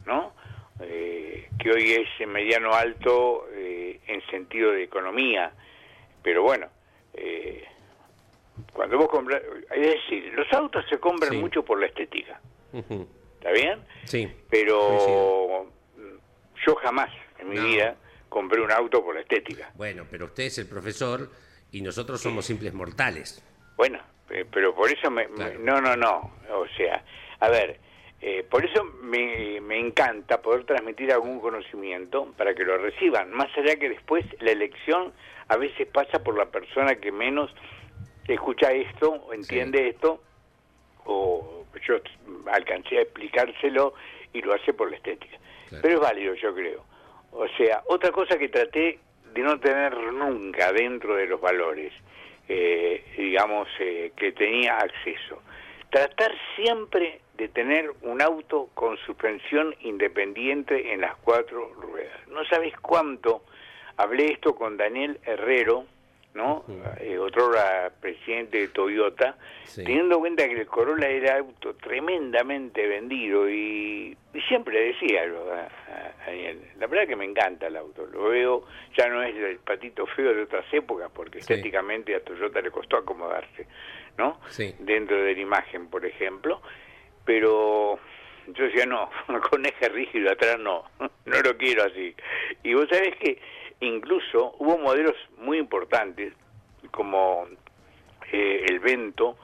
¿no? 0.06 0.35
Eh, 0.82 1.48
que 1.58 1.72
hoy 1.72 1.94
es 1.94 2.28
mediano 2.28 2.74
alto 2.74 3.48
eh, 3.54 4.00
en 4.08 4.22
sentido 4.28 4.72
de 4.72 4.84
economía. 4.84 5.52
Pero 6.22 6.44
bueno, 6.44 6.68
eh, 7.14 7.64
cuando 8.74 8.98
vos 8.98 9.08
compras... 9.10 9.42
Es 9.72 9.82
decir, 9.94 10.34
los 10.34 10.52
autos 10.54 10.84
se 10.90 11.00
compran 11.00 11.32
Sí. 11.32 11.38
mucho 11.38 11.64
por 11.64 11.80
la 11.80 11.88
estética. 11.88 12.40
¿Está 12.74 13.52
bien? 13.52 13.80
Sí. 14.06 14.30
pero 14.50 15.72
yo 16.66 16.76
jamás 16.76 17.10
en 17.40 17.50
mi 17.50 17.56
No. 17.56 17.64
vida 17.64 17.96
compré 18.28 18.60
un 18.62 18.72
auto 18.72 19.04
por 19.04 19.16
la 19.16 19.22
estética. 19.22 19.72
Bueno, 19.76 20.06
pero 20.10 20.26
usted 20.26 20.44
es 20.46 20.58
el 20.58 20.68
profesor 20.68 21.30
y 21.72 21.82
nosotros 21.82 22.20
somos 22.22 22.46
simples 22.46 22.74
mortales. 22.74 23.42
Bueno, 23.78 24.00
eh, 24.30 24.46
pero 24.52 24.74
por 24.76 24.92
eso 24.92 25.10
me, 25.12 25.28
no, 25.60 25.80
no, 25.80 25.96
no, 25.96 26.34
o 26.52 26.68
sea, 26.76 27.04
a 27.40 27.50
ver, 27.50 27.80
eh, 28.22 28.46
por 28.50 28.66
eso 28.66 28.84
me, 29.02 29.60
me 29.62 29.80
encanta 29.80 30.42
poder 30.42 30.64
transmitir 30.66 31.12
algún 31.12 31.40
conocimiento 31.40 32.34
para 32.38 32.54
que 32.56 32.64
lo 32.64 32.78
reciban, 32.78 33.32
más 33.32 33.56
allá 33.58 33.76
que 33.76 33.90
después 33.90 34.26
la 34.40 34.52
elección 34.52 35.14
a 35.48 35.58
veces 35.58 35.88
pasa 35.88 36.24
por 36.24 36.38
la 36.38 36.46
persona 36.46 36.96
que 36.96 37.12
menos 37.12 37.54
escucha 38.28 38.72
esto 38.72 39.12
o 39.12 39.34
entiende 39.34 39.90
esto 39.90 40.22
o 41.06 41.66
yo 41.88 41.96
alcancé 42.52 42.98
a 42.98 43.02
explicárselo 43.02 43.94
y 44.34 44.42
lo 44.42 44.54
hace 44.54 44.74
por 44.74 44.90
la 44.90 44.98
estética. 44.98 45.38
Claro. 45.70 45.82
Pero 45.82 45.96
es 45.96 46.02
válido, 46.02 46.34
yo 46.36 46.54
creo. 46.54 46.84
O 47.32 47.48
sea, 47.58 47.84
otra 47.88 48.12
cosa 48.12 48.38
que 48.38 48.50
traté 48.50 49.00
de 49.34 49.42
no 49.42 49.60
tener 49.60 49.96
nunca 50.14 50.72
dentro 50.72 51.16
de 51.16 51.28
los 51.28 51.40
valores, 51.40 51.94
eh, 52.48 53.04
digamos, 53.18 53.68
eh, 53.80 54.12
que 54.16 54.32
tenía 54.32 54.78
acceso. 54.78 55.42
Tratar 55.90 56.32
siempre 56.56 57.22
de 57.38 57.48
tener 57.50 57.92
un 58.02 58.22
auto 58.22 58.70
con 58.74 58.98
suspensión 58.98 59.76
independiente 59.82 60.94
en 60.94 61.02
las 61.02 61.16
cuatro 61.18 61.74
ruedas. 61.74 62.28
No 62.28 62.46
sabes 62.46 62.74
cuánto 62.82 63.44
hablé 63.98 64.32
esto 64.32 64.56
con 64.56 64.78
Daniel 64.78 65.20
Herrero, 65.26 65.86
¿no? 66.34 66.66
Eh, 67.00 67.18
otro 67.18 67.52
presidente 68.02 68.60
de 68.60 68.68
Toyota, 68.68 69.38
teniendo 69.74 70.16
en 70.16 70.20
cuenta 70.20 70.48
que 70.48 70.60
el 70.60 70.68
Corolla 70.68 71.08
era 71.08 71.38
auto 71.38 71.76
tremendamente 71.76 72.86
vendido 72.88 73.50
y, 73.50 74.16
siempre 74.50 74.88
decía 74.88 75.24
a, 75.24 76.26
Daniel, 76.26 76.60
la 76.78 76.88
verdad 76.88 77.08
que 77.08 77.16
me 77.16 77.24
encanta 77.24 77.68
el 77.68 77.78
auto, 77.78 78.06
lo 78.06 78.30
veo, 78.30 78.66
ya 78.98 79.08
no 79.08 79.24
es 79.24 79.34
el 79.34 79.60
patito 79.60 80.06
feo 80.08 80.34
de 80.34 80.44
otras 80.44 80.66
épocas, 80.74 81.10
porque 81.14 81.40
estéticamente 81.40 82.14
a 82.14 82.20
Toyota 82.20 82.62
le 82.62 82.70
costó 82.70 82.98
acomodarse, 82.98 83.66
¿no? 84.18 84.42
Dentro 84.80 85.16
de 85.24 85.34
la 85.34 85.40
imagen, 85.40 85.88
por 85.88 86.06
ejemplo, 86.06 86.62
pero 87.26 88.00
yo 88.48 88.64
decía, 88.64 88.86
no, 88.86 89.10
con 89.50 89.66
eje 89.66 89.90
rígido 89.90 90.32
atrás 90.32 90.60
no, 90.60 90.86
no 91.26 91.42
lo 91.42 91.58
quiero 91.58 91.84
así. 91.84 92.16
Y 92.64 92.74
vos 92.74 92.88
sabés 92.90 93.16
que 93.18 93.40
incluso 93.82 94.56
hubo 94.60 94.78
modelos 94.78 95.16
muy 95.38 95.58
importantes, 95.58 96.34
como 96.92 97.48
eh, 98.32 98.66
el 98.70 98.80
Vento, 98.80 99.38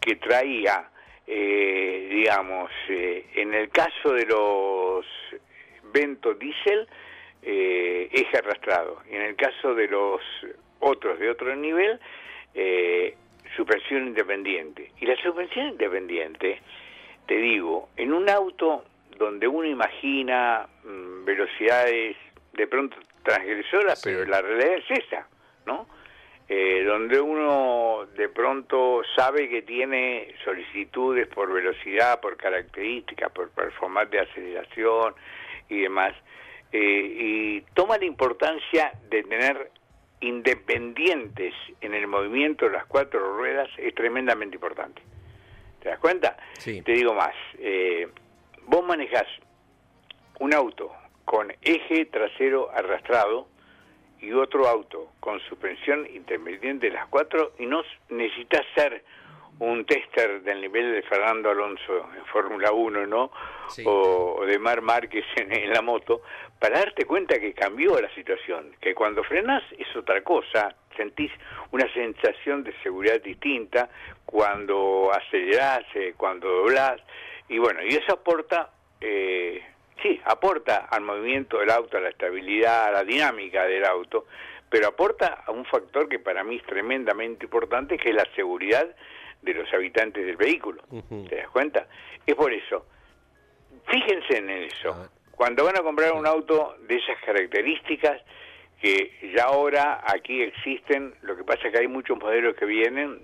que 0.00 0.16
traía, 0.16 0.88
eh, 1.26 2.08
digamos, 2.10 2.70
eh, 2.88 3.26
en 3.34 3.54
el 3.54 3.68
caso 3.70 4.12
de 4.12 4.24
los 4.26 5.06
Vento 5.92 6.34
Diesel, 6.34 6.86
eje 7.42 8.38
arrastrado, 8.38 9.02
y 9.08 9.14
en 9.14 9.22
el 9.22 9.36
caso 9.36 9.72
de 9.74 9.86
los 9.86 10.20
otros 10.80 11.16
de 11.20 11.30
otro 11.30 11.54
nivel, 11.54 12.00
suspensión 13.54 14.08
independiente. 14.08 14.90
Y 15.00 15.06
la 15.06 15.14
suspensión 15.22 15.68
independiente, 15.68 16.60
te 17.26 17.36
digo, 17.36 17.88
en 17.96 18.12
un 18.12 18.28
auto 18.28 18.84
donde 19.18 19.48
uno 19.48 19.66
imagina 19.66 20.66
mm, 20.84 21.24
velocidades 21.24 22.16
de 22.52 22.66
pronto 22.66 22.96
transgresoras, 23.22 24.00
pero 24.02 24.24
la 24.24 24.40
realidad 24.40 24.74
es 24.74 25.04
esa, 25.04 25.26
¿no? 25.66 25.86
Eh, 26.48 26.84
donde 26.84 27.20
uno 27.20 28.06
de 28.16 28.28
pronto 28.28 29.02
sabe 29.16 29.48
que 29.48 29.62
tiene 29.62 30.32
solicitudes 30.44 31.26
por 31.26 31.52
velocidad, 31.52 32.20
por 32.20 32.36
características, 32.36 33.32
por 33.32 33.50
performance 33.50 34.10
de 34.12 34.20
aceleración 34.20 35.14
y 35.68 35.80
demás, 35.80 36.14
eh, 36.70 36.78
y 36.78 37.60
toma 37.74 37.98
la 37.98 38.04
importancia 38.04 38.92
de 39.10 39.24
tener 39.24 39.72
independientes 40.20 41.52
en 41.80 41.94
el 41.94 42.06
movimiento 42.06 42.66
de 42.66 42.72
las 42.72 42.86
cuatro 42.86 43.36
ruedas 43.36 43.68
es 43.76 43.94
tremendamente 43.94 44.54
importante. 44.54 45.02
¿Te 45.80 45.90
das 45.90 45.98
cuenta? 45.98 46.36
Sí. 46.58 46.82
Te 46.82 46.92
digo 46.92 47.14
más, 47.14 47.34
eh, 47.58 48.08
vos 48.66 48.84
manejás 48.84 49.26
un 50.40 50.54
auto 50.54 50.92
con 51.24 51.52
eje 51.62 52.06
trasero 52.06 52.70
arrastrado 52.70 53.48
y 54.20 54.32
otro 54.32 54.66
auto 54.68 55.12
con 55.20 55.40
suspensión 55.40 56.06
intermitente 56.14 56.86
de 56.86 56.94
las 56.94 57.06
cuatro 57.08 57.52
y 57.58 57.66
no 57.66 57.82
necesitas 58.08 58.64
ser 58.74 59.04
un 59.58 59.84
tester 59.86 60.42
del 60.42 60.60
nivel 60.60 60.92
de 60.92 61.02
Fernando 61.02 61.50
Alonso 61.50 62.08
en 62.14 62.24
Fórmula 62.26 62.72
1, 62.72 63.06
¿no? 63.06 63.30
O, 63.86 64.44
de 64.44 64.58
Mar 64.58 64.82
Márquez 64.82 65.24
en, 65.36 65.72
la 65.72 65.80
moto, 65.80 66.22
para 66.58 66.78
darte 66.78 67.06
cuenta 67.06 67.38
que 67.40 67.54
cambió 67.54 67.98
la 68.00 68.12
situación, 68.14 68.76
que 68.80 68.94
cuando 68.94 69.24
frenas 69.24 69.62
es 69.78 69.96
otra 69.96 70.22
cosa, 70.22 70.74
sentís 70.96 71.30
una 71.70 71.92
sensación 71.92 72.64
de 72.64 72.72
seguridad 72.82 73.20
distinta, 73.20 73.88
cuando 74.24 75.10
acelerás, 75.12 75.84
eh, 75.94 76.14
cuando 76.16 76.48
doblás, 76.48 77.00
y 77.48 77.58
bueno, 77.58 77.80
y 77.82 77.94
eso 77.94 78.14
aporta 78.14 78.70
eh, 79.00 79.62
sí, 80.02 80.20
aporta 80.24 80.86
al 80.90 81.02
movimiento 81.02 81.58
del 81.58 81.70
auto, 81.70 81.96
a 81.96 82.00
la 82.00 82.08
estabilidad, 82.08 82.86
a 82.86 82.90
la 82.90 83.04
dinámica 83.04 83.64
del 83.64 83.84
auto, 83.84 84.26
pero 84.68 84.88
aporta 84.88 85.44
a 85.46 85.50
un 85.50 85.64
factor 85.64 86.08
que 86.08 86.18
para 86.18 86.44
mí 86.44 86.56
es 86.56 86.62
tremendamente 86.64 87.44
importante, 87.44 87.96
que 87.96 88.10
es 88.10 88.14
la 88.14 88.26
seguridad 88.34 88.86
de 89.42 89.54
los 89.54 89.72
habitantes 89.72 90.26
del 90.26 90.36
vehículo. 90.36 90.82
¿Te 91.28 91.36
das 91.36 91.48
cuenta? 91.48 91.86
Es 92.26 92.34
por 92.34 92.52
eso. 92.52 92.86
Fíjense 93.88 94.38
en 94.38 94.50
eso. 94.50 95.08
Cuando 95.30 95.64
van 95.64 95.78
a 95.78 95.82
comprar 95.82 96.12
un 96.12 96.26
auto 96.26 96.76
de 96.80 96.96
esas 96.96 97.18
características, 97.24 98.20
que 98.80 99.32
ya 99.34 99.44
ahora 99.44 100.02
aquí 100.06 100.42
existen, 100.42 101.14
lo 101.22 101.36
que 101.36 101.44
pasa 101.44 101.66
es 101.66 101.72
que 101.72 101.80
hay 101.80 101.88
muchos 101.88 102.18
modelos 102.18 102.54
que 102.56 102.66
vienen 102.66 103.20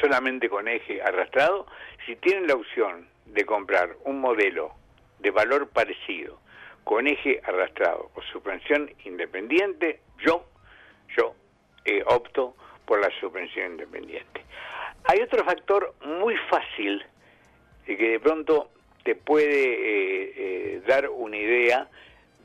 solamente 0.00 0.48
con 0.48 0.68
eje 0.68 1.02
arrastrado, 1.02 1.66
si 2.04 2.16
tienen 2.16 2.46
la 2.46 2.54
opción 2.54 3.08
de 3.26 3.44
comprar 3.44 3.96
un 4.04 4.20
modelo 4.20 4.72
de 5.20 5.30
valor 5.30 5.68
parecido, 5.68 6.38
con 6.84 7.06
eje 7.06 7.40
arrastrado 7.44 8.10
o 8.14 8.22
suspensión 8.22 8.90
independiente, 9.04 10.00
yo, 10.24 10.46
yo 11.16 11.34
eh, 11.84 12.02
opto 12.06 12.54
por 12.84 13.00
la 13.00 13.10
suspensión 13.18 13.72
independiente. 13.72 14.44
Hay 15.04 15.20
otro 15.20 15.44
factor 15.44 15.94
muy 16.04 16.36
fácil 16.48 17.04
y 17.86 17.96
que 17.96 18.10
de 18.10 18.20
pronto 18.20 18.70
te 19.04 19.14
puede 19.14 19.46
eh, 19.48 20.32
eh, 20.36 20.82
dar 20.86 21.08
una 21.08 21.36
idea 21.36 21.88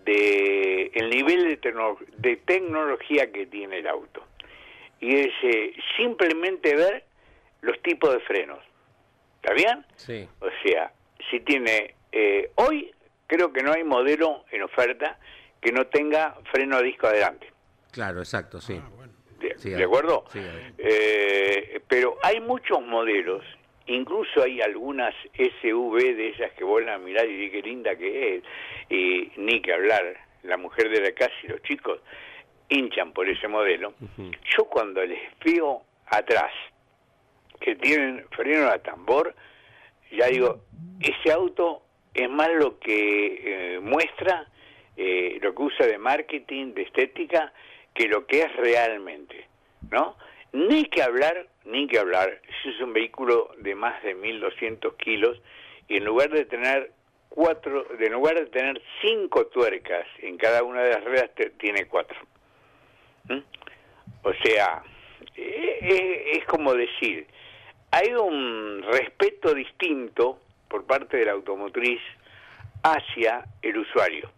de 0.06 0.92
el 0.94 1.10
nivel 1.10 1.60
de, 1.60 1.98
de, 2.18 2.36
tecnología 2.38 3.32
que 3.32 3.46
tiene 3.46 3.80
el 3.80 3.88
auto. 3.88 4.24
Y 5.00 5.16
es 5.16 5.32
simplemente 5.98 6.76
ver 6.76 7.04
los 7.62 7.82
tipos 7.82 8.14
de 8.14 8.20
frenos. 8.22 8.60
¿Está 9.42 9.54
bien? 9.54 9.86
Sí. 9.96 10.28
O 10.40 10.50
sea, 10.64 10.92
si 11.30 11.40
tiene 11.40 11.96
eh, 12.12 12.52
hoy 12.56 12.92
creo 13.28 13.54
que 13.54 13.64
no 13.64 13.72
hay 13.72 13.84
modelo 13.84 14.44
en 14.52 14.64
oferta 14.64 15.18
que 15.62 15.72
no 15.72 15.88
tenga 15.88 16.36
freno 16.52 16.78
a 16.78 16.82
disco 16.82 17.08
adelante. 17.08 17.48
Claro, 17.92 18.20
exacto, 18.20 18.60
sí. 18.60 18.82
Ah, 18.82 18.90
de, 19.40 19.84
acuerdo? 19.84 20.26
Eh, 20.34 21.82
pero 21.88 22.18
hay 22.24 22.40
muchos 22.40 22.82
modelos, 22.82 23.44
incluso 23.96 24.44
hay 24.44 24.62
algunas 24.62 25.14
SUV 25.36 26.16
de 26.16 26.30
esas 26.30 26.52
que 26.54 26.64
vuelven 26.64 26.94
a 26.94 26.98
mirar 26.98 27.28
y 27.28 27.36
dicen 27.36 27.52
qué 27.52 27.68
linda 27.68 27.96
que 27.96 28.36
es, 28.36 28.44
y 28.90 29.32
ni 29.38 29.62
que 29.62 29.74
hablar, 29.74 30.18
la 30.44 30.58
mujer 30.58 30.90
de 30.90 31.02
la 31.02 31.12
casa 31.12 31.34
y 31.44 31.48
los 31.48 31.62
chicos 31.64 32.00
hinchan 32.70 33.12
por 33.12 33.30
ese 33.30 33.48
modelo. 33.48 33.94
Yo 34.58 34.66
cuando 34.66 35.06
les 35.06 35.20
veo 35.44 35.84
atrás 36.08 36.52
que 37.60 37.76
tienen 37.76 38.26
freno 38.32 38.68
a 38.70 38.80
tambor, 38.80 39.36
ya 40.12 40.28
digo, 40.28 40.62
ese 41.00 41.32
auto 41.32 41.84
es 42.14 42.30
más 42.30 42.50
lo 42.54 42.80
que 42.80 43.76
eh, 43.76 43.80
muestra, 43.80 44.48
eh, 44.98 45.38
lo 45.42 45.54
que 45.54 45.62
usa 45.62 45.86
de 45.86 45.98
marketing, 45.98 46.74
de 46.74 46.84
estética, 46.84 47.54
que 47.94 48.08
lo 48.08 48.26
que 48.26 48.42
es 48.42 48.56
realmente, 48.56 49.48
¿no? 49.90 50.16
Ni 50.54 50.86
que 50.86 51.04
hablar, 51.04 51.48
ni 51.66 51.88
que 51.88 52.00
hablar, 52.00 52.42
si 52.62 52.70
es 52.70 52.82
un 52.82 52.94
vehículo 52.94 53.52
de 53.58 53.76
más 53.76 54.02
de 54.04 54.16
1.200 54.16 54.96
kilos 54.98 55.42
y 55.88 55.98
en 55.98 56.06
lugar 56.06 56.30
de 56.30 56.46
tener 56.46 56.92
cuatro, 57.30 57.86
en 57.98 58.12
lugar 58.12 58.36
de 58.36 58.46
tener 58.48 58.82
cinco 59.02 59.48
tuercas 59.48 60.06
en 60.20 60.38
cada 60.38 60.64
una 60.64 60.82
de 60.84 60.92
las 60.92 61.04
ruedas, 61.04 61.32
tiene 61.58 61.86
cuatro. 61.86 62.18
¿Mm? 63.30 63.40
O 64.24 64.34
sea, 64.44 64.84
eh, 65.36 66.32
es 66.34 66.46
como 66.46 66.74
decir, 66.74 67.28
hay 67.92 68.14
un 68.14 68.84
respeto 68.84 69.54
distinto 69.54 70.40
por 70.68 70.86
parte 70.86 71.18
de 71.18 71.26
la 71.26 71.34
automotriz 71.34 72.00
hacia 72.84 73.46
el 73.62 73.78
usuario. 73.78 74.32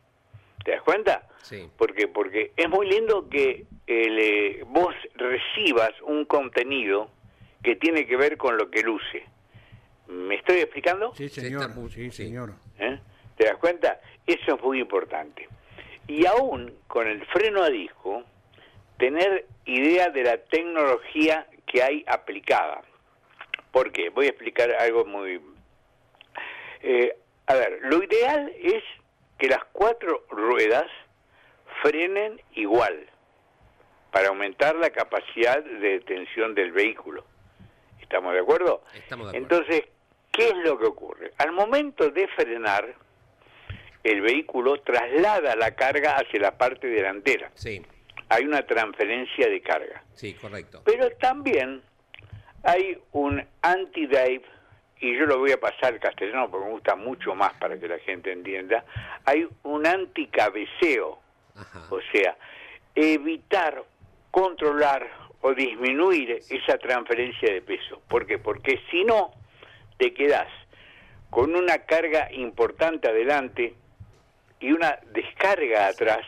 ¿Te 0.63 0.71
das 0.71 0.81
cuenta? 0.81 1.27
Sí. 1.43 1.69
Porque 1.77 2.07
porque 2.07 2.51
es 2.55 2.69
muy 2.69 2.87
lindo 2.89 3.29
que 3.29 3.65
eh, 3.85 4.63
vos 4.67 4.95
recibas 5.15 5.91
un 6.01 6.25
contenido 6.25 7.09
que 7.61 7.75
tiene 7.75 8.07
que 8.07 8.17
ver 8.17 8.37
con 8.37 8.57
lo 8.57 8.71
que 8.71 8.81
luce. 8.81 9.23
¿Me 10.07 10.35
estoy 10.35 10.57
explicando? 10.59 11.13
Sí, 11.15 11.29
señor. 11.29 11.71
Sí, 11.91 12.11
señor. 12.11 12.55
¿Eh? 12.79 12.99
¿Te 13.37 13.45
das 13.45 13.57
cuenta? 13.57 14.01
Eso 14.25 14.55
es 14.55 14.61
muy 14.61 14.79
importante. 14.79 15.47
Y 16.07 16.25
aún 16.25 16.73
con 16.87 17.07
el 17.07 17.25
freno 17.27 17.63
a 17.63 17.69
disco, 17.69 18.23
tener 18.97 19.45
idea 19.65 20.09
de 20.09 20.23
la 20.23 20.37
tecnología 20.37 21.47
que 21.65 21.83
hay 21.83 22.03
aplicada. 22.07 22.81
¿Por 23.71 23.91
qué? 23.91 24.09
Voy 24.09 24.25
a 24.25 24.29
explicar 24.29 24.71
algo 24.75 25.05
muy 25.05 25.39
eh, 26.83 27.15
a 27.47 27.55
ver, 27.55 27.79
lo 27.83 28.03
ideal 28.03 28.51
es 28.61 28.83
que 29.39 29.47
las 29.47 29.63
cuatro 29.71 30.25
ruedas 30.29 30.85
frenen 31.83 32.41
igual 32.55 33.05
para 34.11 34.29
aumentar 34.29 34.75
la 34.75 34.89
capacidad 34.89 35.63
de 35.63 35.99
detención 35.99 36.55
del 36.55 36.71
vehículo. 36.71 37.25
¿Estamos 38.01 38.33
de 38.33 38.39
acuerdo? 38.39 38.83
Estamos 38.95 39.31
de 39.31 39.37
acuerdo. 39.37 39.57
Entonces, 39.57 39.89
¿qué 40.31 40.47
es 40.47 40.55
lo 40.63 40.79
que 40.79 40.85
ocurre? 40.85 41.33
Al 41.37 41.51
momento 41.51 42.09
de 42.09 42.27
frenar, 42.29 42.95
el 44.03 44.21
vehículo 44.21 44.81
traslada 44.81 45.55
la 45.55 45.75
carga 45.75 46.15
hacia 46.15 46.39
la 46.39 46.57
parte 46.57 46.87
delantera. 46.87 47.51
Sí. 47.55 47.81
Hay 48.29 48.45
una 48.45 48.65
transferencia 48.65 49.47
de 49.47 49.61
carga. 49.61 50.03
Sí, 50.13 50.33
correcto. 50.35 50.81
Pero 50.85 51.09
también 51.17 51.81
hay 52.63 52.97
un 53.11 53.45
anti-dive 53.61 54.43
y 54.99 55.17
yo 55.17 55.25
lo 55.25 55.39
voy 55.39 55.51
a 55.51 55.59
pasar 55.59 55.93
al 55.93 55.99
castellano 55.99 56.49
porque 56.49 56.65
me 56.65 56.71
gusta 56.71 56.95
mucho 56.95 57.35
más 57.35 57.53
para 57.55 57.77
que 57.77 57.87
la 57.89 57.99
gente 57.99 58.31
entienda, 58.31 58.85
hay 59.25 59.47
un 59.63 59.85
anticabeceo, 59.85 61.19
o 61.89 61.99
sea, 62.11 62.37
evitar, 62.95 63.83
controlar 64.31 65.09
o 65.41 65.53
disminuir 65.53 66.39
esa 66.49 66.77
transferencia 66.77 67.53
de 67.53 67.61
peso. 67.61 68.01
¿Por 68.07 68.25
qué? 68.25 68.39
Porque 68.39 68.79
si 68.89 69.03
no, 69.03 69.31
te 69.97 70.13
quedas 70.13 70.47
con 71.29 71.55
una 71.55 71.79
carga 71.79 72.31
importante 72.31 73.09
adelante 73.09 73.73
y 74.59 74.71
una 74.71 74.99
descarga 75.11 75.87
atrás, 75.87 76.25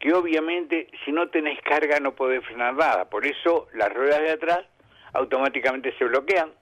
que 0.00 0.12
obviamente 0.12 0.88
si 1.04 1.12
no 1.12 1.28
tenés 1.28 1.60
carga 1.62 2.00
no 2.00 2.14
podés 2.14 2.44
frenar 2.44 2.74
nada. 2.74 3.04
Por 3.08 3.26
eso 3.26 3.68
las 3.74 3.92
ruedas 3.92 4.20
de 4.20 4.32
atrás 4.32 4.60
automáticamente 5.12 5.96
se 5.96 6.04
bloquean 6.04 6.52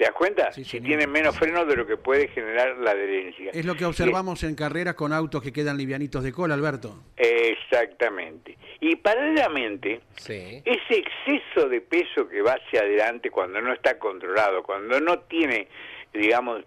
¿Te 0.00 0.06
das 0.06 0.14
cuenta? 0.14 0.50
si 0.50 0.80
tienen 0.80 1.12
menos 1.12 1.36
freno 1.38 1.66
de 1.66 1.76
lo 1.76 1.86
que 1.86 1.98
puede 1.98 2.28
generar 2.28 2.74
la 2.78 2.92
adherencia. 2.92 3.50
Es 3.52 3.66
lo 3.66 3.74
que 3.74 3.84
observamos 3.84 4.42
en 4.44 4.54
carreras 4.54 4.94
con 4.94 5.12
autos 5.12 5.42
que 5.42 5.52
quedan 5.52 5.76
livianitos 5.76 6.24
de 6.24 6.32
cola, 6.32 6.54
Alberto. 6.54 7.02
Exactamente. 7.18 8.56
Y 8.80 8.96
paralelamente, 8.96 10.00
ese 10.16 10.64
exceso 10.64 11.68
de 11.68 11.82
peso 11.82 12.26
que 12.26 12.40
va 12.40 12.52
hacia 12.52 12.80
adelante 12.80 13.30
cuando 13.30 13.60
no 13.60 13.74
está 13.74 13.98
controlado, 13.98 14.62
cuando 14.62 14.98
no 15.00 15.18
tiene, 15.18 15.68
digamos, 16.14 16.64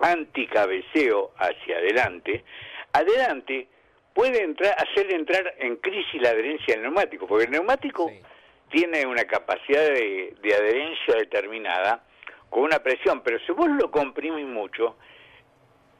anticabeceo 0.00 1.34
hacia 1.38 1.76
adelante, 1.76 2.42
adelante 2.92 3.68
puede 4.12 4.42
entrar, 4.42 4.74
hacer 4.76 5.14
entrar 5.14 5.54
en 5.60 5.76
crisis 5.76 6.20
la 6.20 6.30
adherencia 6.30 6.74
del 6.74 6.82
neumático, 6.82 7.28
porque 7.28 7.44
el 7.44 7.52
neumático 7.52 8.10
tiene 8.72 9.06
una 9.06 9.22
capacidad 9.22 9.88
de 9.88 10.52
adherencia 10.52 11.14
determinada 11.14 12.02
con 12.50 12.62
una 12.62 12.78
presión, 12.78 13.22
pero 13.22 13.38
si 13.40 13.52
vos 13.52 13.68
lo 13.68 13.90
comprimís 13.90 14.46
mucho, 14.46 14.96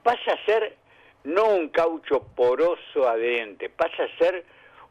pasa 0.03 0.33
a 0.33 0.45
ser 0.45 0.77
no 1.25 1.45
un 1.49 1.69
caucho 1.69 2.23
poroso 2.35 3.09
adherente, 3.09 3.69
pasa 3.69 4.05
a 4.05 4.19
ser 4.19 4.45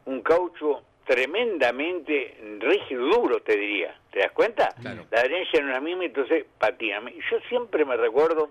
un 0.06 0.22
caucho 0.22 0.84
tremendamente 1.06 2.38
rígido, 2.60 3.06
duro, 3.08 3.41
te 3.41 3.56
diría. 3.56 3.96
¿Te 4.12 4.20
das 4.20 4.32
cuenta? 4.32 4.70
La 4.84 5.20
adherencia 5.20 5.62
no 5.62 5.68
es 5.68 5.74
la 5.74 5.82
misma, 5.82 6.06
entonces 6.06 6.46
patina. 6.58 7.02
Yo 7.32 7.39
siempre 7.48 7.86
me 7.86 7.96
recuerdo 7.96 8.50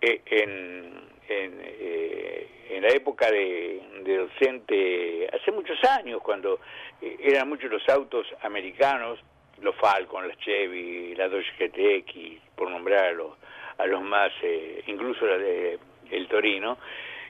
eh, 0.00 0.20
en, 0.26 1.02
eh, 1.28 2.48
en, 2.70 2.82
la 2.82 2.88
época 2.88 3.30
de, 3.30 3.80
docente, 4.04 5.28
hace 5.32 5.50
muchos 5.52 5.82
años, 5.84 6.20
cuando 6.22 6.60
eh, 7.00 7.16
eran 7.20 7.48
muchos 7.48 7.70
los 7.70 7.88
autos 7.88 8.26
americanos, 8.42 9.18
los 9.62 9.74
Falcon, 9.76 10.28
las 10.28 10.38
Chevy, 10.38 11.14
la 11.14 11.28
Dodge 11.28 11.52
GTX, 11.58 12.40
por 12.54 12.70
nombrar 12.70 13.04
a 13.06 13.12
los, 13.12 13.32
a 13.78 13.86
los 13.86 14.02
más, 14.02 14.32
eh, 14.42 14.82
incluso 14.86 15.26
la 15.26 15.38
de 15.38 15.78
el 16.10 16.28
Torino, 16.28 16.78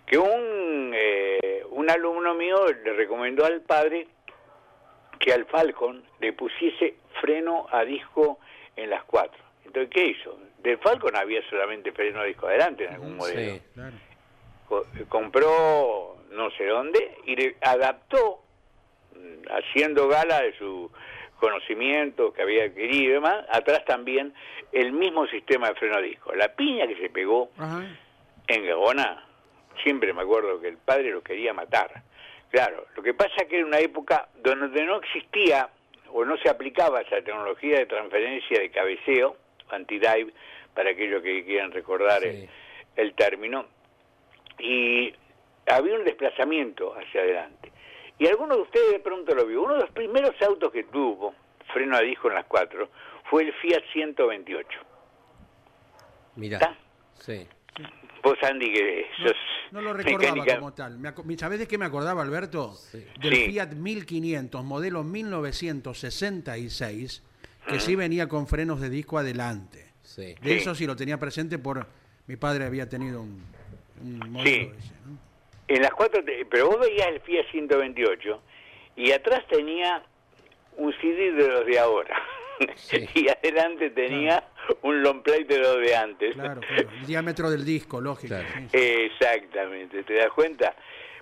que 0.06 0.18
un, 0.18 0.92
eh, 0.94 1.64
un 1.70 1.88
alumno 1.88 2.34
mío 2.34 2.66
le 2.66 2.92
recomendó 2.94 3.44
al 3.44 3.60
padre 3.60 4.08
que 5.18 5.32
al 5.32 5.46
Falcon 5.46 6.02
le 6.20 6.32
pusiese 6.32 6.96
freno 7.20 7.66
a 7.70 7.84
disco 7.84 8.38
en 8.74 8.90
las 8.90 9.04
cuatro. 9.04 9.40
Entonces, 9.64 9.90
¿qué 9.90 10.06
hizo? 10.06 10.36
Del 10.58 10.78
Falcon 10.78 11.16
había 11.16 11.40
solamente 11.48 11.92
freno 11.92 12.20
a 12.20 12.24
disco 12.24 12.48
adelante 12.48 12.84
en 12.84 12.94
algún 12.94 13.16
modelo. 13.16 13.60
compró 15.08 16.16
no 16.30 16.50
sé 16.52 16.66
dónde 16.66 17.16
y 17.26 17.36
le 17.36 17.56
adaptó, 17.60 18.42
mm, 19.14 19.48
haciendo 19.50 20.08
gala 20.08 20.42
de 20.42 20.56
su 20.58 20.90
conocimiento 21.42 22.32
que 22.32 22.40
había 22.40 22.66
adquirido 22.66 23.02
y 23.02 23.14
demás, 23.14 23.44
atrás 23.50 23.84
también 23.84 24.32
el 24.70 24.92
mismo 24.92 25.26
sistema 25.26 25.68
de 25.68 25.74
freno 25.74 25.96
a 25.96 26.00
disco. 26.00 26.32
La 26.36 26.54
piña 26.54 26.86
que 26.86 26.94
se 26.94 27.10
pegó 27.10 27.50
en 28.46 28.64
Gabona, 28.64 29.26
siempre 29.82 30.12
me 30.12 30.22
acuerdo 30.22 30.60
que 30.60 30.68
el 30.68 30.76
padre 30.78 31.10
lo 31.10 31.20
quería 31.20 31.52
matar. 31.52 32.00
Claro, 32.52 32.86
lo 32.94 33.02
que 33.02 33.12
pasa 33.12 33.34
es 33.38 33.48
que 33.48 33.56
era 33.56 33.66
una 33.66 33.80
época 33.80 34.28
donde 34.36 34.84
no 34.84 34.98
existía 34.98 35.68
o 36.12 36.24
no 36.24 36.36
se 36.36 36.48
aplicaba 36.48 37.00
esa 37.00 37.16
tecnología 37.16 37.78
de 37.78 37.86
transferencia 37.86 38.60
de 38.60 38.70
cabeceo, 38.70 39.36
anti-dive, 39.70 40.32
para 40.74 40.90
aquellos 40.90 41.24
que 41.24 41.44
quieran 41.44 41.72
recordar 41.72 42.24
el, 42.24 42.48
el 42.94 43.14
término, 43.14 43.66
y 44.60 45.12
había 45.66 45.94
un 45.96 46.04
desplazamiento 46.04 46.94
hacia 46.94 47.22
adelante. 47.22 47.72
Y 48.18 48.26
alguno 48.26 48.56
de 48.56 48.62
ustedes 48.62 48.92
de 48.92 49.00
pronto 49.00 49.34
lo 49.34 49.46
vio. 49.46 49.62
Uno 49.62 49.74
de 49.74 49.80
los 49.80 49.90
primeros 49.90 50.34
autos 50.42 50.72
que 50.72 50.84
tuvo, 50.84 51.34
freno 51.72 51.96
a 51.96 52.00
disco 52.00 52.28
en 52.28 52.34
las 52.34 52.46
cuatro, 52.46 52.88
fue 53.30 53.44
el 53.44 53.52
Fiat 53.54 53.82
128. 53.92 54.68
Mira. 56.36 56.76
Sí. 57.18 57.46
Vos, 58.22 58.36
Andy, 58.42 58.72
que 58.72 59.06
sos 59.22 59.36
no, 59.72 59.80
lo 59.80 59.92
recordaba 59.94 60.44
como 60.44 60.74
tal. 60.74 61.00
¿Sabés 61.38 61.58
de 61.58 61.66
qué 61.66 61.78
me 61.78 61.86
acordaba, 61.86 62.20
Alberto? 62.22 62.74
Del 63.20 63.36
Fiat 63.46 63.72
1500, 63.72 64.62
modelo 64.62 65.02
1966, 65.02 67.22
que 67.66 67.80
sí 67.80 67.96
venía 67.96 68.28
con 68.28 68.46
frenos 68.46 68.82
de 68.82 68.90
disco 68.90 69.16
adelante. 69.18 69.86
Sí. 70.02 70.34
De 70.42 70.56
eso 70.56 70.74
sí 70.74 70.86
lo 70.86 70.94
tenía 70.94 71.18
presente 71.18 71.58
por... 71.58 71.86
Mi 72.26 72.36
padre 72.36 72.66
había 72.66 72.86
tenido 72.88 73.22
un, 73.22 73.42
modelo 74.30 74.74
ese, 74.76 74.92
¿no? 75.06 75.31
En 75.72 75.80
las 75.80 75.92
cuatro, 75.92 76.22
pero 76.50 76.68
vos 76.68 76.80
veías 76.80 77.06
el 77.06 77.20
Fiat 77.22 77.46
128 77.50 78.42
y 78.96 79.10
atrás 79.10 79.40
tenía 79.48 80.02
un 80.76 80.92
CD 81.00 81.32
de 81.32 81.48
los 81.48 81.64
de 81.64 81.78
ahora. 81.78 82.14
y 83.14 83.26
adelante 83.30 83.88
tenía 83.88 84.44
un 84.82 85.02
long 85.02 85.22
play 85.22 85.44
de 85.44 85.58
los 85.58 85.80
de 85.80 85.96
antes. 85.96 86.34
Claro, 86.34 86.60
el 86.76 87.06
diámetro 87.06 87.50
del 87.50 87.64
disco, 87.64 88.02
lógico. 88.02 88.34
Exactamente, 88.70 90.02
¿te 90.02 90.14
das 90.16 90.30
cuenta? 90.34 90.76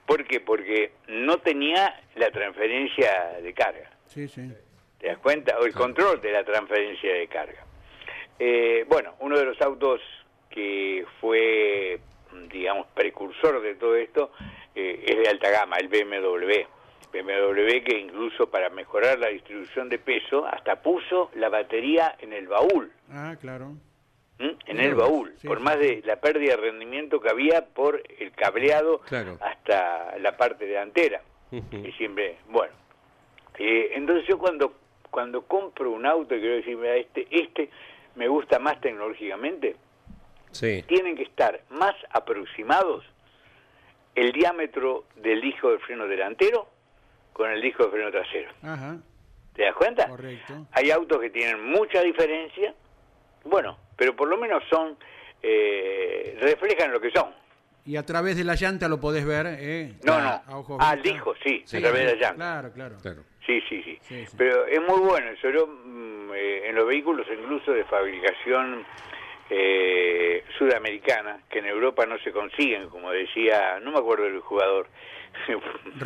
¿Por 0.04 0.24
qué? 0.24 0.40
Porque 0.40 0.94
no 1.06 1.38
tenía 1.38 2.00
la 2.16 2.32
transferencia 2.32 3.38
de 3.40 3.54
carga. 3.54 3.88
Sí, 4.08 4.26
sí. 4.26 4.50
¿Te 4.98 5.06
das 5.06 5.18
cuenta? 5.18 5.60
O 5.60 5.64
el 5.64 5.72
control 5.72 6.20
de 6.20 6.32
la 6.32 6.42
transferencia 6.42 7.14
de 7.14 7.28
carga. 7.28 7.64
Eh, 8.36 8.84
bueno, 8.88 9.14
uno 9.20 9.38
de 9.38 9.44
los 9.44 9.60
autos 9.60 10.00
que 10.50 11.06
fue 11.20 12.00
digamos, 12.50 12.86
precursor 12.94 13.60
de 13.62 13.74
todo 13.74 13.96
esto, 13.96 14.32
eh, 14.74 15.04
es 15.06 15.18
de 15.18 15.28
alta 15.28 15.50
gama, 15.50 15.76
el 15.76 15.88
BMW. 15.88 16.66
BMW 17.12 17.82
que 17.84 17.98
incluso 17.98 18.48
para 18.50 18.70
mejorar 18.70 19.18
la 19.18 19.28
distribución 19.28 19.88
de 19.88 19.98
peso 19.98 20.46
hasta 20.46 20.80
puso 20.80 21.30
la 21.34 21.48
batería 21.48 22.14
en 22.20 22.32
el 22.32 22.46
baúl. 22.46 22.92
Ah, 23.10 23.34
claro. 23.40 23.70
¿Mm? 24.38 24.50
En 24.66 24.80
el 24.80 24.94
baúl, 24.94 25.34
por 25.44 25.60
más 25.60 25.78
de 25.78 26.02
la 26.04 26.20
pérdida 26.20 26.52
de 26.52 26.62
rendimiento 26.62 27.20
que 27.20 27.28
había 27.28 27.66
por 27.66 28.02
el 28.18 28.30
cableado 28.32 29.02
hasta 29.40 30.16
la 30.18 30.36
parte 30.36 30.66
delantera. 30.66 31.22
Y 31.50 31.92
siempre, 31.92 32.38
bueno. 32.48 32.72
Eh, 33.58 33.90
entonces 33.94 34.26
yo 34.28 34.38
cuando 34.38 34.72
cuando 35.10 35.42
compro 35.42 35.90
un 35.90 36.06
auto, 36.06 36.28
quiero 36.36 36.54
decir, 36.54 36.78
este, 36.84 37.26
este 37.30 37.70
me 38.14 38.28
gusta 38.28 38.58
más 38.58 38.80
tecnológicamente, 38.80 39.76
tienen 40.52 41.16
que 41.16 41.22
estar 41.22 41.62
más 41.70 41.94
aproximados 42.10 43.04
el 44.14 44.32
diámetro 44.32 45.04
del 45.16 45.40
disco 45.40 45.70
de 45.70 45.78
freno 45.78 46.06
delantero 46.06 46.68
con 47.32 47.50
el 47.50 47.60
disco 47.62 47.84
de 47.84 47.90
freno 47.90 48.10
trasero. 48.10 48.50
¿Te 49.54 49.64
das 49.64 49.74
cuenta? 49.74 50.08
Correcto. 50.08 50.66
Hay 50.72 50.90
autos 50.90 51.20
que 51.20 51.30
tienen 51.30 51.70
mucha 51.70 52.02
diferencia, 52.02 52.74
bueno, 53.44 53.78
pero 53.96 54.14
por 54.14 54.28
lo 54.28 54.36
menos 54.36 54.62
son, 54.70 54.96
eh, 55.42 56.36
reflejan 56.40 56.92
lo 56.92 57.00
que 57.00 57.10
son. 57.10 57.34
Y 57.86 57.96
a 57.96 58.04
través 58.04 58.36
de 58.36 58.44
la 58.44 58.54
llanta 58.54 58.88
lo 58.88 59.00
podés 59.00 59.24
ver, 59.24 59.46
¿eh? 59.48 59.94
No, 60.04 60.20
no. 60.20 60.78
Ah, 60.78 60.94
el 60.94 61.02
disco, 61.02 61.34
sí, 61.42 61.64
a 61.66 61.80
través 61.80 62.06
de 62.06 62.16
la 62.16 62.20
llanta. 62.20 62.70
Claro, 62.74 63.00
claro. 63.00 63.22
Sí, 63.46 63.60
sí, 63.68 63.98
sí, 64.02 64.26
Pero 64.36 64.66
es 64.66 64.80
muy 64.80 65.00
bueno 65.00 65.30
eso. 65.30 65.50
Yo, 65.50 65.66
mm, 65.66 66.30
eh, 66.34 66.68
en 66.68 66.74
los 66.76 66.86
vehículos 66.86 67.26
incluso 67.32 67.72
de 67.72 67.84
fabricación 67.84 68.84
eh, 69.50 70.44
sudamericana, 70.56 71.40
que 71.50 71.58
en 71.58 71.66
Europa 71.66 72.06
no 72.06 72.18
se 72.18 72.30
consiguen, 72.30 72.88
como 72.88 73.10
decía, 73.10 73.80
no 73.80 73.90
me 73.90 73.98
acuerdo 73.98 74.24
del 74.24 74.40
jugador. 74.40 74.86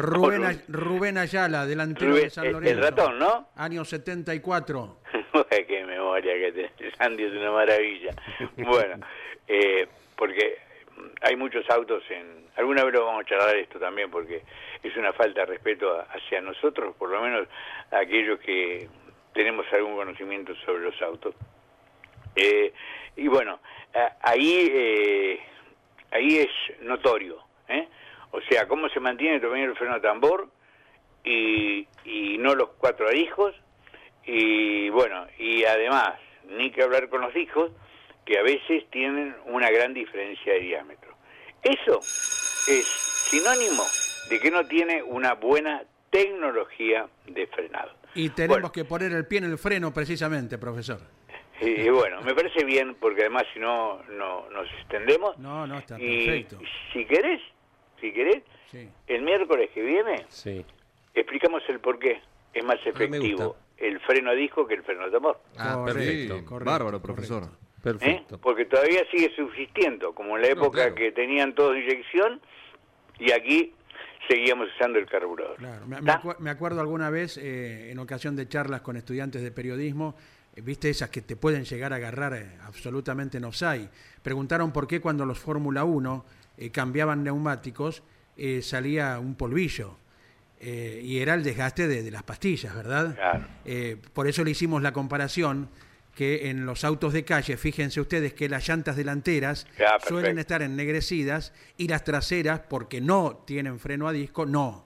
Rubén, 0.69 1.19
Ayala, 1.19 1.67
delantero 1.67 2.15
de 2.15 2.31
San 2.31 2.51
Lorenzo. 2.51 2.79
El 2.79 2.83
ratón, 2.83 3.19
¿no? 3.19 3.49
Año 3.57 3.85
74. 3.85 4.99
Qué 5.69 5.85
memoria 5.85 6.35
que 6.35 6.53
tenés, 6.53 6.95
Sandy, 6.97 7.25
es 7.25 7.33
una 7.33 7.53
maravilla. 7.53 8.15
bueno, 8.57 9.07
eh, 9.47 9.87
porque 10.17 10.59
hay 11.21 11.37
muchos 11.37 11.69
autos 11.71 12.03
en... 12.11 12.45
Alguna 12.57 12.85
vez 12.85 12.95
lo 12.95 13.07
vamos 13.07 13.25
a 13.25 13.29
charlar 13.29 13.57
esto 13.57 13.79
también, 13.79 14.11
porque 14.11 14.43
es 14.83 14.97
una 14.97 15.13
falta 15.13 15.41
de 15.41 15.47
respeto 15.47 16.03
hacia 16.09 16.41
nosotros, 16.41 16.95
por 16.97 17.11
lo 17.11 17.21
menos 17.21 17.49
aquellos 17.91 18.39
que 18.41 18.89
tenemos 19.35 19.67
algún 19.73 19.97
conocimiento 19.97 20.55
sobre 20.65 20.85
los 20.85 21.03
autos. 21.03 21.35
Eh, 22.37 22.73
y 23.17 23.29
bueno, 23.29 23.61
ahí, 24.23 24.69
eh, 24.73 25.41
ahí 26.11 26.39
es 26.39 26.83
notorio. 26.83 27.39
¿eh? 27.69 27.89
O 28.33 28.41
sea, 28.43 28.67
cómo 28.67 28.89
se 28.89 29.01
mantiene 29.01 29.41
también 29.41 29.71
el 29.71 29.77
freno 29.77 29.95
de 29.95 30.01
tambor 30.01 30.49
y, 31.23 31.87
y 32.05 32.39
no 32.39 32.55
los 32.55 32.71
cuatro 32.79 33.13
hijos. 33.13 33.55
Y 34.27 34.89
bueno, 34.91 35.27
y 35.39 35.65
además, 35.65 36.15
ni 36.49 36.71
que 36.71 36.83
hablar 36.83 37.09
con 37.09 37.21
los 37.21 37.35
hijos, 37.37 37.71
que 38.25 38.39
a 38.39 38.43
veces 38.43 38.89
tienen 38.91 39.35
una 39.47 39.71
gran 39.71 39.93
diferencia 39.93 40.55
de 40.55 40.61
diámetro. 40.61 41.15
Eso 41.63 41.99
es 41.99 42.87
sinónimo 43.31 43.85
de 44.29 44.41
que 44.41 44.51
no 44.51 44.67
tiene 44.67 45.03
una 45.03 45.35
buena 45.35 45.83
tecnología 46.11 47.07
de 47.27 47.47
frenado. 47.49 47.93
Y 48.15 48.31
tenemos 48.31 48.71
que 48.71 48.85
poner 48.85 49.13
el 49.13 49.27
pie 49.27 49.39
en 49.39 49.45
el 49.45 49.59
freno 49.59 49.93
precisamente, 49.93 50.59
profesor. 50.59 51.01
Y, 51.61 51.89
bueno, 51.89 52.21
me 52.23 52.35
parece 52.35 52.65
bien 52.65 52.97
porque 53.01 53.23
además 53.23 53.45
si 53.53 53.61
no, 53.61 54.03
no 54.11 54.49
nos 54.51 54.69
extendemos. 54.81 55.39
No, 55.39 55.67
no, 55.67 55.79
está 55.79 55.97
y 56.01 56.27
perfecto. 56.27 56.59
Si 56.93 57.05
querés, 57.05 57.41
si 58.01 58.13
querés, 58.13 58.43
Sí. 58.71 58.89
el 59.07 59.23
miércoles 59.23 59.71
que 59.73 59.83
viene 59.83 60.25
Sí. 60.29 60.65
explicamos 61.15 61.63
el 61.69 61.79
por 61.79 61.99
qué 61.99 62.21
es 62.53 62.65
más 62.65 62.79
me 62.85 62.91
efectivo 62.91 63.57
el 63.79 64.01
freno 64.01 64.31
a 64.31 64.35
disco 64.35 64.67
que 64.67 64.75
el 64.75 64.83
freno 64.83 65.05
a 65.05 65.11
tambor. 65.11 65.41
Ah, 65.57 65.83
perfecto. 65.85 66.45
correcto, 66.45 66.71
Bárbaro, 66.71 67.01
correcto. 67.01 67.03
profesor. 67.15 67.43
¿eh? 67.45 67.81
Perfecto. 67.83 68.39
Porque 68.39 68.65
todavía 68.65 69.03
sigue 69.11 69.31
subsistiendo, 69.37 70.15
como 70.15 70.37
en 70.37 70.43
la 70.43 70.49
época 70.49 70.79
claro. 70.79 70.95
que 70.95 71.13
tenían 71.13 71.55
todo 71.55 71.77
inyección 71.77 72.41
y 73.19 73.31
aquí 73.33 73.75
seguíamos 74.29 74.69
usando 74.75 74.99
el 74.99 75.07
carburador. 75.07 75.57
Claro, 75.57 75.87
me, 75.87 76.01
me 76.01 76.13
me 76.39 76.51
acuerdo 76.51 76.81
alguna 76.81 77.11
vez, 77.11 77.37
eh, 77.37 77.91
en 77.91 77.99
ocasión 77.99 78.35
de 78.37 78.49
charlas 78.49 78.81
con 78.81 78.97
estudiantes 78.97 79.43
de 79.43 79.51
periodismo, 79.51 80.17
eh, 80.17 80.34
viste 80.63 80.91
esas 80.91 81.11
que 81.11 81.23
te 81.23 81.37
pueden 81.37 81.65
llegar 81.65 81.93
a 81.93 81.97
agarrar 81.97 82.35
eh, 82.35 82.59
absolutamente 82.65 83.39
en 83.39 83.45
offside. 83.45 83.89
Preguntaron 84.23 84.73
por 84.73 84.87
qué 84.87 85.01
cuando 85.01 85.27
los 85.27 85.39
Fórmula 85.39 85.85
1 85.85 86.25
eh, 86.57 86.71
cambiaban 86.71 87.25
neumáticos 87.25 88.03
eh, 88.37 88.63
salía 88.63 89.19
un 89.19 89.35
polvillo. 89.35 89.97
Eh, 90.61 91.01
y 91.05 91.19
era 91.19 91.35
el 91.35 91.43
desgaste 91.43 91.89
de, 91.89 92.03
de 92.03 92.11
las 92.11 92.23
pastillas, 92.23 92.75
¿verdad? 92.75 93.15
Claro. 93.15 93.47
Por 94.13 94.29
eso 94.29 94.45
le 94.45 94.53
hicimos 94.53 94.81
la 94.81 94.93
comparación 94.93 95.69
que 96.15 96.49
en 96.49 96.65
los 96.65 96.85
autos 96.85 97.13
de 97.13 97.25
calle, 97.25 97.57
fíjense 97.57 98.01
ustedes 98.01 98.33
que 98.35 98.49
las 98.49 98.67
llantas 98.67 98.97
delanteras 98.97 99.67
Ya, 99.79 99.99
suelen 100.07 100.39
estar 100.39 100.63
ennegrecidas 100.63 101.53
y 101.77 101.89
las 101.89 102.05
traseras, 102.05 102.61
porque 102.61 103.01
no 103.01 103.43
tienen 103.47 103.79
freno 103.79 104.09
a 104.09 104.13
disco, 104.13 104.47
no. 104.47 104.84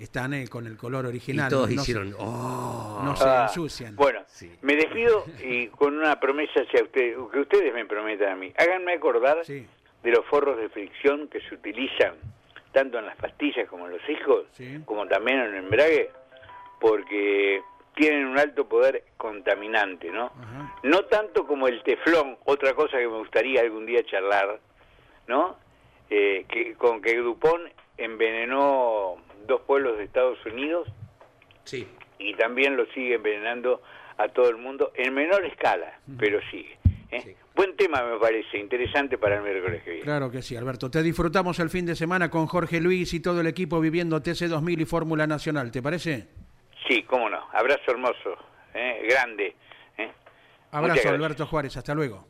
Están 0.00 0.32
eh, 0.34 0.48
con 0.48 0.66
el 0.66 0.76
color 0.78 1.04
Y 1.04 1.08
original. 1.08 1.50
todos 1.50 1.68
no, 1.68 1.76
no 1.76 1.82
hicieron, 1.82 2.08
se, 2.10 2.16
oh. 2.18 3.00
no 3.04 3.16
se 3.16 3.24
Ah, 3.28 3.42
ensucian. 3.48 3.94
Bueno, 3.96 4.20
me 4.62 4.74
despido 4.76 5.24
y 5.44 5.66
con 5.68 5.96
una 5.98 6.18
promesa 6.18 6.60
hacia 6.60 6.82
ustedes, 6.82 7.16
que 7.30 7.38
ustedes 7.38 7.74
me 7.74 7.84
prometan 7.84 8.30
a 8.32 8.36
mí. 8.36 8.52
Háganme 8.56 8.94
acordar 8.94 9.44
Sí. 9.44 9.66
de 10.02 10.10
los 10.10 10.24
forros 10.26 10.56
de 10.56 10.70
fricción 10.70 11.28
que 11.28 11.40
se 11.42 11.54
utilizan 11.54 12.14
tanto 12.72 12.98
en 12.98 13.04
las 13.06 13.16
pastillas 13.16 13.68
como 13.68 13.86
en 13.86 13.92
los 13.92 14.08
hijos, 14.08 14.46
Sí. 14.52 14.80
como 14.86 15.06
también 15.06 15.38
en 15.40 15.46
el 15.46 15.64
embrague, 15.64 16.10
porque 16.80 17.60
tienen 17.94 18.26
un 18.26 18.38
alto 18.38 18.66
poder 18.68 19.04
contaminante, 19.18 20.10
¿no? 20.10 20.26
Ajá. 20.26 20.74
No 20.84 21.04
tanto 21.06 21.46
como 21.46 21.68
el 21.68 21.82
teflón, 21.82 22.38
otra 22.44 22.72
cosa 22.74 22.96
que 22.96 23.06
me 23.06 23.18
gustaría 23.18 23.60
algún 23.60 23.84
día 23.84 24.02
charlar, 24.04 24.60
¿no? 25.26 25.56
Eh, 26.08 26.46
que, 26.48 26.74
con 26.74 27.02
que 27.02 27.16
Dupont 27.18 27.70
envenenó 27.98 29.16
dos 29.46 29.60
pueblos 29.62 29.98
de 29.98 30.04
Estados 30.04 30.38
Unidos 30.46 30.88
Sí. 31.64 31.86
y 32.18 32.34
también 32.34 32.76
lo 32.76 32.86
sigue 32.86 33.14
envenenando 33.14 33.82
a 34.18 34.28
todo 34.28 34.48
el 34.50 34.56
mundo 34.56 34.92
en 34.94 35.14
menor 35.14 35.44
escala, 35.44 35.98
pero 36.18 36.40
sigue. 36.50 36.78
¿eh? 37.10 37.20
Sí. 37.22 37.34
Buen 37.54 37.76
tema 37.76 38.02
me 38.04 38.18
parece, 38.18 38.58
interesante 38.58 39.18
para 39.18 39.36
el 39.36 39.42
miércoles 39.42 39.82
que 39.82 39.90
viene. 39.90 40.04
Claro 40.04 40.30
que 40.30 40.40
sí, 40.42 40.56
Alberto. 40.56 40.90
Te 40.90 41.02
disfrutamos 41.02 41.58
el 41.58 41.68
fin 41.70 41.84
de 41.86 41.94
semana 41.96 42.30
con 42.30 42.46
Jorge 42.46 42.80
Luis 42.80 43.12
y 43.14 43.20
todo 43.20 43.40
el 43.40 43.46
equipo 43.46 43.80
viviendo 43.80 44.22
TC2000 44.22 44.80
y 44.80 44.84
Fórmula 44.84 45.26
Nacional. 45.26 45.70
¿Te 45.70 45.82
parece? 45.82 46.28
Sí, 46.88 47.02
cómo 47.02 47.28
no. 47.28 47.38
Abrazo 47.52 47.90
hermoso, 47.90 48.36
¿eh? 48.74 49.06
grande. 49.10 49.54
¿eh? 49.98 50.10
Abrazo. 50.70 51.08
Alberto 51.10 51.46
Juárez. 51.46 51.76
Hasta 51.76 51.94
luego. 51.94 52.26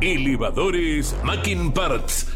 Elevadores 0.00 1.18
Mackin 1.24 1.72
Parts. 1.72 2.34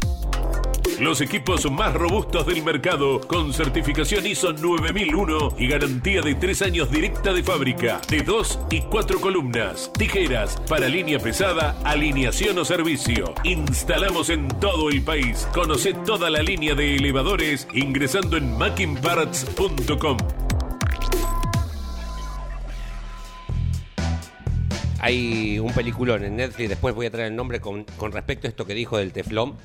Los 0.99 1.21
equipos 1.21 1.71
más 1.71 1.93
robustos 1.93 2.45
del 2.45 2.61
mercado 2.61 3.21
con 3.21 3.53
certificación 3.53 4.25
ISO 4.27 4.51
9001 4.51 5.55
y 5.57 5.67
garantía 5.69 6.21
de 6.21 6.35
3 6.35 6.61
años 6.63 6.91
directa 6.91 7.31
de 7.31 7.41
fábrica, 7.41 8.01
de 8.09 8.21
2 8.21 8.59
y 8.69 8.81
4 8.81 9.21
columnas, 9.21 9.93
tijeras 9.97 10.61
para 10.67 10.89
línea 10.89 11.17
pesada, 11.17 11.79
alineación 11.85 12.57
o 12.57 12.65
servicio. 12.65 13.33
Instalamos 13.45 14.29
en 14.29 14.49
todo 14.59 14.89
el 14.89 15.01
país. 15.01 15.47
Conoce 15.53 15.93
toda 15.93 16.29
la 16.29 16.41
línea 16.41 16.75
de 16.75 16.97
elevadores 16.97 17.65
ingresando 17.73 18.35
en 18.35 18.57
mackinparts.com. 18.57 20.17
Hay 24.99 25.59
un 25.59 25.71
peliculón 25.71 26.25
en 26.25 26.35
Netflix, 26.35 26.67
después 26.67 26.93
voy 26.93 27.05
a 27.05 27.11
traer 27.11 27.29
el 27.29 27.37
nombre 27.37 27.61
con, 27.61 27.85
con 27.85 28.11
respecto 28.11 28.47
a 28.47 28.49
esto 28.49 28.65
que 28.65 28.73
dijo 28.73 28.97
del 28.97 29.13
teflón 29.13 29.55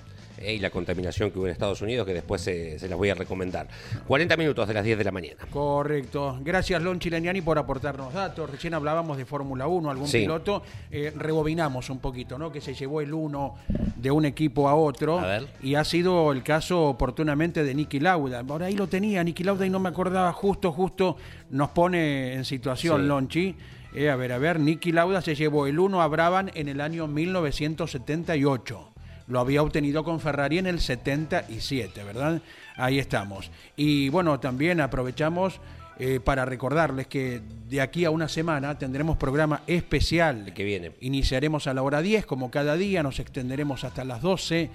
eh, 0.45 0.55
y 0.55 0.59
la 0.59 0.71
contaminación 0.71 1.31
que 1.31 1.39
hubo 1.39 1.47
en 1.47 1.53
Estados 1.53 1.81
Unidos, 1.83 2.07
que 2.07 2.15
después 2.15 2.41
se, 2.43 2.79
se 2.79 2.89
las 2.89 2.97
voy 2.99 3.11
a 3.11 3.15
recomendar. 3.15 3.69
40 4.07 4.37
minutos 4.37 4.69
de 4.69 4.75
las 4.75 4.85
10 4.85 4.99
de 4.99 5.05
la 5.05 5.11
mañana. 5.13 5.41
Correcto. 5.51 6.39
Gracias, 6.43 6.83
Lon 6.83 6.99
Chileniani, 6.99 7.41
por 7.41 7.59
aportarnos 7.59 8.13
datos. 8.13 8.51
Recién 8.51 8.75
hablábamos 8.75 9.17
de 9.17 9.25
Fórmula 9.25 9.67
1, 9.67 9.91
algún 9.91 10.09
Sí. 10.09 10.21
piloto. 10.21 10.63
Eh, 10.91 11.13
rebobinamos 11.17 11.91
un 11.91 11.99
poquito, 11.99 12.39
¿no? 12.39 12.51
Que 12.53 12.61
se 12.61 12.75
llevó 12.75 13.01
el 13.01 13.13
uno 13.15 13.55
de 13.97 14.11
un 14.11 14.25
equipo 14.25 14.69
a 14.69 14.75
otro. 14.75 15.19
A 15.19 15.27
ver. 15.27 15.47
Y 15.63 15.75
ha 15.77 15.85
sido 15.85 16.33
el 16.33 16.43
caso 16.43 16.83
oportunamente 16.85 17.65
de 17.65 17.75
Nicky 17.75 18.01
Lauda. 18.01 18.45
Ahora 18.49 18.67
ahí 18.67 18.75
lo 18.75 18.87
tenía, 18.87 19.25
Nicky 19.25 19.45
Lauda, 19.45 19.65
y 19.67 19.71
no 19.71 19.81
me 19.81 19.89
acordaba. 19.89 20.33
Justo, 20.33 20.73
justo 20.73 21.17
nos 21.51 21.71
pone 21.71 22.35
en 22.35 22.45
situación, 22.45 23.03
Sí. 23.03 23.07
Lonchi. 23.07 23.57
Eh, 23.95 24.11
a 24.11 24.17
ver, 24.17 24.33
a 24.33 24.39
ver, 24.39 24.59
Nicky 24.59 24.91
Lauda 24.91 25.23
se 25.23 25.35
llevó 25.37 25.67
el 25.69 25.79
1 25.79 26.03
a 26.03 26.09
Brabham 26.09 26.49
en 26.55 26.69
el 26.69 26.81
año 26.81 27.07
1978. 27.07 28.89
Lo 29.27 29.41
había 29.41 29.63
obtenido 29.63 30.05
con 30.05 30.21
Ferrari 30.21 30.59
en 30.59 30.67
el 30.67 30.81
77, 30.81 32.05
¿verdad? 32.05 32.43
Ahí 32.77 32.99
estamos. 32.99 33.51
Y 33.77 34.09
bueno, 34.11 34.39
también 34.41 34.81
aprovechamos 34.81 35.61
eh, 35.99 36.21
para 36.23 36.45
recordarles 36.45 37.07
que 37.07 37.41
de 37.69 37.81
aquí 37.81 38.05
a 38.05 38.11
una 38.11 38.29
semana 38.29 38.77
tendremos 38.79 39.17
programa 39.17 39.63
especial. 39.67 40.49
El 40.49 40.55
que 40.55 40.65
viene. 40.65 40.93
Iniciaremos 41.01 41.67
a 41.67 41.75
la 41.75 41.83
hora 41.83 42.03
10, 42.03 42.27
como 42.27 42.51
cada 42.51 42.77
día, 42.77 43.03
nos 43.03 43.21
extenderemos 43.21 43.85
hasta 43.85 44.05
las 44.05 44.21
12 44.21 44.71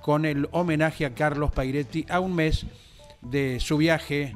con 0.00 0.24
el 0.24 0.48
homenaje 0.52 1.04
a 1.04 1.14
Carlos 1.14 1.50
Pairetti 1.50 2.06
a 2.08 2.20
un 2.20 2.34
mes 2.34 2.66
de 3.20 3.60
su 3.60 3.76
viaje 3.76 4.34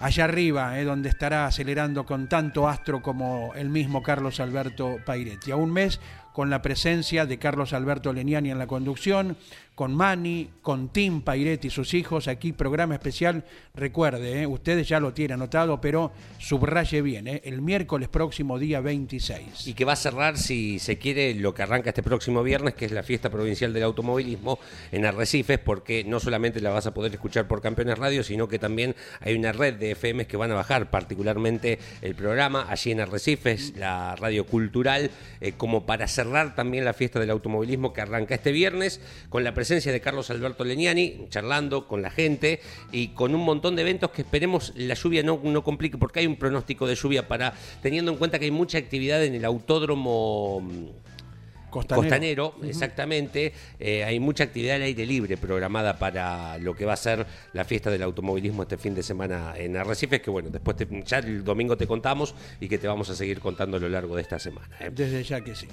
allá 0.00 0.24
arriba, 0.24 0.80
eh, 0.80 0.84
donde 0.84 1.10
estará 1.10 1.46
acelerando 1.46 2.06
con 2.06 2.28
tanto 2.28 2.66
astro 2.66 3.02
como 3.02 3.52
el 3.54 3.68
mismo 3.68 4.02
Carlos 4.02 4.40
Alberto 4.40 4.96
Pairetti. 5.04 5.50
A 5.50 5.56
un 5.56 5.72
mes 5.72 6.00
con 6.32 6.50
la 6.50 6.62
presencia 6.62 7.26
de 7.26 7.38
Carlos 7.38 7.72
Alberto 7.72 8.12
Leniani 8.12 8.50
en 8.50 8.58
la 8.58 8.66
conducción, 8.66 9.36
con 9.80 9.94
Mani, 9.94 10.50
con 10.60 10.90
Tim 10.90 11.22
Pairetti 11.22 11.68
y 11.68 11.70
sus 11.70 11.94
hijos, 11.94 12.28
aquí 12.28 12.52
programa 12.52 12.94
especial, 12.94 13.46
recuerde, 13.74 14.42
eh, 14.42 14.46
ustedes 14.46 14.86
ya 14.86 15.00
lo 15.00 15.14
tienen 15.14 15.36
anotado, 15.36 15.80
pero 15.80 16.12
subraye 16.38 17.00
bien, 17.00 17.26
eh, 17.26 17.40
el 17.46 17.62
miércoles 17.62 18.10
próximo 18.10 18.58
día 18.58 18.82
26. 18.82 19.68
Y 19.68 19.72
que 19.72 19.86
va 19.86 19.94
a 19.94 19.96
cerrar, 19.96 20.36
si 20.36 20.78
se 20.80 20.98
quiere, 20.98 21.34
lo 21.34 21.54
que 21.54 21.62
arranca 21.62 21.88
este 21.88 22.02
próximo 22.02 22.42
viernes, 22.42 22.74
que 22.74 22.84
es 22.84 22.92
la 22.92 23.02
fiesta 23.02 23.30
provincial 23.30 23.72
del 23.72 23.84
automovilismo 23.84 24.58
en 24.92 25.06
Arrecifes, 25.06 25.58
porque 25.58 26.04
no 26.04 26.20
solamente 26.20 26.60
la 26.60 26.68
vas 26.68 26.86
a 26.86 26.92
poder 26.92 27.12
escuchar 27.12 27.48
por 27.48 27.62
Campeones 27.62 27.98
Radio, 27.98 28.22
sino 28.22 28.48
que 28.48 28.58
también 28.58 28.94
hay 29.20 29.34
una 29.34 29.52
red 29.52 29.76
de 29.76 29.94
FMs 29.94 30.26
que 30.26 30.36
van 30.36 30.50
a 30.50 30.56
bajar, 30.56 30.90
particularmente 30.90 31.78
el 32.02 32.14
programa 32.14 32.66
allí 32.68 32.90
en 32.90 33.00
Arrecifes, 33.00 33.74
la 33.78 34.14
radio 34.16 34.44
cultural, 34.44 35.10
eh, 35.40 35.52
como 35.56 35.86
para 35.86 36.06
cerrar 36.06 36.19
también 36.54 36.84
la 36.84 36.92
fiesta 36.92 37.18
del 37.18 37.30
automovilismo 37.30 37.92
que 37.92 38.00
arranca 38.00 38.34
este 38.34 38.52
viernes, 38.52 39.00
con 39.28 39.44
la 39.44 39.54
presencia 39.54 39.92
de 39.92 40.00
Carlos 40.00 40.30
Alberto 40.30 40.64
Leniani, 40.64 41.26
charlando 41.28 41.88
con 41.88 42.02
la 42.02 42.10
gente 42.10 42.60
y 42.92 43.08
con 43.08 43.34
un 43.34 43.44
montón 43.44 43.76
de 43.76 43.82
eventos 43.82 44.10
que 44.10 44.22
esperemos 44.22 44.72
la 44.76 44.94
lluvia 44.94 45.22
no, 45.22 45.40
no 45.42 45.64
complique, 45.64 45.98
porque 45.98 46.20
hay 46.20 46.26
un 46.26 46.36
pronóstico 46.36 46.86
de 46.86 46.94
lluvia 46.94 47.26
para, 47.28 47.54
teniendo 47.82 48.12
en 48.12 48.18
cuenta 48.18 48.38
que 48.38 48.46
hay 48.46 48.50
mucha 48.50 48.78
actividad 48.78 49.24
en 49.24 49.34
el 49.34 49.44
autódromo 49.44 50.62
Costanero. 51.70 52.02
Costanero, 52.02 52.54
exactamente. 52.64 53.52
Eh, 53.78 54.04
hay 54.04 54.20
mucha 54.20 54.44
actividad 54.44 54.76
al 54.76 54.82
aire 54.82 55.06
libre 55.06 55.36
programada 55.36 55.98
para 55.98 56.58
lo 56.58 56.74
que 56.74 56.84
va 56.84 56.92
a 56.94 56.96
ser 56.96 57.24
la 57.52 57.64
fiesta 57.64 57.90
del 57.90 58.02
automovilismo 58.02 58.62
este 58.62 58.76
fin 58.78 58.94
de 58.94 59.02
semana 59.02 59.54
en 59.56 59.76
Arrecifes, 59.76 60.20
que 60.20 60.30
bueno, 60.30 60.50
después 60.50 60.76
te- 60.76 60.88
ya 61.04 61.18
el 61.18 61.42
domingo 61.44 61.76
te 61.76 61.86
contamos 61.86 62.34
y 62.60 62.68
que 62.68 62.78
te 62.78 62.86
vamos 62.88 63.08
a 63.10 63.14
seguir 63.14 63.40
contando 63.40 63.76
a 63.76 63.80
lo 63.80 63.88
largo 63.88 64.16
de 64.16 64.22
esta 64.22 64.38
semana. 64.38 64.68
¿eh? 64.80 64.90
Desde 64.92 65.22
ya 65.22 65.40
que 65.40 65.54
sí. 65.54 65.66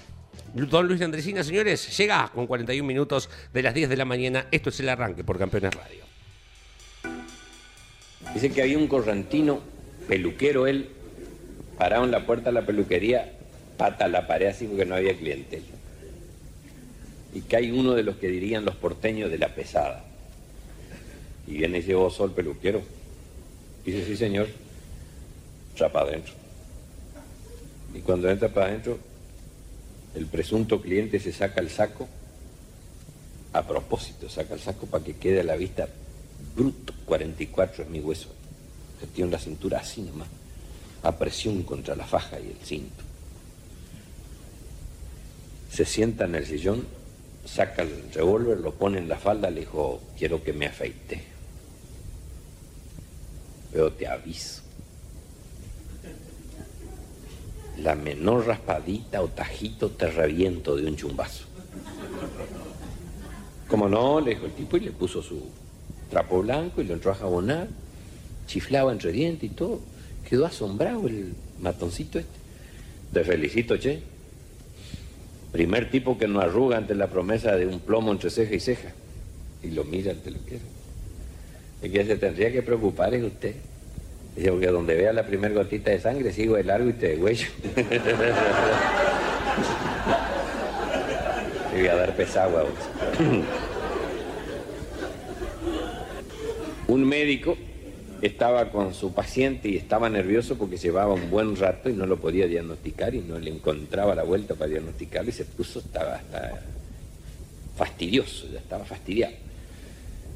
Don 0.53 0.87
Luis 0.87 1.01
Andresina, 1.01 1.43
señores, 1.43 1.97
llega 1.97 2.29
con 2.33 2.47
41 2.47 2.87
minutos 2.87 3.29
de 3.53 3.61
las 3.63 3.73
10 3.73 3.89
de 3.89 3.97
la 3.97 4.05
mañana. 4.05 4.47
Esto 4.51 4.69
es 4.69 4.79
el 4.79 4.89
arranque 4.89 5.23
por 5.23 5.37
Campeones 5.37 5.73
Radio. 5.73 6.05
Dice 8.33 8.51
que 8.51 8.61
había 8.61 8.77
un 8.77 8.87
correntino, 8.87 9.59
peluquero 10.07 10.67
él, 10.67 10.89
parado 11.77 12.03
en 12.05 12.11
la 12.11 12.25
puerta 12.25 12.45
de 12.49 12.53
la 12.53 12.65
peluquería, 12.65 13.33
pata 13.77 14.05
a 14.05 14.07
la 14.07 14.27
pared 14.27 14.47
así 14.47 14.65
porque 14.65 14.85
no 14.85 14.95
había 14.95 15.15
cliente. 15.17 15.61
Y 17.38 17.55
hay 17.55 17.71
uno 17.71 17.93
de 17.93 18.03
los 18.03 18.17
que 18.17 18.27
dirían 18.27 18.65
los 18.65 18.75
porteños 18.75 19.29
de 19.29 19.38
la 19.38 19.53
pesada. 19.53 20.03
Y 21.45 21.57
viene 21.57 21.77
y 21.77 21.81
dice, 21.81 21.93
vos 21.93 22.19
el 22.19 22.31
peluquero. 22.31 22.81
Dice, 23.85 24.05
sí 24.05 24.17
señor, 24.17 24.47
entra 25.71 25.91
para 25.91 26.09
adentro. 26.09 26.33
Y 27.93 27.99
cuando 27.99 28.29
entra 28.29 28.49
para 28.49 28.67
adentro, 28.67 28.97
el 30.15 30.25
presunto 30.25 30.81
cliente 30.81 31.19
se 31.19 31.31
saca 31.31 31.61
el 31.61 31.69
saco, 31.69 32.07
a 33.53 33.65
propósito, 33.65 34.29
saca 34.29 34.55
el 34.55 34.59
saco 34.59 34.88
para 34.88 35.03
que 35.03 35.15
quede 35.15 35.41
a 35.41 35.43
la 35.43 35.55
vista 35.55 35.88
bruto, 36.55 36.93
44 37.05 37.83
es 37.83 37.89
mi 37.89 37.99
hueso. 37.99 38.29
que 38.99 39.05
tiene 39.05 39.29
la 39.29 39.38
cintura 39.38 39.79
así 39.79 40.01
nomás, 40.01 40.27
a 41.03 41.15
presión 41.15 41.61
contra 41.61 41.95
la 41.95 42.05
faja 42.05 42.39
y 42.39 42.47
el 42.47 42.65
cinto. 42.65 43.03
Se 45.71 45.85
sienta 45.85 46.25
en 46.25 46.33
el 46.33 46.47
sillón, 46.47 46.88
saca 47.47 47.81
el 47.81 48.11
revólver, 48.13 48.59
lo 48.59 48.73
pone 48.73 48.97
en 48.99 49.07
la 49.07 49.17
falda, 49.17 49.49
le 49.49 49.61
dijo, 49.61 50.01
quiero 50.17 50.43
que 50.43 50.53
me 50.53 50.67
afeite. 50.67 51.23
Pero 53.71 53.91
te 53.93 54.07
aviso. 54.07 54.61
La 57.77 57.95
menor 57.95 58.47
raspadita 58.47 59.21
o 59.21 59.27
tajito 59.27 59.91
te 59.91 60.09
reviento 60.09 60.75
de 60.75 60.87
un 60.87 60.95
chumbazo. 60.95 61.45
Como 63.67 63.87
no, 63.87 64.19
le 64.19 64.31
dijo 64.31 64.45
el 64.45 64.53
tipo 64.53 64.77
y 64.77 64.81
le 64.81 64.91
puso 64.91 65.21
su 65.21 65.43
trapo 66.09 66.41
blanco 66.41 66.81
y 66.81 66.85
lo 66.85 66.93
entró 66.93 67.11
a 67.11 67.15
jabonar, 67.15 67.67
chiflaba 68.47 68.91
entre 68.91 69.11
dientes 69.11 69.49
y 69.49 69.53
todo. 69.53 69.79
Quedó 70.27 70.45
asombrado 70.45 71.07
el 71.07 71.33
matoncito 71.59 72.19
este. 72.19 72.37
Te 73.13 73.23
felicito, 73.23 73.77
che. 73.77 74.16
Primer 75.51 75.89
tipo 75.89 76.17
que 76.17 76.27
no 76.27 76.39
arruga 76.39 76.77
ante 76.77 76.95
la 76.95 77.07
promesa 77.07 77.55
de 77.55 77.65
un 77.65 77.79
plomo 77.79 78.11
entre 78.11 78.29
ceja 78.29 78.55
y 78.55 78.59
ceja. 78.59 78.89
Y 79.63 79.71
lo 79.71 79.83
mira 79.83 80.11
ante 80.11 80.31
lo 80.31 80.43
que 80.45 80.59
El 81.81 81.91
que 81.91 82.05
se 82.05 82.15
tendría 82.17 82.51
que 82.51 82.61
preocupar 82.61 83.13
es 83.13 83.23
usted. 83.23 83.55
Dice, 84.35 84.51
porque 84.51 84.67
donde 84.67 84.95
vea 84.95 85.13
la 85.13 85.25
primera 85.25 85.53
gotita 85.53 85.89
de 85.89 85.99
sangre, 85.99 86.31
sigo 86.31 86.57
de 86.57 86.63
largo 86.63 86.89
y 86.89 86.93
te 86.93 87.17
huello. 87.17 87.47
Te 87.73 87.83
voy 91.77 91.87
a 91.87 91.95
dar 91.95 92.15
pesagua. 92.15 92.65
un 96.87 97.03
médico 97.03 97.57
estaba 98.22 98.70
con 98.70 98.93
su 98.93 99.13
paciente 99.13 99.70
y 99.70 99.78
estaba 99.78 100.09
nervioso 100.09 100.57
porque 100.57 100.78
llevaba 100.78 101.13
un 101.13 101.30
buen 101.30 101.55
rato 101.55 101.89
y 101.89 101.93
no 101.93 102.05
lo 102.05 102.18
podía 102.18 102.47
diagnosticar 102.47 103.13
y 103.15 103.20
no 103.20 103.38
le 103.39 103.51
encontraba 103.51 104.15
la 104.15 104.24
vuelta 104.24 104.55
para 104.55 104.72
diagnosticarlo 104.72 105.30
y 105.30 105.34
se 105.34 105.45
puso, 105.45 105.80
estaba 105.80 106.15
hasta 106.15 106.61
fastidioso, 107.78 108.47
ya 108.51 108.59
estaba 108.59 108.86
fastidiado. 108.86 109.34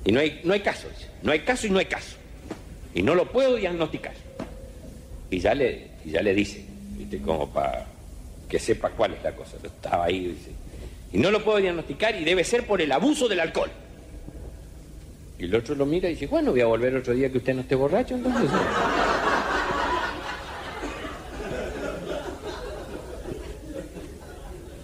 Y 0.06 0.12
no 0.12 0.20
hay, 0.20 0.42
no 0.44 0.54
hay 0.54 0.62
caso, 0.62 0.88
no 1.24 1.32
hay 1.32 1.40
caso 1.40 1.68
y 1.68 1.70
no 1.70 1.80
hay 1.80 1.86
caso. 1.86 2.16
Y 2.94 3.04
no 3.04 3.16
lo 3.16 3.32
puedo 3.32 3.56
diagnosticar. 3.56 4.14
Y 5.30 5.40
ya 5.40 5.54
le, 5.54 5.88
ya 6.06 6.22
le 6.22 6.34
dice, 6.34 6.66
¿viste? 6.98 7.20
como 7.20 7.50
para 7.50 7.88
que 8.50 8.60
sepa 8.60 8.90
cuál 8.90 9.14
es 9.14 9.24
la 9.24 9.32
cosa. 9.34 9.58
Estaba 9.64 10.06
ahí, 10.06 10.28
dice. 10.28 10.52
Y 11.14 11.18
no 11.18 11.32
lo 11.32 11.44
puedo 11.44 11.58
diagnosticar 11.58 12.16
y 12.16 12.24
debe 12.24 12.44
ser 12.44 12.66
por 12.66 12.82
el 12.82 12.92
abuso 12.92 13.28
del 13.28 13.40
alcohol. 13.40 13.70
Y 15.42 15.46
el 15.46 15.56
otro 15.56 15.74
lo 15.74 15.88
mira 15.88 16.08
y 16.08 16.14
dice, 16.14 16.28
bueno, 16.28 16.52
voy 16.52 16.62
a 16.62 16.68
volver 16.68 16.96
otro 16.96 17.16
día 17.16 17.32
que 17.32 17.40
usted 17.40 17.56
no 17.56 17.62
esté 17.62 17.74
borracho, 17.74 18.14
entonces. 18.14 18.48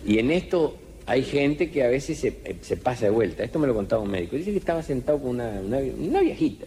y 0.04 0.18
en 0.18 0.32
esto 0.32 0.76
hay 1.06 1.22
gente 1.22 1.70
que 1.70 1.84
a 1.84 1.90
veces 1.90 2.18
se, 2.18 2.78
pasa 2.78 3.06
de 3.06 3.12
vuelta. 3.12 3.44
Esto 3.44 3.60
me 3.60 3.68
lo 3.68 3.76
contaba 3.76 4.02
un 4.02 4.10
médico. 4.10 4.36
Dice 4.36 4.50
que 4.50 4.58
estaba 4.58 4.82
sentado 4.82 5.20
con 5.20 5.30
una, 5.30 5.62
una 5.62 6.22
viejita, 6.22 6.66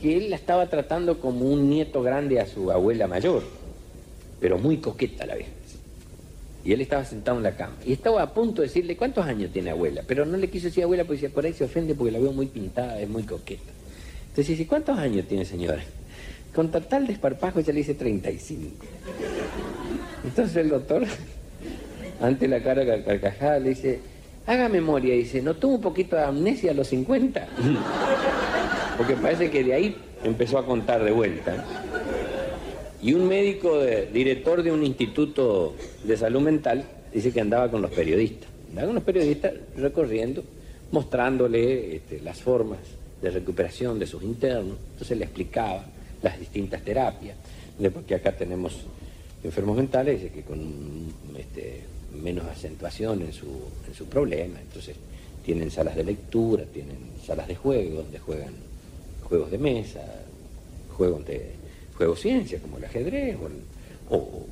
que 0.00 0.16
él 0.16 0.30
la 0.30 0.36
estaba 0.36 0.70
tratando 0.70 1.20
como 1.20 1.44
un 1.44 1.68
nieto 1.68 2.00
grande 2.00 2.40
a 2.40 2.46
su 2.46 2.72
abuela 2.72 3.06
mayor, 3.06 3.42
pero 4.40 4.56
muy 4.56 4.78
coqueta 4.78 5.26
la 5.26 5.34
vieja. 5.34 5.50
Y 6.66 6.72
él 6.72 6.80
estaba 6.80 7.04
sentado 7.04 7.36
en 7.36 7.44
la 7.44 7.52
cama. 7.52 7.76
Y 7.84 7.92
estaba 7.92 8.22
a 8.22 8.34
punto 8.34 8.60
de 8.60 8.66
decirle, 8.66 8.96
¿cuántos 8.96 9.24
años 9.24 9.52
tiene 9.52 9.70
abuela? 9.70 10.02
Pero 10.04 10.26
no 10.26 10.36
le 10.36 10.50
quiso 10.50 10.66
decir 10.66 10.82
abuela 10.82 11.04
porque 11.04 11.22
decía, 11.22 11.32
por 11.32 11.46
ahí 11.46 11.52
se 11.52 11.62
ofende 11.62 11.94
porque 11.94 12.10
la 12.10 12.18
veo 12.18 12.32
muy 12.32 12.46
pintada, 12.46 13.00
es 13.00 13.08
muy 13.08 13.22
coqueta. 13.22 13.70
Entonces 14.30 14.48
dice, 14.48 14.66
¿cuántos 14.66 14.98
años 14.98 15.26
tiene 15.28 15.44
señora? 15.44 15.80
Con 16.52 16.72
total 16.72 17.06
desparpajo 17.06 17.60
ya 17.60 17.72
le 17.72 17.78
dice 17.78 17.94
35. 17.94 18.84
Entonces 20.24 20.56
el 20.56 20.70
doctor, 20.70 21.06
ante 22.20 22.48
la 22.48 22.60
cara 22.60 22.84
carcajada, 23.04 23.60
le 23.60 23.68
dice, 23.68 24.00
haga 24.44 24.68
memoria. 24.68 25.14
Dice, 25.14 25.40
¿no 25.42 25.54
tuvo 25.54 25.76
un 25.76 25.82
poquito 25.82 26.16
de 26.16 26.24
amnesia 26.24 26.72
a 26.72 26.74
los 26.74 26.88
50? 26.88 27.46
Porque 28.96 29.14
parece 29.14 29.52
que 29.52 29.62
de 29.62 29.72
ahí 29.72 29.96
empezó 30.24 30.58
a 30.58 30.66
contar 30.66 31.04
de 31.04 31.12
vuelta. 31.12 31.64
Y 33.06 33.14
un 33.14 33.28
médico, 33.28 33.82
director 34.12 34.64
de 34.64 34.72
un 34.72 34.84
instituto 34.84 35.76
de 36.02 36.16
salud 36.16 36.40
mental, 36.40 36.84
dice 37.14 37.30
que 37.30 37.40
andaba 37.40 37.70
con 37.70 37.80
los 37.80 37.92
periodistas. 37.92 38.50
Andaba 38.70 38.88
con 38.88 38.94
los 38.96 39.04
periodistas 39.04 39.52
recorriendo, 39.76 40.42
mostrándole 40.90 41.94
este, 41.94 42.20
las 42.20 42.42
formas 42.42 42.80
de 43.22 43.30
recuperación 43.30 44.00
de 44.00 44.08
sus 44.08 44.24
internos. 44.24 44.76
Entonces 44.94 45.16
le 45.18 45.24
explicaba 45.24 45.84
las 46.20 46.36
distintas 46.40 46.82
terapias. 46.82 47.36
Porque 47.94 48.16
acá 48.16 48.32
tenemos 48.32 48.76
enfermos 49.44 49.76
mentales 49.76 50.32
que 50.32 50.42
con 50.42 50.58
este, 51.38 51.82
menos 52.20 52.46
acentuación 52.46 53.22
en 53.22 53.32
su, 53.32 53.46
en 53.86 53.94
su 53.94 54.06
problema. 54.06 54.60
Entonces 54.60 54.96
tienen 55.44 55.70
salas 55.70 55.94
de 55.94 56.02
lectura, 56.02 56.64
tienen 56.64 56.98
salas 57.24 57.46
de 57.46 57.54
juego, 57.54 58.02
donde 58.02 58.18
juegan 58.18 58.54
juegos 59.22 59.52
de 59.52 59.58
mesa, 59.58 60.00
juegos 60.90 61.24
de 61.24 61.65
juegos 61.96 62.20
ciencia, 62.20 62.58
como 62.60 62.78
el 62.78 62.84
ajedrez, 62.84 63.36
o, 64.10 64.46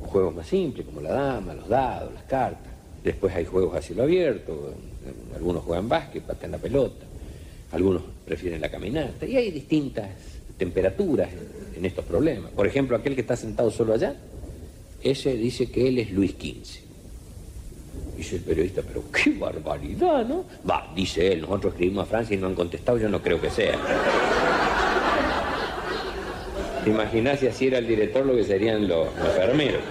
juegos 0.00 0.34
más 0.34 0.46
simples, 0.46 0.84
como 0.86 1.00
la 1.00 1.12
dama, 1.12 1.54
los 1.54 1.68
dados, 1.68 2.12
las 2.12 2.24
cartas. 2.24 2.72
Después 3.02 3.34
hay 3.34 3.44
juegos 3.44 3.74
a 3.74 3.82
cielo 3.82 4.02
abierto, 4.02 4.74
algunos 5.34 5.64
juegan 5.64 5.88
básquet, 5.88 6.22
patean 6.22 6.52
la 6.52 6.58
pelota, 6.58 7.04
algunos 7.72 8.02
prefieren 8.24 8.60
la 8.60 8.70
caminata, 8.70 9.26
y 9.26 9.36
hay 9.36 9.50
distintas 9.50 10.08
temperaturas 10.56 11.30
en, 11.76 11.84
estos 11.84 12.04
problemas. 12.04 12.52
Por 12.52 12.66
ejemplo, 12.66 12.96
aquel 12.96 13.16
que 13.16 13.22
está 13.22 13.34
sentado 13.34 13.70
solo 13.70 13.94
allá, 13.94 14.14
ese 15.02 15.36
dice 15.36 15.68
que 15.70 15.88
él 15.88 15.98
es 15.98 16.12
Luis 16.12 16.32
XV. 16.32 16.82
Dice 18.16 18.36
el 18.36 18.42
periodista, 18.42 18.82
pero 18.86 19.02
qué 19.10 19.30
barbaridad, 19.30 20.24
¿no? 20.24 20.44
Va, 20.68 20.92
dice 20.94 21.32
él, 21.32 21.40
nosotros 21.40 21.72
escribimos 21.72 22.04
a 22.04 22.06
Francia 22.06 22.36
y 22.36 22.38
no 22.38 22.46
han 22.46 22.54
contestado, 22.54 22.98
yo 22.98 23.08
no 23.08 23.20
creo 23.20 23.40
que 23.40 23.50
sea. 23.50 23.76
¿Te 26.84 26.90
imaginas 26.90 27.38
si 27.38 27.46
así 27.46 27.68
era 27.68 27.78
el 27.78 27.86
director 27.86 28.26
lo 28.26 28.34
que 28.34 28.42
serían 28.42 28.88
los, 28.88 29.06
enfermeros? 29.24 29.82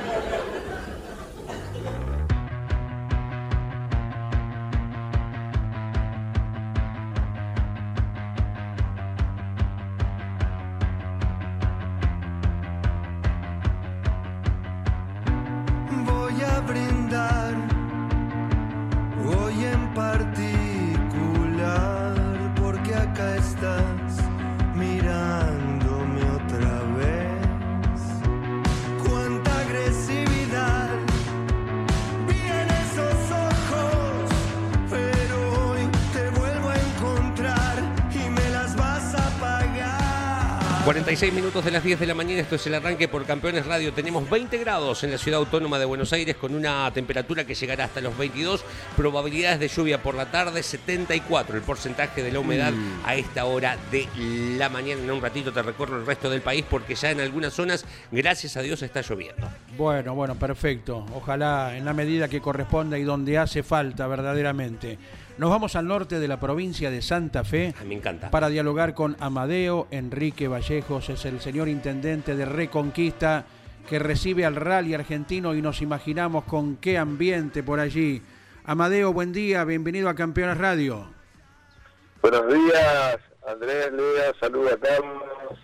Minutos 41.52 41.66
de 41.66 41.72
las 41.72 41.84
10 41.84 42.00
de 42.00 42.06
la 42.06 42.14
mañana, 42.14 42.40
esto 42.40 42.56
es 42.56 42.66
el 42.68 42.76
arranque 42.76 43.10
por 43.10 43.26
Campeones 43.26 43.66
Radio. 43.66 43.92
Tenemos 43.92 44.30
20 44.30 44.58
grados 44.60 45.04
en 45.04 45.12
la 45.12 45.18
ciudad 45.18 45.40
autónoma 45.42 45.80
de 45.80 45.84
Buenos 45.84 46.14
Aires 46.14 46.38
con 46.38 46.56
una 46.56 46.90
temperatura 46.94 47.44
que 47.44 47.56
llegará 47.56 47.84
hasta 47.84 48.00
los 48.00 48.18
22, 48.18 48.64
probabilidades 48.96 49.60
de 49.60 49.68
lluvia 49.68 50.02
por 50.02 50.16
la 50.16 50.32
tarde 50.32 50.64
74, 50.64 51.58
el 51.58 51.62
porcentaje 51.62 52.24
de 52.24 52.32
la 52.32 52.40
humedad 52.40 52.72
mm. 52.72 53.02
a 53.04 53.16
esta 53.16 53.44
hora 53.44 53.76
de 53.92 54.08
la 54.58 54.70
mañana. 54.70 55.02
En 55.02 55.12
un 55.12 55.22
ratito 55.22 55.52
te 55.52 55.62
recorro 55.62 56.00
el 56.00 56.06
resto 56.06 56.30
del 56.30 56.40
país 56.40 56.64
porque 56.70 56.96
ya 56.96 57.12
en 57.12 57.20
algunas 57.20 57.54
zonas, 57.54 57.84
gracias 58.12 58.56
a 58.56 58.62
Dios, 58.62 58.82
está 58.82 59.02
lloviendo. 59.02 59.50
Bueno, 59.76 60.16
bueno, 60.16 60.36
perfecto. 60.36 61.06
Ojalá 61.14 61.76
en 61.76 61.84
la 61.84 61.92
medida 61.92 62.30
que 62.30 62.40
corresponda 62.40 62.98
y 62.98 63.04
donde 63.04 63.38
hace 63.38 63.62
falta 63.62 64.08
verdaderamente. 64.08 64.98
Nos 65.42 65.50
vamos 65.50 65.76
al 65.76 65.88
norte 65.88 66.20
de 66.20 66.28
la 66.28 66.40
provincia 66.40 66.92
de 66.92 67.02
Santa 67.02 67.44
Fe. 67.44 67.74
Me 67.88 67.96
encanta. 67.96 68.30
Para 68.30 68.48
dialogar 68.48 68.94
con 68.94 69.18
Amadeo 69.20 69.88
Enrique 69.90 70.48
Vallejos, 70.48 71.10
es 71.10 71.26
el 71.26 71.42
señor 71.42 71.68
intendente 71.68 72.36
de 72.36 72.46
Reconquista 72.46 73.46
que 73.90 73.98
recibe 73.98 74.46
al 74.46 74.56
rally 74.56 74.94
argentino 74.94 75.56
y 75.56 75.64
nos 75.64 75.82
imaginamos 75.82 76.44
con 76.44 76.78
qué 76.78 77.00
ambiente 77.00 77.64
por 77.64 77.80
allí. 77.80 78.22
Amadeo, 78.66 79.14
buen 79.14 79.34
día, 79.34 79.64
bienvenido 79.64 80.10
a 80.10 80.14
Campeones 80.14 80.60
Radio. 80.60 81.08
Buenos 82.22 82.48
días, 82.54 83.18
Andrés, 83.48 83.92
Lea, 83.94 84.34
saludos 84.40 84.74
a 84.74 84.78
todos, 84.78 85.60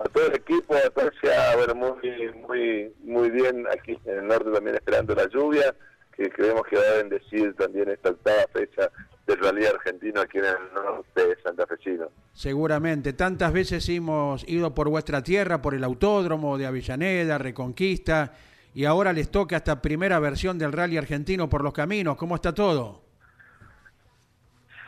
a 0.00 0.08
todo 0.08 0.26
el 0.26 0.34
equipo, 0.34 0.74
a 0.74 0.90
todos, 0.90 1.12
bueno, 1.54 1.74
muy, 1.76 2.32
muy, 2.48 2.92
muy 3.04 3.30
bien 3.30 3.64
aquí 3.72 3.96
en 4.06 4.18
el 4.18 4.26
norte 4.26 4.50
también 4.50 4.74
esperando 4.74 5.14
la 5.14 5.28
lluvia 5.28 5.72
que 6.16 6.28
creemos 6.30 6.62
que 6.68 6.76
va 6.76 6.82
a 6.82 6.96
bendecir 6.96 7.54
también 7.54 7.90
esta 7.90 8.10
octava 8.10 8.42
fecha 8.52 8.90
del 9.30 9.38
rally 9.38 9.64
argentino 9.64 10.20
aquí 10.20 10.38
en 10.38 10.44
el 10.44 10.74
norte 10.74 11.26
de 11.28 11.36
Santa 11.42 11.66
Fecino. 11.66 12.08
Seguramente, 12.32 13.12
tantas 13.12 13.52
veces 13.52 13.88
hemos 13.88 14.46
ido 14.48 14.74
por 14.74 14.88
vuestra 14.88 15.22
tierra, 15.22 15.62
por 15.62 15.74
el 15.74 15.84
autódromo 15.84 16.58
de 16.58 16.66
Avellaneda, 16.66 17.38
Reconquista, 17.38 18.32
y 18.74 18.84
ahora 18.84 19.12
les 19.12 19.30
toca 19.30 19.56
esta 19.56 19.80
primera 19.80 20.18
versión 20.18 20.58
del 20.58 20.72
rally 20.72 20.96
argentino 20.96 21.48
por 21.48 21.62
los 21.62 21.72
caminos. 21.72 22.16
¿Cómo 22.16 22.34
está 22.34 22.54
todo? 22.54 23.02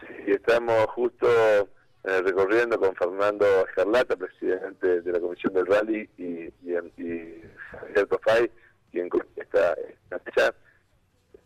Sí, 0.01 0.33
estamos 0.33 0.87
justo 0.89 1.27
eh, 1.29 2.23
recorriendo 2.23 2.79
con 2.79 2.95
Fernando 2.95 3.45
Escarlata, 3.69 4.17
presidente 4.17 5.03
de 5.03 5.13
la 5.13 5.21
Comisión 5.21 5.53
del 5.55 5.67
Rally, 5.67 6.09
y, 6.19 6.25
y, 6.25 6.77
y 6.97 7.43
Javier 7.71 8.07
Tofay, 8.07 8.51
quien 8.91 9.09
esta, 9.37 9.75
esta 9.75 10.19
fecha. 10.21 10.55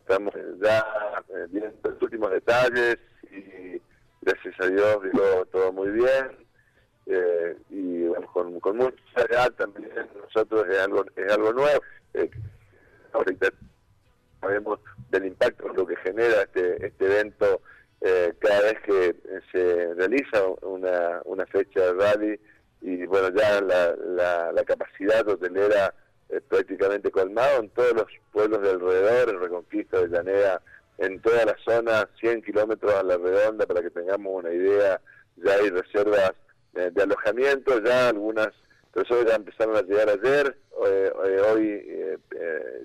Estamos 0.07 0.33
ya 0.63 0.85
eh, 1.27 1.47
viendo 1.49 1.75
los 1.83 2.01
últimos 2.01 2.31
detalles 2.31 2.97
y 3.29 3.81
gracias 4.21 4.55
a 4.61 4.67
Dios 4.67 5.03
digo 5.03 5.45
todo 5.51 5.73
muy 5.73 5.89
bien. 5.89 6.31
Eh, 7.07 7.57
y 7.69 8.05
con, 8.31 8.57
con 8.61 8.77
mucha 8.77 9.21
edad 9.29 9.51
también 9.57 9.91
nosotros 10.15 10.65
es 10.69 10.79
algo, 10.79 11.03
es 11.13 11.33
algo 11.33 11.51
nuevo. 11.51 11.81
Eh, 12.13 12.31
ahorita 13.11 13.49
sabemos 14.39 14.79
del 15.09 15.25
impacto 15.25 15.67
lo 15.73 15.85
que 15.85 15.97
genera 15.97 16.43
este, 16.43 16.85
este 16.85 17.05
evento 17.05 17.61
eh, 17.99 18.33
cada 18.39 18.61
vez 18.61 18.79
que 18.85 19.15
se 19.51 19.93
realiza 19.95 20.41
una, 20.61 21.21
una 21.25 21.45
fecha 21.47 21.81
de 21.81 21.93
rally 21.93 22.39
y 22.79 23.05
bueno 23.07 23.27
ya 23.35 23.59
la, 23.59 23.93
la, 23.97 24.51
la 24.53 24.63
capacidad 24.63 25.27
hotelera 25.27 25.93
eh, 26.29 26.41
prácticamente 26.41 27.09
colmado 27.09 27.61
en 27.61 27.69
todos 27.69 27.93
los 27.93 28.05
pueblos 28.33 28.61
de 28.61 28.71
alrededor, 28.71 29.29
en 29.29 29.39
Reconquista 29.39 30.01
de 30.01 30.09
Llanera, 30.09 30.61
en 30.97 31.21
toda 31.21 31.45
la 31.45 31.55
zona, 31.63 32.09
100 32.19 32.41
kilómetros 32.41 32.93
a 32.93 33.03
la 33.03 33.17
redonda, 33.17 33.65
para 33.65 33.81
que 33.81 33.91
tengamos 33.91 34.43
una 34.43 34.51
idea, 34.51 34.99
ya 35.37 35.53
hay 35.53 35.69
reservas 35.69 36.33
eh, 36.75 36.91
de 36.93 37.03
alojamiento, 37.03 37.81
ya 37.81 38.09
algunas 38.09 38.49
personas 38.93 39.25
ya 39.25 39.35
empezaron 39.35 39.77
a 39.77 39.81
llegar 39.83 40.09
ayer, 40.09 40.57
eh, 40.85 41.11
hoy 41.49 41.83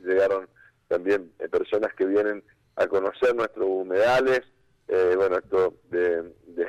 llegaron 0.05 0.49
también 0.88 1.32
personas 1.51 1.93
que 1.95 2.05
vienen 2.05 2.45
a 2.76 2.86
conocer 2.86 3.34
nuestros 3.34 3.66
humedales, 3.66 4.43
bueno, 5.16 5.38
esto 5.38 5.74
de, 5.90 6.22
de 6.47 6.66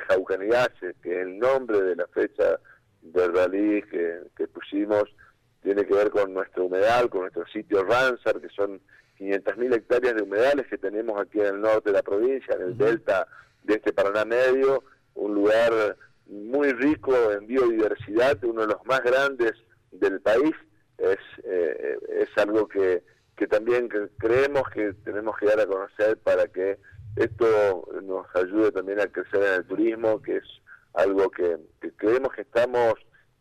que 1.02 1.10
es 1.10 1.26
el 1.26 1.38
nombre 1.38 1.82
de 1.82 1.96
la 1.96 2.06
fecha 2.08 2.58
del 3.02 3.34
rally 3.34 3.82
que 3.82 4.48
pusimos, 4.48 5.04
tiene 5.64 5.86
que 5.86 5.94
ver 5.94 6.10
con 6.10 6.32
nuestro 6.34 6.66
humedal, 6.66 7.08
con 7.08 7.22
nuestro 7.22 7.46
sitio 7.46 7.82
Ransar, 7.82 8.38
que 8.38 8.50
son 8.50 8.80
500.000 9.18 9.74
hectáreas 9.74 10.14
de 10.14 10.22
humedales 10.22 10.66
que 10.68 10.76
tenemos 10.76 11.18
aquí 11.18 11.40
en 11.40 11.46
el 11.46 11.60
norte 11.62 11.88
de 11.90 11.96
la 11.96 12.02
provincia, 12.02 12.54
en 12.54 12.62
el 12.62 12.78
delta 12.78 13.26
de 13.62 13.76
este 13.76 13.94
Paraná 13.94 14.26
Medio, 14.26 14.84
un 15.14 15.34
lugar 15.34 15.96
muy 16.26 16.70
rico 16.72 17.14
en 17.32 17.46
biodiversidad, 17.46 18.44
uno 18.44 18.60
de 18.60 18.66
los 18.68 18.84
más 18.84 19.00
grandes 19.00 19.52
del 19.90 20.20
país, 20.20 20.52
es, 20.98 21.18
eh, 21.44 21.98
es 22.10 22.28
algo 22.36 22.68
que, 22.68 23.02
que 23.34 23.46
también 23.46 23.88
creemos 24.18 24.68
que 24.68 24.92
tenemos 25.02 25.36
que 25.38 25.46
dar 25.46 25.60
a 25.60 25.66
conocer 25.66 26.18
para 26.18 26.46
que 26.48 26.78
esto 27.16 27.88
nos 28.02 28.26
ayude 28.34 28.70
también 28.70 29.00
a 29.00 29.06
crecer 29.06 29.42
en 29.42 29.54
el 29.54 29.64
turismo, 29.64 30.20
que 30.20 30.36
es 30.36 30.44
algo 30.92 31.30
que 31.30 31.56
creemos 31.96 32.34
que 32.34 32.42
estamos 32.42 32.94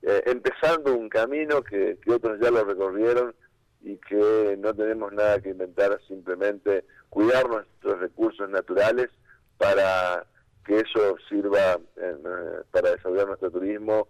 eh, 0.05 0.21
empezando 0.25 0.93
un 0.93 1.07
camino 1.07 1.61
que, 1.61 1.97
otros 2.13 2.37
ya 2.41 2.51
lo 2.51 2.65
recorrieron 2.65 3.33
y 3.81 3.95
que 3.97 4.57
no 4.59 4.73
tenemos 4.73 5.13
nada 5.13 5.39
que 5.39 5.49
inventar, 5.49 5.97
simplemente 6.07 6.83
cuidar 7.09 7.47
nuestros 7.47 7.99
recursos 8.01 8.49
naturales 8.49 9.09
para 9.57 10.25
que 10.65 10.79
eso 10.79 11.15
sirva 11.29 11.79
eh, 11.95 12.15
para 12.71 12.91
desarrollar 12.91 13.27
nuestro 13.27 13.51
turismo, 13.51 14.07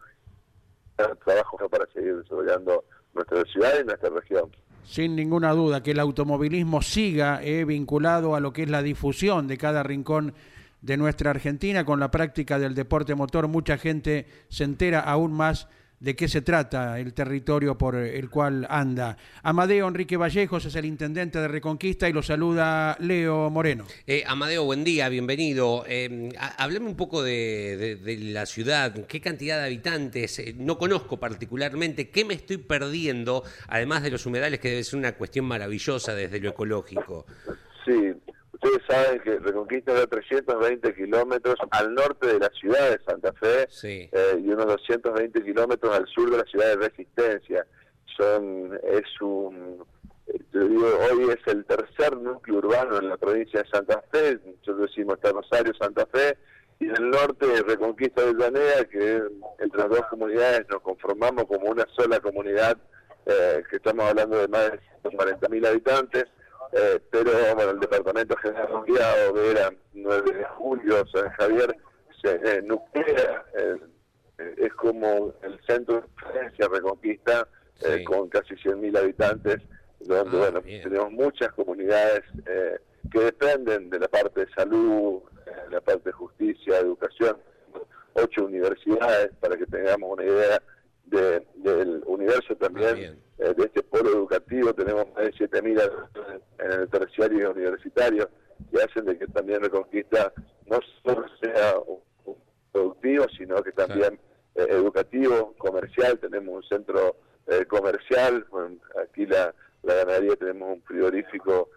trabajo 1.23 1.69
para 1.69 1.85
seguir 1.93 2.17
desarrollando 2.17 2.85
nuestra 3.13 3.43
ciudad 3.45 3.73
y 3.79 3.85
nuestra 3.85 4.09
región. 4.09 4.49
Sin 4.83 5.15
ninguna 5.15 5.51
duda, 5.51 5.83
que 5.83 5.91
el 5.91 5.99
automovilismo 5.99 6.81
siga 6.81 7.41
eh, 7.43 7.65
vinculado 7.65 8.35
a 8.35 8.39
lo 8.39 8.51
que 8.51 8.63
es 8.63 8.69
la 8.69 8.81
difusión 8.81 9.47
de 9.47 9.57
cada 9.57 9.83
rincón 9.83 10.33
de 10.81 10.97
nuestra 10.97 11.29
Argentina 11.29 11.85
con 11.85 11.99
la 11.99 12.09
práctica 12.09 12.57
del 12.57 12.73
deporte 12.75 13.15
motor. 13.15 13.47
Mucha 13.47 13.77
gente 13.77 14.25
se 14.49 14.63
entera 14.63 14.99
aún 14.99 15.33
más 15.33 15.67
de 16.03 16.17
qué 16.17 16.27
se 16.27 16.41
trata 16.41 16.99
el 16.99 17.13
territorio 17.13 17.77
por 17.77 17.95
el 17.95 18.29
cual 18.29 18.67
anda. 18.69 19.15
Amadeo 19.41 19.87
Enrique 19.87 20.17
Vallejos 20.17 20.65
es 20.65 20.75
el 20.75 20.83
intendente 20.83 21.39
de 21.39 21.47
Reconquista 21.47 22.09
y 22.09 22.13
lo 22.13 22.21
saluda 22.21 22.97
Leo 22.99 23.49
Moreno. 23.49 23.85
Eh, 24.05 24.21
Amadeo, 24.27 24.65
buen 24.65 24.83
día, 24.83 25.07
bienvenido. 25.07 25.85
Eh, 25.87 26.29
háblame 26.57 26.87
un 26.87 26.97
poco 26.97 27.23
de, 27.23 27.97
la 28.33 28.45
ciudad, 28.45 28.93
qué 29.07 29.21
cantidad 29.21 29.59
de 29.59 29.67
habitantes, 29.67 30.39
eh, 30.39 30.53
no 30.57 30.77
conozco 30.77 31.17
particularmente, 31.17 32.09
qué 32.09 32.25
me 32.25 32.33
estoy 32.33 32.57
perdiendo, 32.57 33.45
además 33.69 34.03
de 34.03 34.11
los 34.11 34.25
humedales, 34.25 34.59
que 34.59 34.71
debe 34.71 34.83
ser 34.83 34.99
una 34.99 35.13
cuestión 35.13 35.45
maravillosa 35.45 36.13
desde 36.13 36.41
lo 36.41 36.49
ecológico. 36.49 37.25
Sí, 37.85 38.13
Ustedes 38.63 38.83
saben 38.87 39.19
que 39.19 39.39
Reconquista 39.39 39.93
da 39.93 40.07
320 40.07 40.95
kilómetros 40.95 41.55
al 41.71 41.93
norte 41.93 42.27
de 42.27 42.39
la 42.39 42.49
ciudad 42.49 42.91
de 42.91 43.03
Santa 43.03 43.33
Fe 43.33 43.67
eh, 43.83 44.39
y 44.41 44.49
unos 44.49 44.67
220 44.67 45.43
kilómetros 45.43 45.93
al 45.93 46.07
sur 46.07 46.31
de 46.31 46.37
la 46.37 46.45
ciudad 46.45 46.67
de 46.67 46.87
Resistencia. 46.87 47.67
Son, 48.15 48.79
es 48.83 49.21
un, 49.21 49.83
hoy 50.53 51.29
es 51.29 51.53
el 51.53 51.65
tercer 51.65 52.15
núcleo 52.15 52.59
urbano 52.59 52.99
en 52.99 53.09
la 53.09 53.17
provincia 53.17 53.61
de 53.61 53.69
Santa 53.69 54.01
Fe, 54.09 54.39
nosotros 54.45 54.89
decimos 54.89 55.15
está 55.15 55.33
Rosario, 55.33 55.73
Santa 55.73 56.05
Fe, 56.05 56.37
y 56.79 56.85
en 56.85 56.95
el 56.95 57.09
norte 57.09 57.45
Reconquista 57.67 58.21
de 58.23 58.33
Llanea, 58.33 58.85
que 58.85 59.23
entre 59.59 59.81
las 59.81 59.89
dos 59.89 60.05
comunidades 60.09 60.65
nos 60.69 60.81
conformamos 60.81 61.45
como 61.45 61.69
una 61.69 61.85
sola 61.97 62.21
comunidad, 62.21 62.77
eh, 63.25 63.61
que 63.69 63.75
estamos 63.75 64.05
hablando 64.05 64.37
de 64.37 64.47
más 64.47 64.71
de 64.71 64.79
140.000 65.03 65.67
habitantes, 65.67 66.25
eh, 66.75 66.99
pero 67.11 67.31
bueno, 67.55 67.71
el 67.71 67.79
Departamento 67.79 68.35
General 68.37 68.69
Mundial, 68.71 69.33
Vera, 69.33 69.73
9 69.93 70.31
de 70.31 70.43
julio, 70.45 71.05
San 71.13 71.29
Javier, 71.31 71.75
se 72.21 72.35
eh, 72.35 72.61
nuclea, 72.63 73.45
eh, 73.55 73.77
es 74.57 74.73
como 74.73 75.33
el 75.43 75.59
centro 75.67 76.01
de 76.01 76.07
referencia 76.17 76.67
Reconquista, 76.67 77.47
con 78.05 78.29
casi 78.29 78.55
100.000 78.55 78.97
habitantes, 78.97 79.57
donde 79.99 80.37
ah, 80.37 80.39
bueno, 80.39 80.61
tenemos 80.61 81.11
muchas 81.11 81.51
comunidades 81.53 82.21
que 83.11 83.19
dependen 83.19 83.89
de 83.89 83.99
la 83.99 84.07
parte 84.07 84.45
de 84.45 84.53
salud, 84.53 85.21
la 85.69 85.81
parte 85.81 86.09
de 86.09 86.13
justicia, 86.13 86.79
educación, 86.79 87.37
ocho 88.13 88.45
universidades, 88.45 89.31
para 89.39 89.57
que 89.57 89.65
tengamos 89.65 90.11
una 90.11 90.23
idea 90.23 90.61
del 91.05 92.03
universo 92.05 92.55
también 92.55 93.19
eh, 93.37 93.53
de 93.55 93.65
este 93.65 93.83
polo 93.83 94.09
educativo, 94.11 94.73
tenemos 94.73 95.05
más 95.13 95.25
de 95.25 95.33
7.000 95.33 96.09
en 96.59 96.71
el 96.71 96.89
terciario 96.89 97.39
y 97.39 97.43
universitario, 97.43 98.29
que 98.71 98.81
hacen 98.81 99.05
de 99.05 99.17
que 99.17 99.27
también 99.27 99.61
Reconquista 99.61 100.31
no 100.67 100.79
solo 101.03 101.25
sea 101.41 101.75
productivo, 102.71 103.25
sino 103.37 103.61
que 103.61 103.71
también 103.71 104.19
eh, 104.55 104.65
educativo, 104.69 105.53
comercial, 105.57 106.17
tenemos 106.19 106.63
un 106.63 106.63
centro 106.63 107.17
eh, 107.47 107.65
comercial, 107.65 108.45
aquí 109.03 109.25
la, 109.25 109.53
la 109.83 109.95
ganadería 109.95 110.35
tenemos 110.35 110.77
un 110.77 110.81
frigorífico 110.83 111.69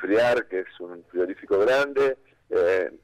Friar, 0.00 0.46
que 0.48 0.60
es 0.60 0.80
un 0.80 1.04
frigorífico 1.10 1.58
grande, 1.58 2.16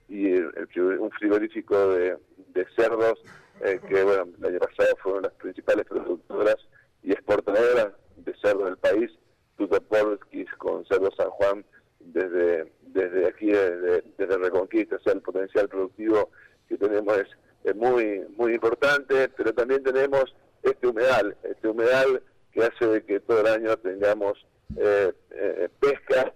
y 0.09 0.33
un 0.35 1.11
frigorífico 1.11 1.89
de, 1.91 2.16
de 2.55 2.66
cerdos 2.74 3.22
eh, 3.63 3.81
que 3.89 4.03
bueno, 4.03 4.29
el 4.39 4.45
año 4.45 4.59
pasado 4.59 4.97
fueron 5.03 5.23
las 5.23 5.33
principales 5.35 5.87
productoras 5.87 6.57
y 7.03 7.13
exportadoras 7.13 7.93
de 8.17 8.35
cerdo 8.43 8.65
del 8.65 8.77
país, 8.77 9.11
Tutopolskis 9.57 10.51
con 10.59 10.85
Cerdo 10.87 11.11
San 11.17 11.31
Juan 11.31 11.65
desde 12.01 12.73
desde 12.93 13.27
aquí, 13.27 13.47
desde, 13.47 14.03
desde, 14.19 14.37
Reconquista, 14.37 14.97
o 14.97 15.01
sea, 15.01 15.15
el 15.15 15.23
potencial 15.23 15.69
productivo 15.69 16.31
que 16.69 16.77
tenemos 16.77 17.17
es, 17.65 17.77
muy 17.77 18.21
muy 18.37 18.55
importante, 18.55 19.29
pero 19.29 19.55
también 19.55 19.83
tenemos 19.85 20.35
este 20.63 20.89
humedal, 20.89 21.37
este 21.45 21.69
humedal 21.69 22.23
que 22.53 22.65
hace 22.65 22.87
de 22.87 23.05
que 23.05 23.21
todo 23.21 23.41
el 23.41 23.47
año 23.47 23.77
tengamos 23.77 24.45
eh, 24.77 25.13
eh, 25.31 25.69
pesca, 25.79 26.35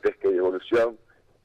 pesca 0.00 0.28
y 0.30 0.36
evolución, 0.36 0.96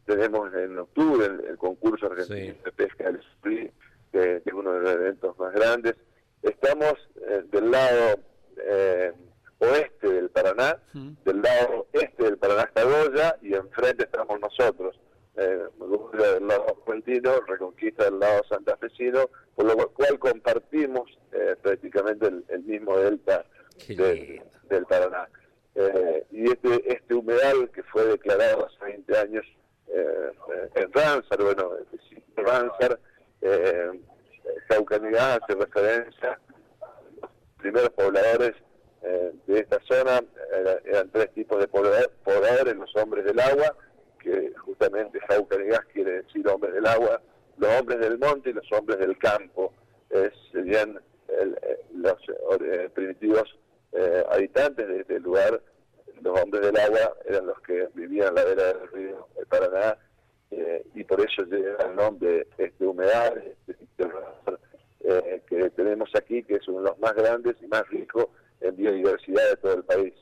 tenemos 0.05 0.53
en 0.53 0.77
octubre 0.77 1.25
el, 1.25 1.57
concurso 1.57 2.05
argentino 2.05 2.55
de 2.63 2.71
pesca 2.71 3.05
del 3.05 3.19
Split, 3.35 3.71
que, 4.11 4.41
es 4.45 4.53
uno 4.53 4.73
de 4.73 4.79
los 4.81 4.91
eventos 4.93 5.37
más 5.39 5.53
grandes. 5.53 5.95
Estamos 6.41 6.93
eh, 7.27 7.43
del 7.51 7.71
lado 7.71 8.19
eh, 8.57 9.13
oeste 9.59 10.11
del 10.11 10.29
Paraná, 10.29 10.79
del 10.93 11.41
lado 11.41 11.87
este 11.93 12.23
del 12.23 12.37
Paraná 12.37 12.63
está 12.63 12.83
Goya 12.83 13.37
y 13.41 13.53
enfrente 13.53 14.03
estamos 14.03 14.39
nosotros. 14.39 14.99
Eh, 15.37 15.65
del 16.13 16.47
lado 16.47 16.65
argentino, 16.77 17.39
Reconquista 17.47 18.05
del 18.05 18.19
lado 18.19 18.43
santafesino, 18.49 19.29
por 19.55 19.65
lo 19.65 19.89
cual 19.93 20.19
compartimos 20.19 21.17
eh, 21.31 21.55
prácticamente 21.61 22.27
el, 22.49 22.63
mismo 22.63 22.97
delta 22.97 23.45
del 23.87 24.85
Paraná. 24.89 25.29
y 26.31 26.51
este, 26.51 26.93
este 26.93 27.13
humedal 27.13 27.69
que 27.71 27.83
fue 27.83 28.05
declarado 28.05 28.65
hace 28.65 28.83
20 28.83 29.17
años 29.17 29.45
en 30.75 30.93
Ransar, 30.93 31.41
bueno, 31.41 31.71
Ransar, 32.35 32.99
eh, 33.41 33.91
Jaucanigá 34.69 35.35
hace 35.35 35.55
referencia. 35.55 36.39
A 36.81 36.89
los 37.21 37.31
primeros 37.57 37.89
pobladores 37.91 38.53
eh, 39.03 39.33
de 39.47 39.59
esta 39.59 39.79
zona, 39.87 40.23
eran 40.85 41.09
tres 41.11 41.31
tipos 41.33 41.59
de 41.59 41.67
pobladores, 41.67 42.75
los 42.75 42.95
hombres 42.95 43.25
del 43.25 43.39
agua, 43.39 43.75
que 44.19 44.53
justamente 44.57 45.19
Jaucanigás 45.27 45.85
quiere 45.93 46.23
decir 46.23 46.47
hombres 46.47 46.73
del 46.73 46.85
agua, 46.85 47.21
los 47.57 47.79
hombres 47.79 47.99
del 47.99 48.17
monte 48.17 48.51
y 48.51 48.53
los 48.53 48.71
hombres 48.71 48.99
del 48.99 49.17
campo, 49.17 49.73
serían 50.51 50.99
eh, 51.27 51.79
los 51.93 52.17
eh, 52.61 52.89
primitivos 52.93 53.57
habitantes 54.29 54.87
de 54.87 55.01
este 55.01 55.19
lugar, 55.19 55.61
los 56.21 56.39
hombres 56.39 56.65
del 56.65 56.77
agua 56.77 57.13
eran 57.25 57.45
los 57.47 57.59
que 57.61 57.89
vivían 57.93 58.29
a 58.29 58.31
la 58.31 58.45
vera 58.45 58.73
del 58.73 58.87
río 58.87 59.27
Paraná 59.49 59.97
por 61.21 61.29
eso 61.29 61.43
lleva 61.43 61.83
el 61.83 61.95
nombre 61.95 62.47
este 62.57 62.85
humedal 62.85 63.43
este 63.67 63.85
eh, 65.03 65.41
que 65.47 65.69
tenemos 65.71 66.09
aquí, 66.15 66.43
que 66.43 66.55
es 66.55 66.67
uno 66.67 66.81
de 66.81 66.89
los 66.89 66.99
más 66.99 67.13
grandes 67.15 67.55
y 67.61 67.67
más 67.67 67.87
ricos 67.89 68.27
en 68.59 68.75
biodiversidad 68.75 69.49
de 69.49 69.57
todo 69.57 69.73
el 69.75 69.83
país. 69.83 70.13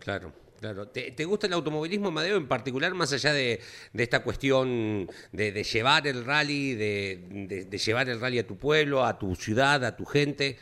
Claro. 0.00 0.32
Claro. 0.60 0.88
¿Te, 0.88 1.24
gusta 1.24 1.46
el 1.46 1.52
automovilismo, 1.52 2.10
Madeo, 2.10 2.36
en 2.36 2.48
particular, 2.48 2.92
más 2.92 3.12
allá 3.12 3.32
de, 3.32 3.60
esta 3.94 4.24
cuestión 4.24 5.08
de, 5.30 5.62
llevar 5.62 6.08
el 6.08 6.24
rally, 6.24 6.74
de, 6.74 7.78
llevar 7.78 8.08
el 8.08 8.20
rally 8.20 8.40
a 8.40 8.46
tu 8.46 8.56
pueblo, 8.56 9.04
a 9.04 9.20
tu 9.20 9.36
ciudad, 9.36 9.84
a 9.84 9.96
tu 9.96 10.04
gente? 10.04 10.58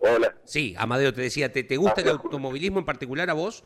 Hola. 0.00 0.36
Sí, 0.44 0.74
Amadeo, 0.76 1.14
te 1.14 1.20
decía, 1.20 1.52
¿te, 1.52 1.62
te 1.62 1.76
gusta 1.76 2.00
el 2.00 2.08
automovilismo 2.08 2.80
en 2.80 2.84
particular 2.84 3.30
a 3.30 3.34
vos? 3.34 3.62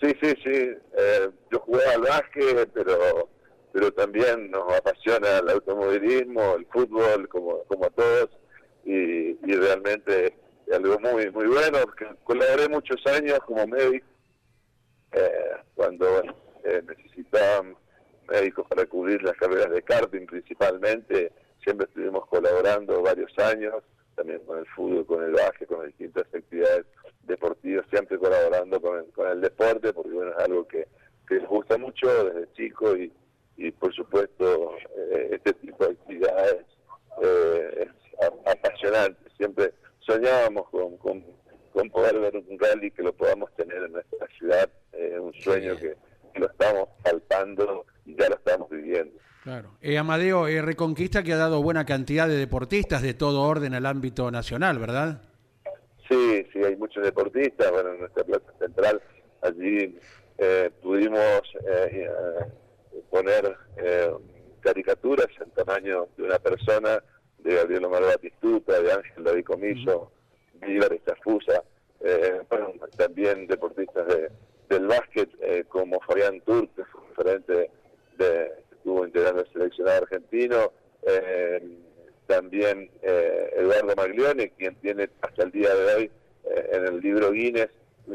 Sí, 0.00 0.14
sí, 0.22 0.32
sí. 0.44 0.76
Eh, 0.96 1.30
yo 1.50 1.58
jugué 1.60 1.84
al 1.86 2.02
básquet, 2.02 2.70
pero 2.72 3.28
pero 3.72 3.92
también 3.92 4.50
nos 4.50 4.72
apasiona 4.74 5.38
el 5.38 5.50
automovilismo, 5.50 6.54
el 6.56 6.66
fútbol, 6.66 7.28
como, 7.28 7.62
como 7.64 7.84
a 7.84 7.90
todos, 7.90 8.30
y, 8.84 9.30
y 9.30 9.54
realmente 9.54 10.34
algo 10.72 10.98
muy 10.98 11.30
muy 11.30 11.46
bueno, 11.46 11.78
colaboré 12.24 12.68
muchos 12.68 13.04
años 13.06 13.38
como 13.46 13.66
médico, 13.66 14.06
eh, 15.12 15.56
cuando 15.74 16.22
eh, 16.64 16.82
necesitaban 16.86 17.76
médicos 18.28 18.66
para 18.68 18.84
cubrir 18.86 19.22
las 19.22 19.36
carreras 19.36 19.70
de 19.70 19.82
karting 19.82 20.26
principalmente, 20.26 21.32
siempre 21.62 21.86
estuvimos 21.86 22.26
colaborando 22.26 23.02
varios 23.02 23.32
años, 23.38 23.74
también 24.14 24.40
con 24.40 24.58
el 24.58 24.66
fútbol, 24.66 25.06
con 25.06 25.22
el 25.22 25.32
básquet, 25.32 25.68
con 25.68 25.86
distintas 25.86 26.24
actividades 26.34 26.86
deportivas, 27.28 27.86
siempre 27.90 28.18
colaborando 28.18 28.80
con 28.80 28.98
el, 28.98 29.04
con 29.12 29.28
el 29.28 29.40
deporte, 29.40 29.92
porque 29.92 30.10
bueno, 30.10 30.32
es 30.32 30.44
algo 30.44 30.66
que, 30.66 30.88
que 31.28 31.36
les 31.36 31.46
gusta 31.46 31.78
mucho 31.78 32.24
desde 32.24 32.52
chico 32.54 32.96
y, 32.96 33.12
y 33.58 33.70
por 33.72 33.94
supuesto 33.94 34.76
eh, 34.96 35.30
este 35.32 35.52
tipo 35.54 35.84
de 35.84 35.92
actividades 35.92 36.64
eh, 37.22 37.86
es 37.86 38.28
apasionante. 38.46 39.18
Siempre 39.36 39.74
soñábamos 40.00 40.68
con, 40.70 40.96
con, 40.96 41.22
poder 41.92 42.18
ver 42.18 42.36
un 42.36 42.58
rally 42.58 42.90
que 42.90 43.02
lo 43.02 43.12
podamos 43.12 43.54
tener 43.54 43.84
en 43.84 43.92
nuestra 43.92 44.26
ciudad, 44.36 44.68
eh, 44.92 45.16
un 45.20 45.32
sueño 45.34 45.76
que, 45.76 45.96
lo 46.34 46.46
estamos 46.46 46.88
palpando 47.02 47.84
y 48.04 48.14
ya 48.16 48.28
lo 48.28 48.36
estamos 48.36 48.68
viviendo. 48.70 49.18
Claro. 49.42 49.70
Amadeo, 49.98 50.46
Reconquista 50.62 51.22
que 51.24 51.32
ha 51.32 51.36
dado 51.36 51.62
buena 51.62 51.84
cantidad 51.84 52.28
de 52.28 52.36
deportistas 52.36 53.02
de 53.02 53.14
todo 53.14 53.42
orden 53.42 53.74
al 53.74 53.86
ámbito 53.86 54.30
nacional, 54.30 54.78
¿verdad? 54.78 55.22
Sí, 56.08 56.46
sí, 56.52 56.64
hay 56.64 56.76
muchos 56.76 57.04
deportistas. 57.04 57.70
Bueno, 57.70 57.92
en 57.92 58.00
nuestra 58.00 58.24
plaza 58.24 58.52
central 58.58 59.02
allí 59.42 59.98
eh, 60.38 60.70
pudimos 60.82 61.42
eh, 61.66 62.08
eh, 62.08 63.00
poner 63.10 63.56
caricaturas 64.60 65.28
en 65.40 65.50
tamaño 65.50 66.08
de 66.16 66.24
una 66.24 66.38
persona, 66.38 67.02
de 67.38 67.54
Gabriel 67.54 67.84
Omar 67.84 68.02
Batistuta, 68.02 68.80
de 68.80 68.92
Ángel 68.92 69.24
David 69.24 69.44
Comiso, 69.44 70.10
Vívar 70.54 70.92
Estafusa, 70.92 71.62
bueno, 72.50 72.72
también 72.96 73.46
deportistas 73.46 74.06
de, 74.08 74.30
del 74.68 74.86
básquet 74.86 75.30
como 75.68 76.00
Fabián 76.00 76.40
Turk, 76.40 76.74
que 76.74 76.84
fue 76.84 77.00
referente 77.08 77.70
de, 78.18 78.52
estuvo 78.72 79.06
integrando 79.06 79.42
el 79.42 79.52
seleccionado 79.52 80.02
argentino, 80.02 80.72
también 82.28 82.90
eh, 83.02 83.50
Eduardo 83.56 83.96
Maglione, 83.96 84.50
quien 84.50 84.76
tiene 84.76 85.08
hasta 85.22 85.44
el 85.44 85.50
día 85.50 85.74
de 85.74 85.94
hoy 85.94 86.10
eh, 86.44 86.70
en 86.72 86.86
el 86.86 87.00
libro 87.00 87.32
Guinness 87.32 87.70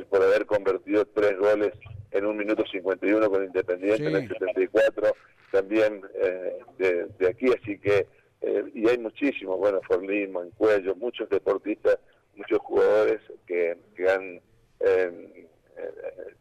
por 0.10 0.22
haber 0.22 0.46
convertido 0.46 1.06
tres 1.06 1.38
goles 1.38 1.74
en 2.12 2.26
un 2.26 2.38
minuto 2.38 2.64
51 2.72 3.30
con 3.30 3.44
Independiente 3.44 4.08
en 4.08 4.16
el 4.16 4.28
74, 4.28 5.16
también 5.52 6.02
eh, 6.16 6.60
de, 6.78 7.28
aquí, 7.28 7.48
así 7.60 7.78
que, 7.80 8.08
y 8.74 8.88
hay 8.88 8.98
muchísimos, 8.98 9.58
bueno, 9.58 9.82
Forlín, 9.88 10.32
Mancuello, 10.32 10.96
muchos 10.96 11.30
deportistas, 11.30 11.98
muchos 12.36 12.60
jugadores 12.60 13.20
que, 13.48 13.78
que 13.96 14.10
han 14.10 14.42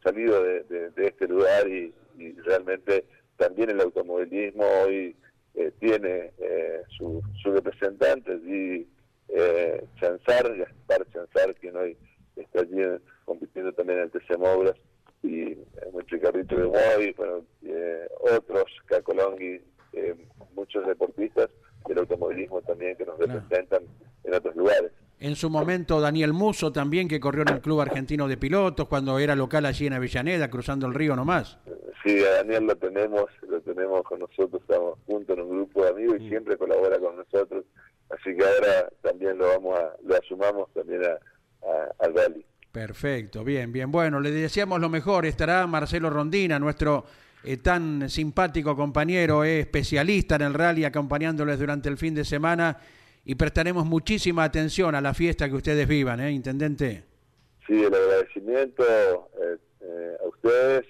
salido 0.03 0.43
de, 0.43 0.93
este 0.97 1.29
lugar 1.29 1.69
y, 1.69 1.95
y 2.19 2.33
realmente 2.41 3.05
también 3.37 3.71
el 3.71 3.81
automovilismo 3.81 4.65
hoy 4.85 5.17
eh, 5.55 5.73
tiene 5.79 6.33
eh, 6.39 6.83
su, 6.97 7.23
su, 7.43 7.53
representante 7.53 8.33
allí, 8.33 8.89
eh, 9.29 9.85
Chanzar, 10.01 10.57
Gaspar 10.57 11.07
Chanzar, 11.13 11.55
quien 11.57 11.77
hoy 11.77 11.97
está 12.37 12.61
allí 12.61 12.81
compitiendo 13.25 13.73
también 13.73 13.99
en 13.99 14.05
el 14.05 14.11
TC 14.11 14.39
Mobras, 14.39 14.77
y 15.23 15.57
Ricardo 16.09 16.43
de 16.43 16.65
Moy, 16.65 17.15
bueno, 17.17 17.45
otros, 18.21 18.65
Cacolongui, 18.87 19.61
muchos 20.55 20.87
deportistas 20.87 21.49
del 21.87 21.99
automovilismo 21.99 22.61
también 22.63 22.97
que 22.97 23.05
nos 23.05 23.19
representan 23.19 23.83
en 24.25 24.35
otros 24.35 24.57
lugares. 24.57 24.91
En 25.23 25.37
su 25.37 25.49
momento 25.51 26.01
Daniel 26.01 26.33
Muso 26.33 26.73
también, 26.73 27.07
que 27.07 27.21
corrió 27.21 27.43
en 27.43 27.51
el 27.51 27.61
Club 27.61 27.81
Argentino 27.81 28.27
de 28.27 28.37
Pilotos, 28.37 28.89
cuando 28.89 29.21
era 29.21 29.37
local 29.37 29.65
allí 29.67 29.87
en 29.87 29.93
Avellaneda, 29.93 30.51
cruzando 30.51 30.85
el 30.89 30.95
río 30.95 31.15
nomás. 31.15 31.59
Sí, 32.03 32.25
a 32.25 32.39
Daniel 32.39 32.65
lo 32.65 32.75
tenemos, 32.75 33.27
lo 33.49 33.61
tenemos 33.61 34.03
con 34.03 34.19
nosotros, 34.19 34.61
estamos 34.61 34.99
juntos 35.07 35.39
en 35.39 35.45
un 35.45 35.51
grupo 35.51 35.85
de 35.85 35.91
amigos 35.91 36.17
y 36.19 36.25
mm. 36.25 36.29
siempre 36.29 36.57
colabora 36.57 36.99
con 36.99 37.15
nosotros, 37.15 37.65
así 38.11 38.37
que 38.37 38.45
ahora 38.45 38.89
también 39.01 39.39
lo 39.39 39.47
vamos 39.47 39.79
a, 39.79 39.93
lo 40.03 40.17
asumamos 40.17 40.69
también 40.75 41.03
a, 41.05 42.05
al 42.05 42.15
rally. 42.17 42.45
Perfecto, 42.73 43.45
bien, 43.45 43.71
bien. 43.71 43.93
Bueno, 43.93 44.19
le 44.19 44.33
deseamos 44.33 44.81
lo 44.81 44.89
mejor. 44.89 45.25
Estará 45.25 45.65
Marcelo 45.69 46.11
Rondina, 46.11 46.59
nuestro 46.59 47.05
eh, 47.45 47.59
tan 47.59 48.11
simpático 48.11 48.75
compañero, 48.75 49.45
eh, 49.45 49.61
especialista 49.61 50.35
en 50.35 50.43
el 50.43 50.55
rally, 50.55 50.85
acompañándoles 50.85 51.61
durante 51.61 51.89
el 51.89 51.97
fin 51.97 52.13
de 52.13 52.25
semana 52.25 52.77
y 53.25 53.35
prestaremos 53.37 53.87
muchísima 53.87 54.45
atención 54.45 54.95
a 54.95 55.01
la 55.01 55.15
fiesta 55.15 55.49
que 55.49 55.55
ustedes 55.55 55.87
vivan, 55.87 56.21
¿eh, 56.21 56.33
Intendente? 56.33 57.05
Sí, 57.67 57.75
el 57.75 57.95
agradecimiento 57.95 58.83
eh, 59.41 59.57
eh, 59.81 60.17
a 60.21 60.29
ustedes, 60.29 60.87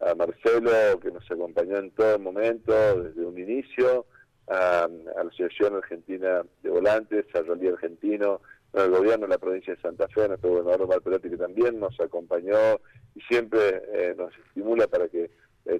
a 0.00 0.14
Marcelo, 0.14 1.00
que 1.00 1.10
nos 1.10 1.28
acompañó 1.30 1.78
en 1.78 1.90
todo 1.90 2.18
momento, 2.18 2.72
desde 3.02 3.24
un 3.24 3.38
inicio, 3.38 4.06
a, 4.48 4.88
la 4.88 5.22
Asociación 5.22 5.76
Argentina 5.76 6.42
de 6.62 6.70
Volantes, 6.70 7.26
al 7.34 7.46
Rally 7.46 7.68
Argentino, 7.68 8.40
al 8.74 8.90
gobierno 8.90 9.26
de 9.26 9.32
la 9.32 9.38
provincia 9.38 9.74
de 9.74 9.80
Santa 9.80 10.06
Fe, 10.08 10.24
a 10.24 10.28
nuestro 10.28 10.50
gobernador 10.50 10.88
Marpelotti, 10.88 11.30
que 11.30 11.36
también 11.36 11.80
nos 11.80 11.98
acompañó 12.00 12.80
y 13.14 13.20
siempre 13.22 13.82
eh, 13.92 14.14
nos 14.16 14.32
estimula 14.46 14.86
para 14.86 15.08
que 15.08 15.30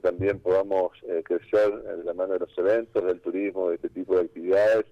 también 0.00 0.38
podamos 0.38 0.92
crecer 1.24 1.72
en 1.92 2.06
la 2.06 2.14
mano 2.14 2.34
de 2.34 2.38
los 2.38 2.56
eventos, 2.56 3.04
del 3.04 3.20
turismo, 3.20 3.68
de 3.68 3.74
este 3.74 3.88
tipo 3.88 4.14
de 4.14 4.22
actividades 4.22 4.86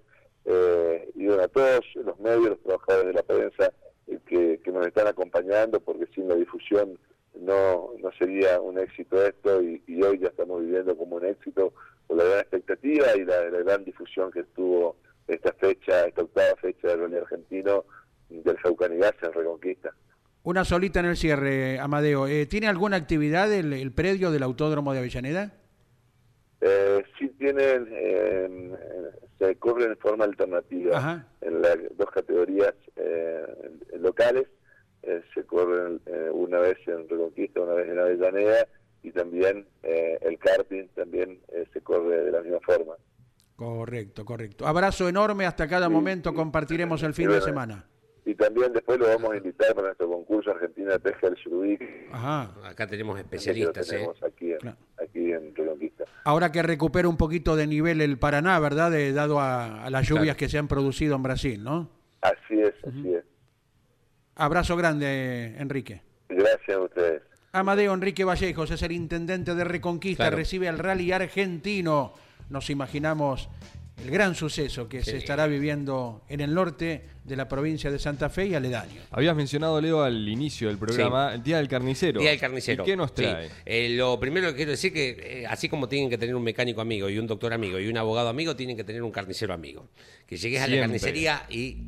eh, 0.45 1.11
y 1.15 1.27
bueno, 1.27 1.43
a 1.43 1.49
todos 1.49 1.81
los 1.95 2.19
medios, 2.21 2.51
los 2.51 2.63
trabajadores 2.63 3.07
de 3.07 3.13
la 3.13 3.23
prensa 3.23 3.73
eh, 4.07 4.19
que, 4.27 4.61
que, 4.63 4.73
nos 4.73 4.87
están 4.87 5.07
acompañando, 5.07 5.81
porque 5.81 6.07
sin 6.15 6.29
la 6.29 6.35
difusión 6.35 6.99
no, 7.39 7.91
no 7.99 8.13
sería 8.19 8.61
un 8.61 8.79
éxito 8.79 9.25
esto 9.25 9.63
y, 9.63 9.83
hoy 10.03 10.19
ya 10.19 10.29
estamos 10.29 10.63
viviendo 10.63 10.97
como 10.97 11.17
un 11.17 11.27
éxito 11.27 11.73
con 12.07 12.19
la 12.19 12.25
gran 12.25 12.41
expectativa 12.41 13.07
y 13.17 13.25
la, 13.25 13.43
gran 13.63 13.85
difusión 13.85 14.31
que 14.31 14.43
tuvo 14.45 14.97
esta 15.29 15.53
fecha, 15.53 16.07
esta 16.07 16.23
octava 16.23 16.57
fecha 16.61 16.89
del 16.89 17.01
Rally 17.01 17.17
Argentino 17.19 17.85
del 18.29 18.57
Jaucanigas 18.59 19.15
en 19.23 19.33
Reconquista. 19.33 19.95
Una 20.43 20.65
solita 20.65 21.01
en 21.01 21.07
el 21.07 21.17
cierre, 21.17 21.79
Amadeo. 21.79 22.27
Eh, 22.27 22.47
¿Tiene 22.47 22.67
alguna 22.67 22.97
actividad 22.97 23.53
el, 23.53 23.73
el 23.73 23.93
predio 23.93 24.31
del 24.31 24.43
Autódromo 24.43 24.93
de 24.93 25.01
Avellaneda? 25.01 25.53
Eh, 26.61 27.03
sí 27.19 27.29
tienen, 27.39 27.89
eh, 27.91 28.49
se 29.41 29.57
corre 29.57 29.89
de 29.89 29.97
forma 29.97 30.25
alternativa 30.25 31.27
en 31.41 31.61
las 31.61 31.77
dos 31.97 32.11
categorías 32.13 32.75
eh, 32.95 33.45
locales. 33.99 34.47
Eh, 35.03 35.23
se 35.35 35.45
corren 35.45 36.01
una 36.33 36.61
vez 36.61 36.77
en 36.87 37.09
Reconquista, 37.09 37.61
una 37.61 37.73
vez 37.73 37.89
en 37.89 37.99
Avellaneda 37.99 38.69
y 39.03 39.11
también 39.11 39.67
el 39.83 40.39
karting 40.39 40.89
también 40.95 41.41
se 41.73 41.81
corre 41.81 42.25
de 42.25 42.31
la 42.31 42.43
misma 42.43 42.61
forma. 42.61 42.95
Correcto, 43.61 44.25
correcto. 44.25 44.67
Abrazo 44.67 45.07
enorme, 45.07 45.45
hasta 45.45 45.69
cada 45.69 45.91
momento 45.91 46.33
compartiremos 46.33 47.03
el 47.03 47.13
fin 47.13 47.29
de 47.29 47.43
semana. 47.43 47.85
y 48.25 48.35
también 48.35 48.73
después 48.73 48.99
lo 48.99 49.07
vamos 49.07 49.33
a 49.33 49.37
invitar 49.37 49.75
para 49.75 49.89
nuestro 49.89 50.09
concurso 50.09 50.51
Argentina 50.51 50.99
Pesca 50.99 51.29
del. 51.29 51.79
Ajá, 52.11 52.55
acá 52.65 52.87
tenemos 52.87 53.19
especialistas. 53.19 53.93
¿eh? 53.93 54.09
aquí, 54.27 54.53
en, 54.53 54.69
aquí 55.03 55.33
en 55.33 55.55
Reconquista. 55.55 56.00
Ahora 56.25 56.53
que 56.53 56.63
recupera 56.63 57.09
un 57.09 57.17
poquito 57.17 57.57
de 57.57 57.67
nivel 57.67 58.01
el 58.01 58.19
Paraná, 58.19 58.59
¿verdad? 58.59 58.91
De, 58.91 59.13
dado 59.13 59.41
a, 59.41 59.89
las 59.91 60.07
lluvias 60.07 60.37
que 60.37 60.49
se 60.49 60.59
han 60.59 60.69
producido 60.69 61.17
en 61.17 61.23
Brasil, 61.23 61.65
¿no? 61.65 61.91
Así 62.21 62.61
es, 62.61 62.75
así 62.87 63.15
es. 63.15 63.25
Abrazo 64.35 64.77
grande, 64.77 65.55
Enrique. 65.59 66.03
Gracias 66.29 66.77
a 66.77 66.81
ustedes. 66.81 67.23
Amadeo 67.53 67.93
Enrique 67.95 68.25
Vallejos 68.25 68.71
es 68.71 68.83
el 68.83 68.93
intendente 68.93 69.55
de 69.55 69.65
Reconquista, 69.65 70.31
recibe 70.31 70.69
al 70.69 70.79
rally 70.79 71.11
argentino. 71.11 72.15
Nos 72.49 72.71
imaginamos 72.71 73.49
el 74.03 74.11
gran 74.11 74.35
suceso 74.35 74.89
que 74.89 75.03
se 75.03 75.17
estará 75.17 75.47
viviendo 75.47 76.23
en 76.29 76.41
el 76.41 76.55
norte 76.55 77.03
de 77.25 77.37
la 77.37 77.49
provincia 77.49 77.91
de 77.91 77.99
Santa 77.99 78.29
Fe 78.29 78.47
y 78.47 78.55
aledaño. 78.55 79.03
Habías 79.11 79.37
mencionado, 79.37 79.81
Leo, 79.81 80.03
al 80.03 80.29
inicio 80.29 80.69
del 80.69 80.79
programa, 80.79 81.35
el 81.35 81.43
Día 81.43 81.59
del 81.59 81.69
Carnicero. 81.69 82.21
Día 82.21 82.31
del 82.31 82.41
Carnicero. 82.41 82.83
¿Y 82.83 82.87
¿Qué 82.87 82.97
nos 82.97 83.15
trae? 83.15 83.49
Eh, 83.65 83.91
lo 83.91 84.19
primero 84.19 84.49
que 84.51 84.57
quiero 84.57 84.71
decir 84.73 84.93
que, 84.93 85.43
eh, 85.43 85.47
así 85.47 85.69
como 85.69 85.89
tienen 85.89 86.09
que 86.09 86.19
tener 86.19 86.35
un 86.35 86.43
mecánico 86.43 86.81
amigo 86.81 87.09
y 87.09 87.19
un 87.19 87.27
doctor 87.27 87.53
amigo 87.53 87.79
y 87.79 87.89
un 87.89 87.99
abogado 87.99 88.29
amigo, 88.29 88.57
tienen 88.57 88.77
que 88.77 88.85
tener 88.85 89.03
un 89.03 89.13
carnicero 89.13 89.53
amigo. 89.53 89.89
Que 90.27 90.37
llegues 90.37 90.61
a 90.63 90.67
la 90.67 90.81
carnicería 90.81 91.47
y, 91.51 91.79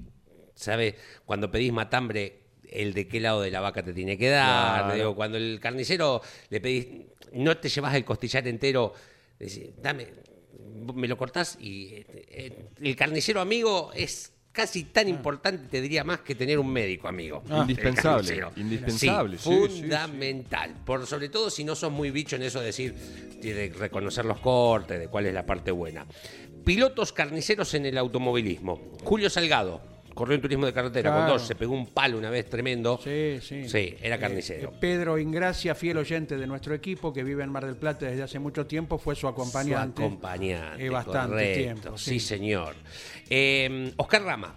¿sabes? 0.55 0.95
Cuando 1.25 1.51
pedís 1.51 1.73
matambre, 1.73 2.41
el 2.69 2.95
de 2.95 3.09
qué 3.09 3.21
lado 3.21 3.41
de 3.41 3.51
la 3.51 3.61
vaca 3.61 3.83
te 3.83 3.93
tiene 3.93 4.19
que 4.19 4.29
dar. 4.29 4.95
Digo, 4.95 5.15
cuando 5.15 5.39
el 5.39 5.59
carnicero 5.61 6.21
le 6.51 6.61
pedís, 6.61 6.87
no 7.33 7.57
te 7.57 7.69
llevas 7.69 7.95
el 7.95 8.05
costillar 8.05 8.47
entero, 8.47 8.93
decís, 9.39 9.71
dame 9.81 10.32
me 10.95 11.09
lo 11.09 11.17
cortás 11.17 11.59
y 11.61 11.89
eh, 11.95 12.67
el 12.81 12.97
carnicero 12.97 13.41
amigo 13.41 13.91
es 13.95 14.33
casi 14.53 14.85
tan 14.85 15.07
ah. 15.07 15.11
importante, 15.11 15.67
te 15.69 15.81
diría 15.81 16.05
más 16.05 16.21
que 16.21 16.35
tener 16.35 16.59
un 16.59 16.71
médico 16.71 17.09
amigo. 17.09 17.43
Ah. 17.51 17.61
indispensable. 17.63 18.47
Indispensable. 18.57 19.39
fundamental. 19.39 20.75
Por 20.85 21.07
sobre 21.07 21.29
todo 21.29 21.51
si 21.51 21.65
no 21.65 21.75
sos 21.75 21.91
muy 21.91 22.11
bicho 22.11 22.37
en 22.37 22.43
eso 22.43 22.61
de 22.61 22.67
decir, 22.67 22.95
de 22.95 23.73
reconocer 23.77 24.25
los 24.25 24.39
cortes, 24.39 25.01
de 25.01 25.09
cuál 25.09 25.27
es 25.27 25.35
la 25.35 25.45
parte 25.45 25.71
buena. 25.71 26.07
Pilotos 26.65 27.13
carniceros 27.13 27.75
en 27.75 27.87
el 27.87 27.99
automovilismo. 27.99 28.93
Julio 29.03 29.29
Salgado, 29.29 29.81
corrió 30.15 30.35
en 30.35 30.41
turismo 30.41 30.67
de 30.67 30.73
carretera 30.73 31.13
con 31.13 31.27
dos, 31.27 31.43
se 31.43 31.55
pegó 31.55 31.75
un 31.75 31.87
palo 31.87 32.19
una 32.19 32.31
vez 32.31 32.49
tremendo. 32.49 33.01
Sí, 33.03 33.39
sí. 33.41 33.69
Sí, 33.69 33.97
era 34.01 34.19
carnicero. 34.19 34.71
Eh, 34.71 34.77
Pedro 34.81 35.19
Ingracia, 35.19 35.75
fiel 35.75 35.99
oyente 35.99 36.37
de 36.37 36.47
nuestro 36.47 36.75
equipo, 36.75 37.13
que 37.13 37.25
vive 37.25 37.43
en 37.43 37.51
Mar 37.51 37.67
del 37.67 37.77
Plata 37.77 38.07
desde 38.07 38.23
hace 38.23 38.39
mucho 38.39 38.67
tiempo, 38.67 38.99
fue 38.99 39.15
su 39.15 39.29
acompañante. 39.29 40.03
Su 40.03 40.07
acompañante. 40.07 40.87
Eh, 40.87 40.91
bastante 40.91 41.55
tiempo. 41.55 41.99
Sí, 41.99 42.21
señor. 42.21 42.75
Eh, 43.29 43.93
Oscar 43.97 44.23
Rama 44.23 44.55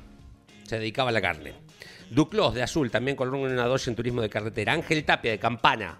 se 0.63 0.79
dedicaba 0.79 1.09
a 1.09 1.13
la 1.13 1.21
carne. 1.21 1.53
Duclos 2.09 2.53
de 2.53 2.63
Azul 2.63 2.91
también 2.91 3.17
corrió 3.17 3.35
en 3.47 3.53
una 3.53 3.65
dosis 3.65 3.87
en 3.89 3.95
turismo 3.95 4.21
de 4.21 4.29
carretera. 4.29 4.73
Ángel 4.73 5.03
Tapia 5.03 5.31
de 5.31 5.39
Campana 5.39 5.99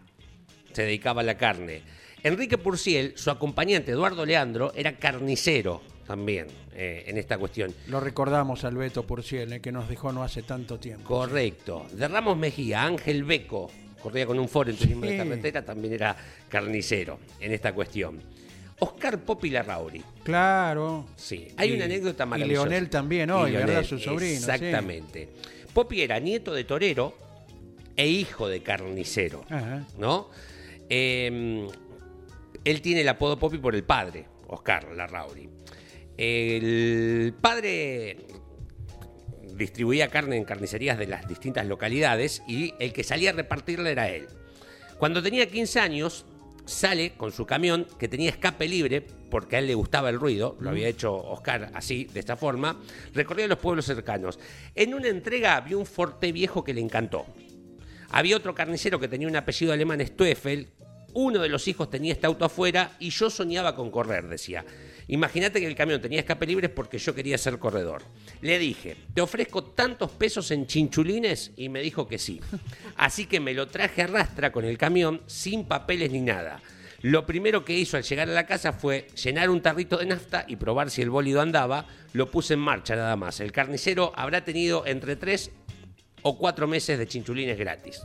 se 0.72 0.84
dedicaba 0.84 1.22
a 1.22 1.24
la 1.24 1.38
carne. 1.38 1.82
Enrique 2.24 2.58
Purciel, 2.58 3.14
su 3.18 3.32
acompañante 3.32 3.92
Eduardo 3.92 4.26
Leandro, 4.26 4.72
era 4.76 4.94
carnicero 4.98 5.82
también 6.08 6.65
eh, 6.76 7.06
en 7.08 7.18
esta 7.18 7.38
cuestión. 7.38 7.74
Lo 7.88 8.00
recordamos 8.00 8.66
al 8.66 8.76
Beto 8.76 9.04
Purciel, 9.04 9.62
que 9.62 9.72
nos 9.72 9.88
dejó 9.88 10.12
no 10.12 10.24
hace 10.24 10.44
tanto 10.44 10.78
tiempo. 10.78 11.08
Correcto. 11.08 11.88
De 11.94 12.08
Ramos 12.08 12.38
Mejía, 12.38 12.84
Ángel 12.84 13.24
Beco, 13.24 13.72
corría 14.02 14.26
con 14.26 14.38
un 14.38 14.50
foro 14.50 14.72
en 14.72 14.78
turismo 14.78 15.06
de 15.06 15.18
carretera, 15.18 15.64
también 15.64 15.94
era 15.94 16.16
carnicero 16.50 17.20
en 17.40 17.54
esta 17.54 17.74
cuestión. 17.74 18.22
Oscar 18.80 19.20
Popi 19.20 19.50
Larrauri. 19.52 20.04
Claro. 20.24 21.08
Sí, 21.16 21.48
hay 21.56 21.72
una 21.72 21.86
anécdota 21.86 22.26
maravillosa. 22.26 22.68
Y 22.68 22.70
Leonel 22.70 22.90
también 22.90 23.32
hoy, 23.32 23.54
¿verdad? 23.54 23.84
Su 23.84 23.98
sobrino. 23.98 24.34
Exactamente. 24.34 25.30
Popi 25.74 26.02
era 26.02 26.20
nieto 26.20 26.54
de 26.54 26.66
torero 26.66 27.14
e 27.96 28.08
hijo 28.08 28.50
de 28.50 28.62
carnicero, 28.62 29.46
¿no? 29.98 30.30
Em, 30.90 31.68
él 32.66 32.82
tiene 32.82 33.02
el 33.02 33.10
apodo 33.10 33.40
Popi 33.40 33.60
por 33.60 33.76
el 33.76 33.84
padre, 33.84 34.26
Oscar 34.48 34.92
Larrauri. 34.92 35.55
El 36.18 37.34
padre 37.42 38.26
distribuía 39.56 40.10
carne 40.10 40.38
en 40.38 40.46
carnicerías 40.46 40.98
de 40.98 41.08
las 41.08 41.28
distintas 41.28 41.66
localidades 41.66 42.44
y 42.48 42.74
el 42.80 42.94
que 42.94 43.04
salía 43.04 43.32
a 43.32 43.34
repartirla 43.34 43.90
era 43.90 44.10
él. 44.10 44.28
Cuando 44.98 45.22
tenía 45.22 45.50
15 45.50 45.80
años, 45.80 46.26
sale 46.66 47.14
con 47.14 47.32
su 47.32 47.46
camión 47.46 47.86
que 48.00 48.08
tenía 48.08 48.30
escape 48.30 48.68
libre, 48.68 49.06
porque 49.30 49.58
a 49.58 49.60
él 49.60 49.68
le 49.68 49.76
gustaba 49.76 50.10
el 50.10 50.20
ruido, 50.20 50.58
lo 50.60 50.70
había 50.70 50.88
hecho 50.88 51.14
Oscar 51.14 51.72
así, 51.74 52.06
de 52.06 52.20
esta 52.20 52.38
forma, 52.38 52.80
recorría 53.14 53.48
los 53.48 53.60
pueblos 53.60 53.86
cercanos. 53.86 54.40
En 54.74 54.94
una 54.94 55.10
entrega 55.10 55.60
vio 55.62 55.80
un 55.80 55.86
forte 55.86 56.32
viejo 56.32 56.64
que 56.64 56.74
le 56.74 56.82
encantó. 56.82 57.26
Había 58.10 58.38
otro 58.38 58.56
carnicero 58.56 59.00
que 59.00 59.08
tenía 59.08 59.28
un 59.28 59.36
apellido 59.36 59.74
alemán, 59.74 60.06
Stoeffel, 60.06 60.70
uno 61.14 61.40
de 61.40 61.50
los 61.50 61.68
hijos 61.68 61.90
tenía 61.90 62.14
este 62.14 62.28
auto 62.28 62.46
afuera 62.46 62.92
y 63.00 63.10
yo 63.10 63.30
soñaba 63.30 63.76
con 63.76 63.90
correr, 63.90 64.28
decía. 64.28 64.66
Imagínate 65.08 65.60
que 65.60 65.68
el 65.68 65.76
camión 65.76 66.02
tenía 66.02 66.20
escape 66.20 66.48
libre 66.48 66.70
porque 66.70 66.98
yo 66.98 67.14
quería 67.14 67.38
ser 67.38 67.60
corredor. 67.60 68.02
Le 68.42 68.58
dije, 68.58 68.98
¿te 69.14 69.22
ofrezco 69.22 69.64
tantos 69.64 70.12
pesos 70.12 70.50
en 70.52 70.66
chinchulines? 70.66 71.52
Y 71.58 71.70
me 71.70 71.82
dijo 71.82 72.08
que 72.08 72.18
sí. 72.18 72.42
Así 72.96 73.26
que 73.26 73.40
me 73.40 73.54
lo 73.54 73.68
traje 73.68 74.02
a 74.02 74.08
rastra 74.08 74.52
con 74.52 74.66
el 74.66 74.78
camión 74.78 75.22
sin 75.28 75.66
papeles 75.66 76.12
ni 76.12 76.22
nada. 76.22 76.62
Lo 77.02 77.28
primero 77.28 77.64
que 77.64 77.78
hizo 77.78 77.98
al 77.98 78.04
llegar 78.04 78.30
a 78.30 78.34
la 78.34 78.48
casa 78.48 78.74
fue 78.74 79.08
llenar 79.22 79.52
un 79.52 79.62
tarrito 79.62 79.98
de 79.98 80.08
nafta 80.08 80.46
y 80.48 80.56
probar 80.56 80.90
si 80.90 81.04
el 81.04 81.12
bólido 81.12 81.40
andaba. 81.40 81.86
Lo 82.14 82.32
puse 82.32 82.56
en 82.56 82.62
marcha 82.62 82.96
nada 82.96 83.16
más. 83.16 83.40
El 83.42 83.52
carnicero 83.52 84.12
habrá 84.16 84.44
tenido 84.44 84.88
entre 84.88 85.16
tres 85.16 85.52
o 86.28 86.38
cuatro 86.38 86.68
meses 86.68 86.98
de 86.98 87.08
chinchulines 87.08 87.56
gratis. 87.56 88.02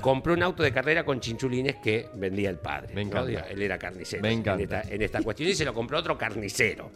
Compró 0.00 0.32
un 0.32 0.42
auto 0.42 0.62
de 0.62 0.72
carrera 0.72 1.04
con 1.04 1.20
chinchulines 1.20 1.76
que 1.76 2.08
vendía 2.14 2.48
el 2.48 2.56
padre. 2.56 2.94
Él 3.50 3.62
era 3.62 3.78
carnicero 3.78 4.22
Me 4.22 4.32
En, 4.32 5.02
esta, 5.02 5.22
cuestión 5.22 5.48
y 5.48 5.54
se 5.54 5.66
lo 5.66 5.74
compró 5.74 5.98
otro 5.98 6.16
carnicero. 6.16 6.90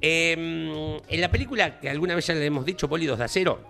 Em, 0.00 0.96
en 1.08 1.20
la 1.20 1.28
película 1.28 1.80
que 1.80 1.90
alguna 1.90 2.14
vez 2.14 2.24
ya 2.24 2.34
le 2.34 2.46
hemos 2.46 2.64
dicho, 2.64 2.86
Bólidos 2.86 3.18
de 3.18 3.24
Acero, 3.24 3.64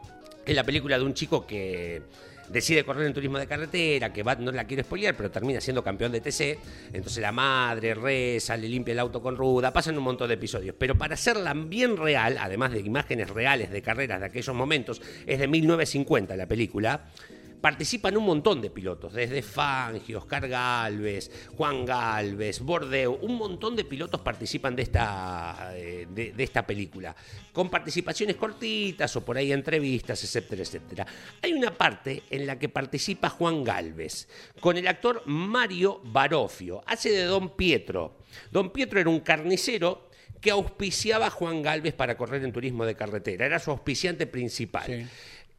es 0.44 0.54
la 0.54 0.62
película 0.62 0.98
de 0.98 1.04
un 1.04 1.14
chico 1.14 1.46
que 1.46 2.02
decide 2.50 2.84
correr 2.84 3.06
en 3.06 3.14
turismo 3.14 3.38
de 3.38 3.46
carretera, 3.46 4.12
que 4.12 4.22
va, 4.22 4.34
no 4.34 4.52
la 4.52 4.64
quiero 4.64 4.82
spoilear, 4.82 5.16
pero 5.16 5.30
termina 5.30 5.60
siendo 5.60 5.82
campeón 5.82 6.12
de 6.12 6.20
TC. 6.20 6.58
Entonces 6.92 7.18
la 7.18 7.32
madre 7.32 7.94
reza, 7.94 8.56
le 8.56 8.68
limpia 8.68 8.92
el 8.92 8.98
auto 8.98 9.22
con 9.22 9.36
ruda, 9.36 9.72
pasan 9.72 9.96
un 9.96 10.04
montón 10.04 10.28
de 10.28 10.34
episodios. 10.34 10.74
Pero 10.78 10.96
para 10.96 11.14
hacerla 11.14 11.54
bien 11.54 11.96
real, 11.96 12.36
además 12.38 12.72
de 12.72 12.80
imágenes 12.80 13.30
reales 13.30 13.70
de 13.70 13.82
carreras 13.82 14.20
de 14.20 14.26
aquellos 14.26 14.54
momentos, 14.54 15.00
es 15.26 15.38
de 15.38 15.48
1950 15.48 16.36
la 16.36 16.46
película 16.46 17.04
participan 17.60 18.16
un 18.16 18.24
montón 18.24 18.60
de 18.60 18.70
pilotos, 18.70 19.12
desde 19.12 19.42
Fangio, 19.42 20.18
Oscar 20.18 20.48
Galvez, 20.48 21.30
Juan 21.56 21.84
Galvez, 21.84 22.60
Bordeu, 22.60 23.18
un 23.22 23.36
montón 23.36 23.76
de 23.76 23.84
pilotos 23.84 24.20
participan 24.20 24.74
de 24.74 24.82
esta, 24.82 25.72
eh, 25.74 26.06
de, 26.10 26.34
esta 26.42 26.66
película, 26.66 27.14
con 27.52 27.68
participaciones 27.68 28.36
cortitas 28.36 29.14
o 29.16 29.24
por 29.24 29.36
ahí 29.36 29.52
entrevistas, 29.52 30.22
etcétera, 30.24 30.62
etcétera. 30.62 31.06
Hay 31.42 31.52
una 31.52 31.76
parte 31.76 32.22
en 32.30 32.46
la 32.46 32.58
que 32.58 32.68
participa 32.68 33.28
Juan 33.28 33.62
Galvez, 33.62 34.28
con 34.60 34.76
el 34.76 34.88
actor 34.88 35.22
Mario 35.26 36.00
Barofio, 36.04 36.82
hace 36.86 37.10
de 37.10 37.24
Don 37.24 37.56
Pietro. 37.56 38.18
Don 38.50 38.70
Pietro 38.70 39.00
era 39.00 39.10
un 39.10 39.20
carnicero 39.20 40.08
que 40.40 40.50
auspiciaba 40.50 41.26
a 41.26 41.30
Juan 41.30 41.60
Galvez 41.60 41.92
para 41.92 42.16
correr 42.16 42.42
en 42.42 42.52
turismo 42.52 42.86
de 42.86 42.96
carretera, 42.96 43.44
era 43.44 43.58
su 43.58 43.70
auspiciante 43.70 44.26
principal 44.26 45.08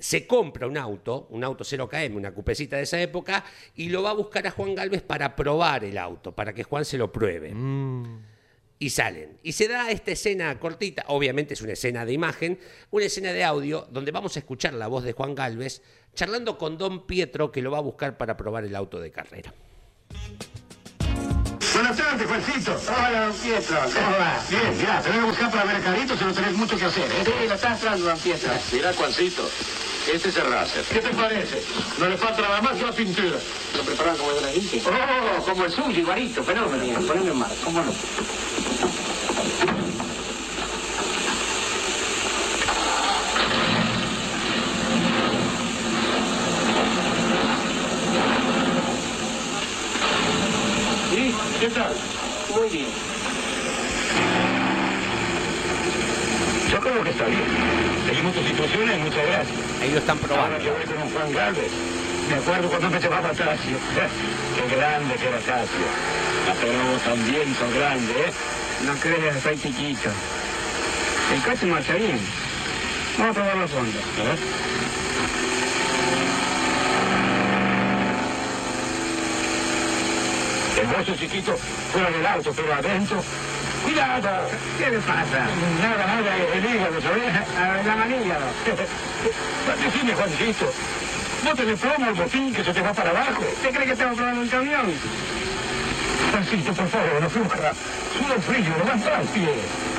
se 0.02 0.26
compra 0.26 0.66
un 0.66 0.78
auto, 0.78 1.28
un 1.30 1.44
auto 1.44 1.64
0KM, 1.64 2.16
una 2.16 2.34
cupecita 2.34 2.76
de 2.76 2.84
esa 2.84 3.00
época, 3.00 3.46
y 3.76 3.90
lo 3.90 4.02
va 4.02 4.10
a 4.10 4.14
buscar 4.14 4.46
a 4.48 4.52
Juan 4.52 4.74
Galvez 4.74 5.04
para 5.04 5.36
probar 5.36 5.86
el 5.86 5.98
auto, 5.98 6.32
para 6.32 6.54
que 6.54 6.64
Juan 6.64 6.86
se 6.86 6.98
lo 6.98 7.12
pruebe. 7.12 7.54
Mm. 7.54 8.26
Y 8.80 8.90
salen. 8.90 9.38
Y 9.44 9.52
se 9.52 9.68
da 9.68 9.92
esta 9.92 10.12
escena 10.12 10.60
cortita, 10.60 11.06
obviamente 11.08 11.54
es 11.54 11.62
una 11.62 11.74
escena 11.74 12.04
de 12.04 12.14
imagen, 12.14 12.58
una 12.90 13.06
escena 13.06 13.32
de 13.32 13.44
audio, 13.44 13.88
donde 13.92 14.12
vamos 14.12 14.36
a 14.36 14.40
escuchar 14.40 14.74
la 14.74 14.88
voz 14.88 15.04
de 15.04 15.14
Juan 15.14 15.36
Galvez 15.36 15.84
charlando 16.16 16.58
con 16.58 16.80
Don 16.80 17.06
Pietro, 17.06 17.52
que 17.52 17.62
lo 17.62 17.70
va 17.70 17.78
a 17.78 17.82
buscar 17.82 18.18
para 18.18 18.36
probar 18.36 18.66
el 18.66 18.76
auto 18.76 19.00
de 19.00 19.12
carrera. 19.12 19.54
Buenas 21.74 21.96
tardes, 21.96 22.28
Juancito. 22.28 22.82
Hola, 22.88 23.28
don 23.28 23.34
Pietro. 23.34 23.78
¿Cómo 23.80 24.18
va? 24.18 24.40
Bien, 24.50 24.78
ya. 24.86 25.02
Te 25.02 25.10
voy 25.10 25.20
a 25.20 25.24
buscar 25.24 25.52
para 25.52 25.64
ver 25.66 25.82
carito 25.82 26.18
si 26.18 26.26
no 26.26 26.34
tenés 26.34 26.54
mucho 26.54 26.78
que 26.78 26.86
hacer, 26.86 27.10
¿eh? 27.10 27.24
Sí, 27.24 27.48
lo 27.48 27.56
estás 27.56 27.74
esperando, 27.76 28.06
don 28.06 28.20
Pietro. 28.20 28.52
Mira, 28.74 28.94
Juancito. 28.94 29.50
Este 30.12 30.30
es 30.30 30.38
el 30.38 30.52
racer. 30.52 30.84
¿Qué 30.92 31.00
te 31.00 31.10
parece? 31.10 31.64
No 31.98 32.10
le 32.10 32.18
falta 32.18 32.42
nada 32.42 32.62
más 32.62 32.76
que 32.76 32.84
la 32.84 32.92
pintura. 32.92 33.38
¿Lo 33.78 33.84
preparan 33.84 34.18
como 34.18 34.34
de 34.34 34.42
la 34.42 34.48
gente? 34.50 34.82
Oh, 34.86 35.44
como 35.44 35.66
el 35.66 35.72
suyo, 35.72 36.00
igualito, 36.00 36.44
fenómeno. 36.44 37.08
Poneme 37.08 37.32
en 37.32 37.38
mar, 37.38 37.52
¿cómo 37.64 37.82
no? 37.82 37.92
¿Y 51.14 51.51
qué 51.62 51.70
tal? 51.70 51.94
Muy 52.56 52.70
bien. 52.70 52.88
Yo 56.72 56.80
creo 56.80 57.04
que 57.04 57.10
está 57.12 57.26
bien. 57.26 57.44
seguimos 58.08 58.34
tus 58.34 58.44
instrucciones, 58.48 59.00
muchas 59.00 59.26
gracias. 59.28 59.58
Ahí 59.80 59.92
lo 59.92 60.00
están 60.00 60.18
probando. 60.18 60.44
Ahora 60.44 60.58
yo 60.58 60.74
voy 60.74 60.86
con 60.86 60.98
un 61.04 61.14
Juan 61.14 61.32
Galvez. 61.32 61.72
Me 62.30 62.36
acuerdo 62.38 62.68
cuando 62.68 62.90
me 62.90 63.00
llevaba 63.00 63.30
a 63.30 63.34
Tasio. 63.34 63.78
Qué 64.58 64.76
grande 64.76 65.16
que 65.16 65.28
era 65.28 65.38
Tasio. 65.38 65.88
Pero 66.62 66.92
vos 66.92 67.02
también 67.04 67.56
sos 67.56 67.74
grande, 67.76 68.12
¿eh? 68.12 68.34
No 68.88 68.94
creas, 68.96 69.44
soy 69.44 69.60
chiquito. 69.60 70.10
El 71.32 71.42
coche 71.44 71.66
marcha 71.68 71.94
bien. 71.94 72.20
Vamos 73.20 73.38
a 73.38 73.40
probar 73.40 73.58
los 73.58 73.70
fondos. 73.70 74.02
A 74.02 74.91
bolso 80.88 81.16
chiquito 81.16 81.56
fuera 81.92 82.10
del 82.10 82.26
auto, 82.26 82.54
pero 82.56 82.74
adentro. 82.74 83.24
¡Cuidado! 83.84 84.30
¿Qué 84.78 84.92
le 84.92 85.00
pasa? 85.00 85.42
Nada, 85.82 86.06
nada, 86.06 86.38
el 86.54 86.66
hígado, 86.66 87.02
¿sabes? 87.02 87.86
La 87.86 87.96
manilla. 88.02 88.38
Decime, 89.84 90.14
Juancito, 90.14 90.72
¿no 91.44 91.56
te 91.56 91.64
le 91.64 91.76
plomo 91.76 92.10
el 92.10 92.14
botín 92.14 92.54
que 92.54 92.64
se 92.64 92.74
te 92.74 92.82
va 92.82 92.94
para 92.94 93.10
abajo? 93.10 93.44
¿Te 93.62 93.70
cree 93.70 93.86
que 93.88 93.94
estamos 93.94 94.16
probando 94.18 94.42
un 94.42 94.48
camión? 94.50 94.94
Juancito, 96.32 96.74
por 96.74 96.88
favor, 96.88 97.22
no 97.22 97.30
fluja. 97.30 97.58
Suda 97.58 98.36
el 98.36 98.42
frío, 98.42 98.78
levanta 98.78 99.22
el 99.22 99.28
pie. 99.30 99.50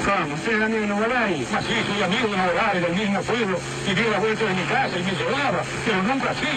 ¿Cómo? 0.04 0.34
¿Usted 0.34 0.52
es 0.56 0.62
amigo 0.62 0.80
de 0.80 0.86
Novalari? 0.86 1.46
Ah, 1.52 1.60
sí, 1.60 1.74
soy 1.86 2.02
amigo 2.02 2.28
de 2.28 2.36
Novalari, 2.36 2.80
del 2.80 2.94
mismo 2.94 3.20
pueblo. 3.22 3.58
Y 3.88 3.94
dio 3.94 4.10
la 4.10 4.18
vuelta 4.18 4.44
de 4.44 4.54
mi 4.54 4.62
casa 4.62 4.98
y 4.98 5.02
me 5.02 5.12
llevaba, 5.12 5.62
pero 5.84 6.02
nunca 6.04 6.30
así. 6.30 6.48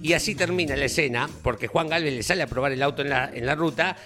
Y 0.00 0.12
así 0.12 0.36
termina 0.36 0.76
la 0.76 0.84
escena, 0.84 1.28
porque 1.42 1.66
Juan 1.66 1.88
Galvez 1.88 2.14
le 2.14 2.22
sale 2.22 2.42
a 2.42 2.46
probar 2.46 2.70
el 2.70 2.82
auto 2.84 3.02
en 3.02 3.10
la, 3.10 3.30
en 3.34 3.44
la 3.44 3.54
ruta. 3.56 3.96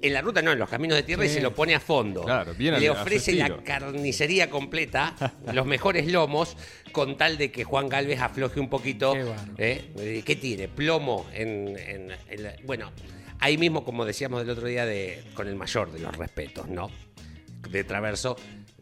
En 0.00 0.12
la 0.12 0.20
ruta 0.20 0.42
no, 0.42 0.52
en 0.52 0.58
los 0.58 0.68
caminos 0.68 0.94
de 0.96 1.02
tierra 1.02 1.24
y 1.24 1.28
se 1.28 1.40
lo 1.40 1.54
pone 1.54 1.74
a 1.74 1.80
fondo. 1.80 2.22
Claro, 2.22 2.52
bien 2.54 2.78
le 2.78 2.88
ofrece 2.90 3.32
la 3.32 3.46
carnicería 3.64 4.48
completa, 4.50 5.14
los 5.52 5.66
mejores 5.66 6.06
lomos, 6.06 6.56
con 6.92 7.16
tal 7.16 7.36
de 7.38 7.50
que 7.50 7.64
Juan 7.64 7.88
Galvez 7.88 8.20
afloje 8.20 8.60
un 8.60 8.68
poquito. 8.68 9.14
¿eh? 9.56 9.90
Eh, 9.98 10.22
¿Qué 10.24 10.36
tiene? 10.36 10.68
Plomo 10.68 11.26
en, 11.32 11.76
en- 11.78 12.12
en 12.28 12.42
la- 12.42 12.54
Bueno, 12.64 12.92
ahí 13.40 13.56
mismo, 13.58 13.84
como 13.84 14.04
decíamos 14.04 14.42
el 14.42 14.50
otro 14.50 14.68
día, 14.68 14.84
de, 14.86 15.24
con 15.34 15.48
el 15.48 15.56
mayor 15.56 15.90
de 15.90 15.98
los 16.00 16.14
respetos, 16.16 16.68
¿no? 16.68 16.90
De 17.70 17.82
Traverso. 17.84 18.36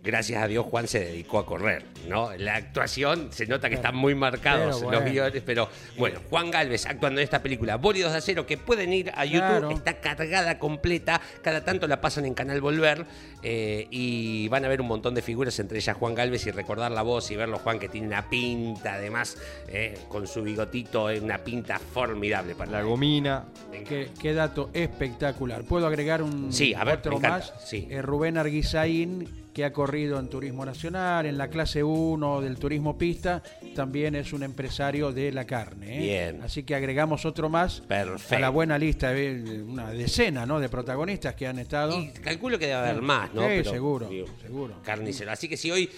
Gracias 0.07 0.41
a 0.41 0.47
Dios 0.47 0.65
Juan 0.67 0.87
se 0.87 1.01
dedicó 1.01 1.41
a 1.41 1.47
correr, 1.47 1.85
¿no? 2.09 2.31
La 2.37 2.55
actuación 2.55 3.29
se 3.33 3.45
nota 3.47 3.69
que 3.69 3.75
están 3.75 3.97
muy 3.97 4.15
marcados 4.15 4.81
los 4.81 5.05
guiones, 5.05 5.43
pero 5.45 5.69
bueno, 5.99 6.21
Juan 6.31 6.53
Galvez 6.53 6.87
actuando 6.87 7.21
en 7.21 7.25
esta 7.25 7.43
película, 7.43 7.77
Bólidos 7.77 8.13
de 8.13 8.19
Acero, 8.19 8.47
que 8.47 8.57
pueden 8.57 8.93
ir 8.93 9.11
a 9.17 9.25
YouTube, 9.25 9.47
Claro. 9.47 9.71
está 9.73 9.95
cargada 10.01 10.61
completa, 10.61 11.21
cada 11.43 11.65
tanto 11.65 11.89
la 11.89 12.01
pasan 12.01 12.25
en 12.25 12.35
Canal 12.35 12.61
Volver 12.61 13.05
eh, 13.43 13.89
y 13.91 14.47
van 14.49 14.65
a 14.65 14.69
ver 14.69 14.81
un 14.81 14.87
montón 14.87 15.13
de 15.15 15.23
figuras, 15.23 15.59
entre 15.59 15.79
ellas 15.79 15.97
Juan 15.97 16.15
Galvez, 16.15 16.47
y 16.47 16.53
recordar 16.53 16.93
la 16.93 17.03
voz 17.03 17.29
y 17.33 17.37
verlo 17.37 17.59
Juan 17.59 17.81
que 17.81 17.89
tiene 17.89 18.07
una 18.07 18.29
pinta, 18.31 18.95
además, 18.95 19.37
eh, 19.67 19.99
con 20.09 20.29
su 20.29 20.43
bigotito, 20.45 21.11
eh, 21.11 21.19
una 21.21 21.39
pinta 21.39 21.81
formidable 21.81 22.55
para 22.55 22.71
La 22.71 22.83
gomina. 22.83 23.47
Qué, 23.89 24.11
qué 24.21 24.33
dato 24.35 24.71
espectacular. 24.73 25.65
¿Puedo 25.65 25.87
agregar 25.89 26.23
un 26.23 26.53
Sí, 26.53 26.75
a 26.75 26.85
ver, 26.85 26.99
otro 26.99 27.19
más? 27.19 27.53
sí. 27.65 27.89
Eh, 27.91 28.03
Rubén 28.03 28.39
Arguizaín, 28.39 29.29
que 29.57 29.65
ha 29.65 29.73
corrido 29.73 30.21
en 30.21 30.29
Turismo 30.29 30.67
Nacional, 30.67 31.25
en 31.25 31.39
la 31.39 31.49
clase 31.49 31.83
1 31.83 32.43
del 32.43 32.59
Turismo 32.59 32.99
Pista, 32.99 33.43
también 33.75 34.15
es 34.15 34.35
un 34.35 34.43
empresario 34.43 35.13
de 35.13 35.33
la 35.33 35.47
carne. 35.47 35.97
¿eh? 35.97 36.03
Bien. 36.03 36.43
Así 36.43 36.63
que 36.65 36.75
agregamos 36.75 37.25
otro 37.25 37.49
más 37.49 37.81
Perfecto. 37.81 38.37
a 38.37 38.39
la 38.39 38.51
buena 38.51 38.77
lista, 38.77 39.17
eh, 39.17 39.63
una 39.67 39.91
decena 39.93 40.45
¿no? 40.45 40.61
de 40.61 40.69
protagonistas 40.69 41.35
que 41.37 41.47
han 41.47 41.59
estado. 41.59 41.97
Calculo 42.23 42.59
que 42.59 42.67
debe 42.67 42.77
haber 42.79 43.01
más, 43.01 43.33
¿no? 43.33 43.41
Sí, 43.41 43.49
Pero, 43.49 43.71
seguro, 43.71 44.09
digo, 44.11 44.27
seguro. 44.43 44.75
Carnicero. 44.85 45.33
Así 45.33 45.49
que 45.49 45.57
si 45.57 45.71
hoy 45.71 45.89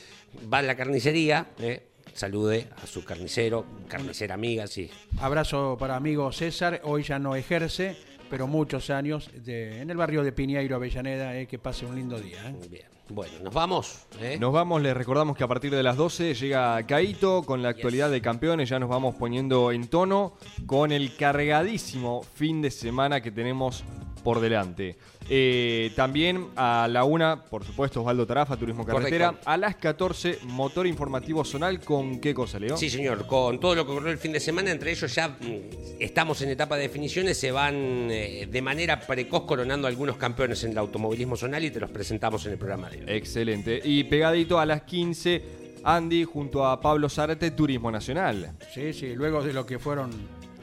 va 0.55 0.59
a 0.59 0.63
la 0.63 0.77
carnicería, 0.77 1.49
eh, 1.59 1.83
salude 2.15 2.69
a 2.81 2.87
su 2.87 3.05
carnicero, 3.05 3.67
carnicera 3.89 4.35
amiga, 4.35 4.69
sí. 4.69 4.89
Abrazo 5.19 5.77
para 5.81 5.97
amigo 5.97 6.31
César, 6.31 6.81
hoy 6.85 7.03
ya 7.03 7.19
no 7.19 7.35
ejerce, 7.35 7.97
pero 8.31 8.47
muchos 8.47 8.91
años 8.91 9.31
de- 9.45 9.81
en 9.81 9.91
el 9.91 9.97
barrio 9.97 10.23
de 10.23 10.33
Piñeiro, 10.33 10.77
Avellaneda, 10.77 11.37
eh, 11.37 11.47
que 11.47 11.59
pase 11.59 11.87
un 11.87 11.95
lindo 11.97 12.19
día. 12.21 12.49
¿eh? 12.51 12.55
Bien. 12.71 12.85
Bueno, 13.11 13.33
nos 13.43 13.55
vamos. 13.55 14.07
¿eh? 14.21 14.37
Nos 14.39 14.53
vamos, 14.53 14.83
les 14.83 14.95
recordamos 14.95 15.35
que 15.35 15.43
a 15.43 15.49
partir 15.49 15.71
de 15.75 15.83
las 15.83 15.97
12 15.97 16.35
llega 16.35 16.83
Caito 16.87 17.43
con 17.43 17.63
la 17.63 17.71
actualidad 17.71 18.11
de 18.11 18.21
campeones. 18.21 18.69
Ya 18.69 18.79
nos 18.79 18.91
vamos 18.91 19.15
poniendo 19.15 19.73
en 19.73 19.89
tono 19.89 20.35
con 20.67 20.93
el 20.93 21.17
cargadísimo 21.17 22.23
fin 22.23 22.61
de 22.61 22.71
semana 22.71 23.23
que 23.23 23.31
tenemos 23.31 23.83
por 24.23 24.41
delante. 24.41 24.97
Eh, 25.31 25.93
también 25.95 26.49
a 26.57 26.89
la 26.91 27.05
una, 27.05 27.45
por 27.45 27.65
supuesto, 27.65 28.01
Osvaldo 28.01 28.27
Tarafa, 28.27 28.57
Turismo 28.57 28.85
Carretera. 28.85 29.29
Correcto. 29.29 29.51
A 29.51 29.57
las 29.57 29.77
14, 29.77 30.39
motor 30.45 30.87
informativo 30.87 31.45
zonal. 31.45 31.81
¿Con 31.81 32.21
qué 32.21 32.33
cosa, 32.33 32.59
Leo? 32.59 32.77
Sí, 32.77 32.89
señor, 32.89 33.27
con 33.27 33.61
todo 33.61 33.75
lo 33.75 33.85
que 33.85 33.93
ocurrió 33.93 34.11
el 34.11 34.19
fin 34.19 34.33
de 34.33 34.41
semana, 34.41 34.71
entre 34.71 34.91
ellos 34.91 35.15
ya 35.15 35.29
mm, 35.29 35.99
estamos 36.01 36.41
en 36.43 36.51
etapa 36.51 36.77
de 36.77 36.83
definiciones, 36.83 37.39
se 37.39 37.53
van 37.53 37.75
eh, 38.11 38.49
de 38.51 38.63
manera 38.63 39.01
precoz 39.01 39.45
coronando 39.45 39.87
algunos 39.87 40.17
campeones 40.17 40.65
en 40.65 40.73
el 40.73 40.79
automovilismo 40.79 41.37
zonal 41.37 41.65
y 41.65 41.71
te 41.71 41.81
los 41.81 41.91
presentamos 41.91 42.47
en 42.47 42.53
el 42.53 42.59
programa 42.59 42.89
de 42.89 43.01
hoy. 43.01 43.05
Excelente. 43.09 43.81
Y 43.85 44.05
pegadito 44.05 44.59
a 44.59 44.65
las 44.65 44.83
15, 44.83 45.43
Andy 45.85 46.25
junto 46.25 46.67
a 46.67 46.81
Pablo 46.81 47.09
Zárate, 47.11 47.51
Turismo 47.51 47.91
Nacional. 47.91 48.53
Sí, 48.73 48.95
sí, 48.95 49.15
luego 49.15 49.43
de 49.43 49.53
lo 49.53 49.67
que 49.67 49.79
fueron 49.79 50.11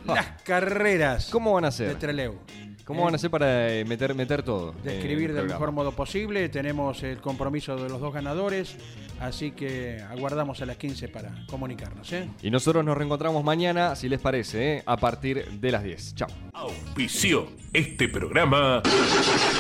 las 0.06 0.41
carreras 0.43 1.30
¿Cómo 1.32 1.53
van 1.53 1.66
a 1.66 1.70
de 1.70 1.74
ser? 1.74 1.97
¿Cómo 2.86 3.02
Eh, 3.02 3.04
van 3.06 3.14
a 3.14 3.18
hacer 3.18 3.32
para 3.32 3.74
eh, 3.74 3.84
meter, 3.84 4.14
meter 4.14 4.44
todo? 4.44 4.74
Describir 4.84 5.34
del 5.34 5.48
mejor 5.48 5.72
modo 5.72 5.92
posible. 5.92 6.48
Tenemos 6.50 7.02
el 7.04 7.18
compromiso 7.18 7.76
de 7.76 7.90
los 7.90 8.00
dos 8.00 8.14
ganadores. 8.14 8.78
Así 9.20 9.52
que 9.52 10.02
aguardamos 10.10 10.62
a 10.62 10.66
las 10.66 10.78
15 10.78 11.08
para 11.08 11.46
comunicarnos. 11.50 12.12
¿eh? 12.14 12.30
Y 12.42 12.52
nosotros 12.52 12.84
nos 12.86 12.96
reencontramos 12.98 13.44
mañana, 13.44 13.96
si 13.96 14.08
les 14.10 14.20
parece, 14.20 14.76
¿eh? 14.78 14.84
a 14.86 14.98
partir 14.98 15.46
de 15.60 15.72
las 15.72 15.84
10. 15.84 16.16
Chao. 16.16 16.28
Auspició 16.54 17.48
este 17.74 18.08
programa. 18.08 18.84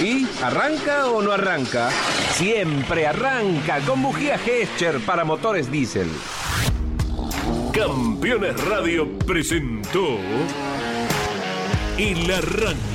¿Y 0.01 0.27
arranca 0.43 1.07
o 1.07 1.21
no 1.21 1.31
arranca? 1.31 1.89
Siempre 2.31 3.07
arranca 3.07 3.79
con 3.87 4.03
bujía 4.03 4.37
Gescher 4.37 4.99
para 4.99 5.23
motores 5.23 5.71
diésel. 5.71 6.09
Campeones 7.73 8.63
Radio 8.65 9.17
presentó 9.19 10.17
El 11.97 12.31
Arranque. 12.31 12.94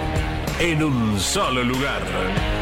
en 0.61 0.83
un 0.83 1.19
solo 1.19 1.63
lugar. 1.63 2.60